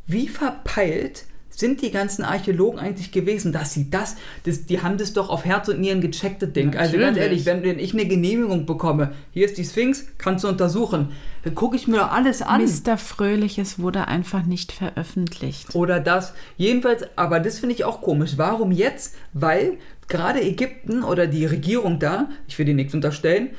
wie 0.06 0.27
verpeilt 0.27 1.25
sind 1.56 1.82
die 1.82 1.92
ganzen 1.92 2.24
Archäologen 2.24 2.80
eigentlich 2.80 3.12
gewesen, 3.12 3.52
dass 3.52 3.74
sie 3.74 3.89
das, 3.89 4.16
das 4.46 4.66
die 4.66 4.82
haben 4.82 4.98
das 4.98 5.13
doch 5.13 5.30
auf 5.30 5.46
Herz 5.46 5.68
und 5.68 5.80
Nieren 5.80 6.02
gecheckt, 6.02 6.42
das 6.42 6.54
Ding. 6.54 6.76
Also 6.76 6.98
ganz 6.98 7.18
Natürlich. 7.18 7.18
ehrlich, 7.18 7.46
wenn, 7.46 7.63
wenn 7.63 7.80
ich 7.80 7.94
eine 7.94 8.06
Genehmigung 8.06 8.66
bekomme, 8.66 9.13
hier 9.32 9.46
ist 9.46 9.58
die 9.58 9.63
Sphinx, 9.63 10.06
kannst 10.18 10.44
du 10.44 10.48
untersuchen, 10.48 11.10
dann 11.44 11.56
gucke 11.56 11.76
ich 11.76 11.88
mir 11.88 11.98
doch 11.98 12.12
alles 12.12 12.42
an. 12.42 12.63
Mr. 12.63 12.98
Fröhliches 12.98 13.80
wurde 13.80 14.08
einfach 14.08 14.46
nicht 14.46 14.72
veröffentlicht. 14.72 15.76
Oder 15.76 16.00
das. 16.00 16.34
Jedenfalls, 16.58 17.06
aber 17.16 17.39
das 17.39 17.60
finde 17.60 17.76
ich 17.76 17.86
auch 17.86 18.02
komisch. 18.02 18.34
Warum 18.38 18.72
jetzt? 18.72 19.16
Weil 19.34 19.78
gerade 20.08 20.42
Ägypten 20.42 21.04
oder 21.04 21.28
die 21.28 21.46
Regierung 21.46 22.00
da, 22.00 22.30
ich 22.48 22.58
will 22.58 22.66
dir 22.66 22.76
nichts 22.76 22.94
unterstellen, 22.94 23.50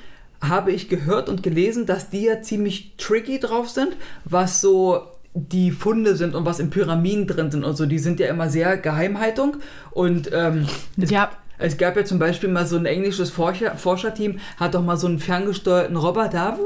habe 0.41 0.73
ich 0.73 0.89
gehört 0.89 1.29
und 1.29 1.43
gelesen, 1.43 1.87
dass 1.87 2.11
die 2.11 2.25
ja 2.25 2.43
ziemlich 2.43 2.95
tricky 2.97 3.39
drauf 3.39 3.69
sind, 3.71 3.97
was 4.25 4.61
so 4.61 5.03
die 5.35 5.73
Funde 5.73 6.15
sind 6.17 6.35
und 6.35 6.45
was 6.47 6.61
in 6.61 6.71
Pyramiden 6.71 7.27
drin 7.27 7.51
sind 7.51 7.65
und 7.65 7.77
so. 7.77 7.87
Die 7.87 7.99
sind 7.99 8.21
ja 8.21 8.29
immer 8.29 8.49
sehr 8.49 8.77
Geheimhaltung. 8.79 9.57
Und 9.91 10.31
ähm, 10.33 10.67
es 10.97 11.11
Ja, 11.11 11.31
es 11.59 11.77
gab 11.77 11.97
ja 11.97 12.05
zum 12.05 12.19
Beispiel 12.21 12.49
mal 12.49 12.67
so 12.67 12.77
ein 12.77 12.87
englisches 12.87 13.31
Forscher, 13.31 13.77
Forscherteam, 13.77 14.39
hat 14.59 14.75
doch 14.75 14.83
mal 14.83 14.97
so 14.97 15.07
einen 15.09 15.19
ferngesteuerten 15.19 15.97
Roboter 15.97 16.57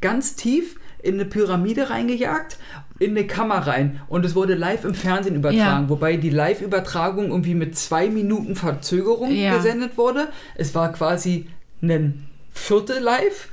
ganz 0.00 0.34
tief 0.34 0.76
in 1.02 1.14
eine 1.14 1.24
Pyramide 1.24 1.88
reingejagt, 1.90 2.58
in 2.98 3.10
eine 3.12 3.26
Kammer 3.28 3.58
rein. 3.58 4.00
Und 4.08 4.24
es 4.24 4.34
wurde 4.34 4.54
live 4.54 4.84
im 4.84 4.94
Fernsehen 4.94 5.36
übertragen, 5.36 5.84
Ja. 5.84 5.88
wobei 5.88 6.16
die 6.16 6.30
Live-Übertragung 6.30 7.26
irgendwie 7.30 7.54
mit 7.54 7.76
zwei 7.76 8.08
Minuten 8.08 8.56
Verzögerung 8.56 9.30
Ja. 9.32 9.56
gesendet 9.56 9.96
wurde. 9.98 10.28
Es 10.56 10.74
war 10.74 10.92
quasi 10.92 11.46
ein 11.80 12.26
Viertel 12.50 12.98
live. 13.00 13.48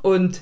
Und 0.00 0.40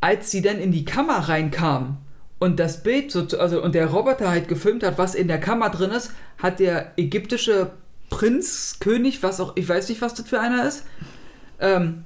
als 0.00 0.32
sie 0.32 0.42
dann 0.42 0.58
in 0.58 0.72
die 0.72 0.84
Kammer 0.84 1.18
reinkam 1.28 1.98
und 2.38 2.58
das 2.60 2.82
Bild, 2.82 3.10
so, 3.10 3.26
also 3.38 3.62
und 3.62 3.74
der 3.74 3.86
Roboter 3.86 4.30
halt 4.30 4.48
gefilmt 4.48 4.82
hat, 4.84 4.98
was 4.98 5.14
in 5.14 5.28
der 5.28 5.38
Kammer 5.40 5.70
drin 5.70 5.90
ist, 5.90 6.12
hat 6.42 6.60
der 6.60 6.92
ägyptische 6.96 7.70
Prinz, 8.10 8.76
König, 8.80 9.22
was 9.22 9.40
auch, 9.40 9.52
ich 9.56 9.68
weiß 9.68 9.88
nicht, 9.88 10.00
was 10.00 10.14
das 10.14 10.28
für 10.28 10.40
einer 10.40 10.66
ist, 10.66 10.84
ähm, 11.60 12.04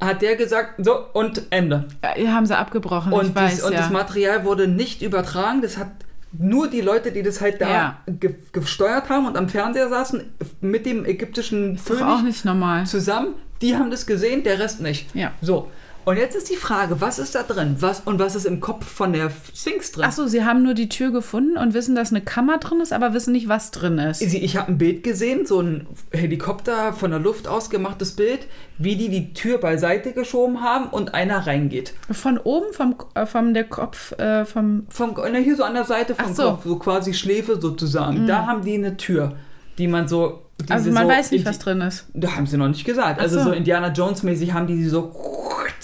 hat 0.00 0.22
der 0.22 0.36
gesagt, 0.36 0.84
so 0.84 0.96
und 1.12 1.42
Ende. 1.50 1.84
äh, 2.02 2.26
haben 2.28 2.46
sie 2.46 2.56
abgebrochen, 2.56 3.12
Und, 3.12 3.28
ich 3.28 3.34
weiß, 3.34 3.54
dies, 3.56 3.64
und 3.64 3.72
ja. 3.72 3.78
das 3.80 3.90
Material 3.90 4.44
wurde 4.44 4.66
nicht 4.66 5.02
übertragen, 5.02 5.62
das 5.62 5.78
hat 5.78 5.88
nur 6.36 6.68
die 6.68 6.80
Leute, 6.80 7.12
die 7.12 7.22
das 7.22 7.40
halt 7.40 7.60
da 7.60 7.68
Ja. 7.70 7.98
ge 8.08 8.34
gesteuert 8.52 9.08
haben 9.08 9.26
und 9.26 9.36
am 9.36 9.48
Fernseher 9.48 9.88
saßen, 9.88 10.22
mit 10.60 10.84
dem 10.84 11.04
ägyptischen 11.04 11.76
ist 11.76 11.88
doch 11.88 12.00
auch 12.00 12.16
König 12.16 12.24
nicht 12.24 12.44
normal. 12.44 12.86
zusammen, 12.86 13.34
die 13.62 13.76
haben 13.76 13.90
das 13.92 14.04
gesehen, 14.06 14.42
der 14.42 14.58
Rest 14.58 14.80
nicht. 14.80 15.14
Ja. 15.14 15.30
So. 15.40 15.70
Und 16.04 16.16
jetzt 16.18 16.36
ist 16.36 16.50
die 16.50 16.56
Frage, 16.56 17.00
was 17.00 17.18
ist 17.18 17.34
da 17.34 17.42
drin? 17.42 17.76
Was, 17.80 18.00
und 18.04 18.18
was 18.18 18.34
ist 18.34 18.44
im 18.44 18.60
Kopf 18.60 18.84
von 18.86 19.12
der 19.12 19.30
Sphinx 19.54 19.92
drin? 19.92 20.04
Achso, 20.04 20.26
sie 20.26 20.44
haben 20.44 20.62
nur 20.62 20.74
die 20.74 20.88
Tür 20.88 21.10
gefunden 21.12 21.56
und 21.56 21.72
wissen, 21.74 21.94
dass 21.94 22.10
eine 22.10 22.20
Kammer 22.20 22.58
drin 22.58 22.80
ist, 22.80 22.92
aber 22.92 23.14
wissen 23.14 23.32
nicht, 23.32 23.48
was 23.48 23.70
drin 23.70 23.98
ist. 23.98 24.18
Sie- 24.18 24.38
Ich 24.44 24.56
habe 24.56 24.68
ein 24.72 24.78
Bild 24.78 25.02
gesehen, 25.02 25.46
so 25.46 25.60
ein 25.60 25.86
Helikopter 26.12 26.92
von 26.92 27.10
der 27.10 27.20
Luft 27.20 27.48
aus 27.48 27.70
gemachtes 27.70 28.12
Bild, 28.12 28.40
wie 28.78 28.96
die 28.96 29.08
die 29.08 29.32
Tür 29.34 29.58
beiseite 29.58 30.12
geschoben 30.12 30.60
haben 30.62 30.86
und 30.90 31.14
einer 31.14 31.46
reingeht. 31.46 31.94
Von 32.10 32.38
oben, 32.38 32.72
vom, 32.72 32.96
äh, 33.14 33.24
vom 33.26 33.54
der 33.54 33.64
Kopf, 33.64 34.12
äh, 34.18 34.44
vom. 34.44 34.86
Vom, 34.90 35.14
na, 35.16 35.38
hier 35.38 35.56
so 35.56 35.64
an 35.64 35.74
der 35.74 35.84
Seite 35.84 36.14
vom 36.14 36.34
so. 36.34 36.42
Mhm. 36.42 36.46
Kopf, 36.56 36.64
so 36.64 36.76
quasi 36.76 37.14
Schläfe 37.14 37.60
sozusagen. 37.60 38.26
Da 38.26 38.46
haben 38.46 38.62
die 38.64 38.74
eine 38.74 38.96
Tür, 38.96 39.32
die 39.78 39.88
man 39.88 40.06
so. 40.08 40.40
Also 40.70 40.90
man 40.92 41.04
so 41.04 41.12
weiß 41.12 41.30
nicht, 41.32 41.44
was 41.46 41.58
drin 41.58 41.80
ist. 41.80 42.06
Da 42.14 42.36
haben 42.36 42.46
sie 42.46 42.56
noch 42.56 42.68
nicht 42.68 42.84
gesagt. 42.84 43.16
Ach 43.18 43.22
Also 43.22 43.38
so. 43.38 43.44
so 43.46 43.50
Indiana 43.52 43.88
Jones 43.92 44.22
mäßig 44.22 44.52
haben 44.52 44.66
die 44.68 44.76
die 44.76 44.88
so 44.88 45.02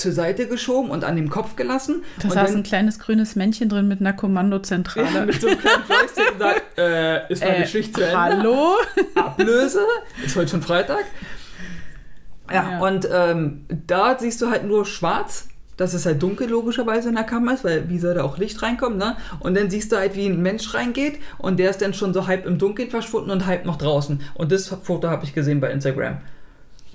zur 0.00 0.12
Seite 0.12 0.48
geschoben 0.48 0.90
und 0.90 1.04
an 1.04 1.16
dem 1.16 1.30
Kopf 1.30 1.56
gelassen. 1.56 2.02
Da 2.18 2.28
und 2.28 2.34
saß 2.34 2.54
ein 2.54 2.62
kleines 2.62 2.98
grünes 2.98 3.36
Männchen 3.36 3.68
drin 3.68 3.86
mit 3.88 4.00
einer 4.00 4.12
Kommandozentrale. 4.12 5.06
ja, 5.14 5.26
mit 5.26 5.40
so 5.40 5.48
einem 5.48 5.58
kleinen 5.58 5.82
Joystick 5.88 6.32
und 6.32 6.38
sagt, 6.38 6.62
äh, 6.78 7.32
ist 7.32 7.42
meine 7.44 7.56
Äh, 7.64 7.66
Schicht 7.66 7.94
zu 7.94 8.02
Ende? 8.04 8.18
Hallo? 8.18 8.74
Ablöse. 9.14 9.80
Ist 10.24 10.34
heute 10.36 10.48
schon 10.48 10.62
Freitag. 10.62 11.04
Ja, 12.52 12.72
Ja. 12.72 12.78
und 12.80 13.08
ähm, 13.12 13.64
da 13.86 14.18
siehst 14.18 14.42
du 14.42 14.50
halt 14.50 14.64
nur 14.66 14.84
schwarz. 14.86 15.46
dass 15.76 15.94
es 15.94 16.04
halt 16.04 16.22
dunkel 16.22 16.46
logischerweise 16.46 17.08
in 17.08 17.14
der 17.14 17.24
Kammer 17.24 17.54
ist, 17.54 17.64
weil 17.64 17.88
wie 17.88 17.98
soll 17.98 18.12
da 18.12 18.22
auch 18.22 18.36
Licht 18.36 18.60
reinkommen, 18.60 18.98
ne? 18.98 19.16
Und 19.38 19.56
dann 19.56 19.70
siehst 19.70 19.90
du 19.90 19.96
halt, 19.96 20.14
wie 20.14 20.26
ein 20.26 20.42
Mensch 20.42 20.74
reingeht 20.74 21.18
und 21.38 21.58
der 21.58 21.70
ist 21.70 21.80
dann 21.80 21.94
schon 21.94 22.12
so 22.12 22.26
halb 22.26 22.44
im 22.44 22.58
Dunkeln 22.58 22.90
verschwunden 22.90 23.30
und 23.30 23.46
halb 23.46 23.64
noch 23.64 23.76
draußen. 23.78 24.20
Und 24.34 24.52
das 24.52 24.68
Foto 24.68 25.08
habe 25.08 25.24
ich 25.24 25.32
gesehen 25.32 25.58
bei 25.58 25.70
Instagram. 25.70 26.18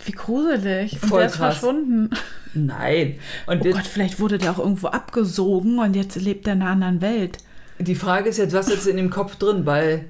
Wie 0.05 0.11
gruselig. 0.11 0.93
Und 1.01 1.09
Voll 1.09 1.19
der 1.19 1.27
ist 1.27 1.35
krass. 1.35 1.57
verschwunden. 1.57 2.09
Nein. 2.53 3.19
Und 3.47 3.65
Oh 3.65 3.71
Gott, 3.71 3.85
vielleicht 3.85 4.19
wurde 4.19 4.37
der 4.37 4.51
auch 4.51 4.59
irgendwo 4.59 4.87
abgesogen 4.87 5.79
und 5.79 5.95
jetzt 5.95 6.15
lebt 6.15 6.47
er 6.47 6.53
in 6.53 6.61
einer 6.61 6.71
anderen 6.71 7.01
Welt. 7.01 7.37
die 7.79 7.95
Frage 7.95 8.29
ist 8.29 8.37
jetzt, 8.37 8.53
was 8.53 8.69
ist 8.69 8.87
in 8.87 8.97
dem 8.97 9.09
Kopf 9.09 9.35
drin, 9.35 9.65
weil 9.65 10.05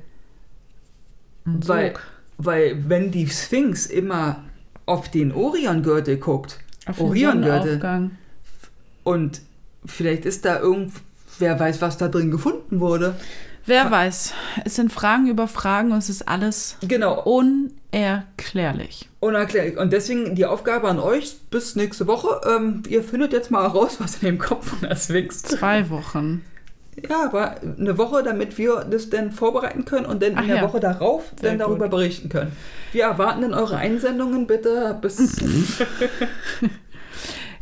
Weil, 1.45 1.93
weil 2.37 2.89
wenn 2.89 3.11
die 3.11 3.27
Sphinx 3.27 3.85
immer 3.85 4.43
auf 4.85 5.09
den 5.09 5.31
Orion-Gürtel 5.31 6.17
guckt, 6.17 6.59
Auf 6.85 6.97
den 6.97 7.05
Orion-Gürtel, 7.07 8.11
und 9.03 9.41
vielleicht 9.85 10.25
ist 10.25 10.45
da 10.45 10.59
irgendwer 10.59 11.59
weiß, 11.59 11.81
was 11.81 11.97
da 11.97 12.07
drin 12.07 12.31
gefunden 12.31 12.79
wurde. 12.79 13.15
Wer 13.67 13.89
weiß. 13.89 14.33
Es 14.63 14.75
sind 14.75 14.93
Fragen 14.93 15.27
über 15.27 15.47
Fragen 15.47 15.91
und 15.91 15.97
es 15.97 16.09
ist 16.09 16.27
alles 16.27 16.77
Genau, 16.81 17.19
unerklärlich. 17.95 19.09
unerklärlich. 19.19 19.77
Und 19.77 19.93
deswegen 19.93 20.35
die 20.35 20.45
Aufgabe 20.45 20.87
an 20.89 20.99
euch 20.99 21.37
bis 21.49 21.75
nächste 21.75 22.07
Woche. 22.07 22.41
Ähm, 22.47 22.83
ihr 22.87 23.03
findet 23.03 23.33
jetzt 23.33 23.51
mal 23.51 23.65
raus, 23.65 23.97
was 23.99 24.15
in 24.21 24.25
dem 24.27 24.37
Kopf 24.37 24.69
von 24.69 24.81
der 24.87 24.95
Sphinx 24.95 25.41
drin 25.43 25.59
Zwei 25.59 25.89
Wochen. 25.89 26.43
Ja, 27.09 27.25
aber 27.25 27.55
eine 27.61 27.97
Woche, 27.97 28.23
damit 28.23 28.57
wir 28.57 28.85
das 28.89 29.09
dann 29.09 29.31
vorbereiten 29.31 29.83
können 29.83 30.05
und 30.05 30.23
dann 30.23 30.33
Ach 30.35 30.41
in 30.43 30.47
der 30.47 30.57
ja. 30.57 30.63
Woche 30.63 30.79
darauf 30.79 31.33
Sehr 31.39 31.49
dann 31.49 31.59
darüber 31.59 31.85
gut. 31.85 31.91
berichten 31.91 32.29
können. 32.29 32.53
Wir 32.93 33.03
erwarten 33.03 33.41
dann 33.41 33.53
eure 33.53 33.75
Einsendungen 33.77 34.47
bitte 34.47 34.97
bis. 35.01 35.35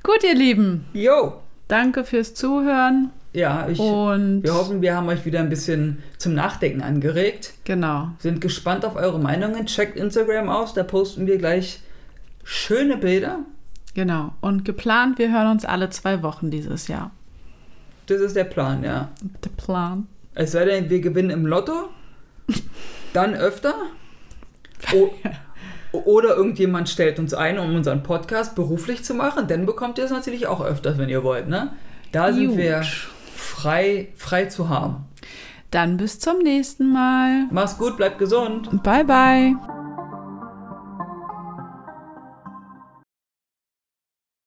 Gut, 0.03 0.23
ihr 0.23 0.35
Lieben. 0.35 0.85
Yo! 0.93 1.41
Danke 1.67 2.03
fürs 2.03 2.33
Zuhören. 2.35 3.09
Ja, 3.33 3.67
ich, 3.67 3.79
Und 3.79 4.43
wir 4.43 4.53
hoffen, 4.53 4.81
wir 4.81 4.95
haben 4.95 5.09
euch 5.09 5.25
wieder 5.25 5.39
ein 5.39 5.49
bisschen 5.49 6.03
zum 6.17 6.35
Nachdenken 6.35 6.81
angeregt. 6.81 7.53
genau. 7.63 8.09
Sind 8.19 8.41
gespannt 8.41 8.85
auf 8.85 8.95
eure 8.95 9.19
Meinungen. 9.19 9.65
Checkt 9.65 9.97
Instagram 9.97 10.49
aus, 10.49 10.73
da 10.73 10.83
posten 10.83 11.25
wir 11.25 11.37
gleich 11.39 11.79
schöne 12.43 12.97
Bilder. 12.97 13.39
Genau. 13.95 14.33
Und 14.41 14.65
geplant, 14.65 15.17
wir 15.17 15.31
hören 15.31 15.51
uns 15.51 15.65
alle 15.65 15.89
zwei 15.89 16.21
Wochen 16.21 16.51
dieses 16.51 16.87
Jahr. 16.87 17.11
Das 18.05 18.19
ist 18.21 18.35
der 18.35 18.43
Plan, 18.43 18.83
ja. 18.83 19.09
Der 19.43 19.49
Plan. 19.49 20.07
Es 20.35 20.51
sei 20.51 20.65
denn, 20.65 20.89
wir 20.89 20.99
gewinnen 20.99 21.29
im 21.29 21.45
Lotto, 21.45 21.89
dann 23.13 23.33
öfter. 23.33 23.73
O 24.93 25.09
oder 25.93 26.35
irgendjemand 26.35 26.89
stellt 26.89 27.19
uns 27.19 27.35
ein, 27.35 27.59
um 27.59 27.75
unseren 27.75 28.01
Podcast 28.01 28.55
beruflich 28.55 29.03
zu 29.03 29.13
machen. 29.13 29.47
Dann 29.47 29.67
bekommt 29.67 29.99
ihr 29.99 30.05
es 30.05 30.11
natürlich 30.11 30.47
auch 30.47 30.59
öfters, 30.59 30.97
wenn 30.97 31.07
ihr 31.07 31.23
wollt. 31.23 31.47
Ne? 31.47 31.71
Da 32.11 32.33
sind 32.33 32.47
Gut. 32.49 32.57
wir 32.57 32.83
frei, 33.43 34.09
frei 34.15 34.45
zu 34.45 34.69
haben. 34.69 35.05
Dann 35.71 35.97
bis 35.97 36.19
zum 36.19 36.39
nächsten 36.39 36.91
Mal. 36.91 37.47
Mach's 37.51 37.77
gut, 37.77 37.97
bleibt 37.97 38.19
gesund. 38.19 38.83
Bye, 38.83 39.03
bye. 39.03 39.82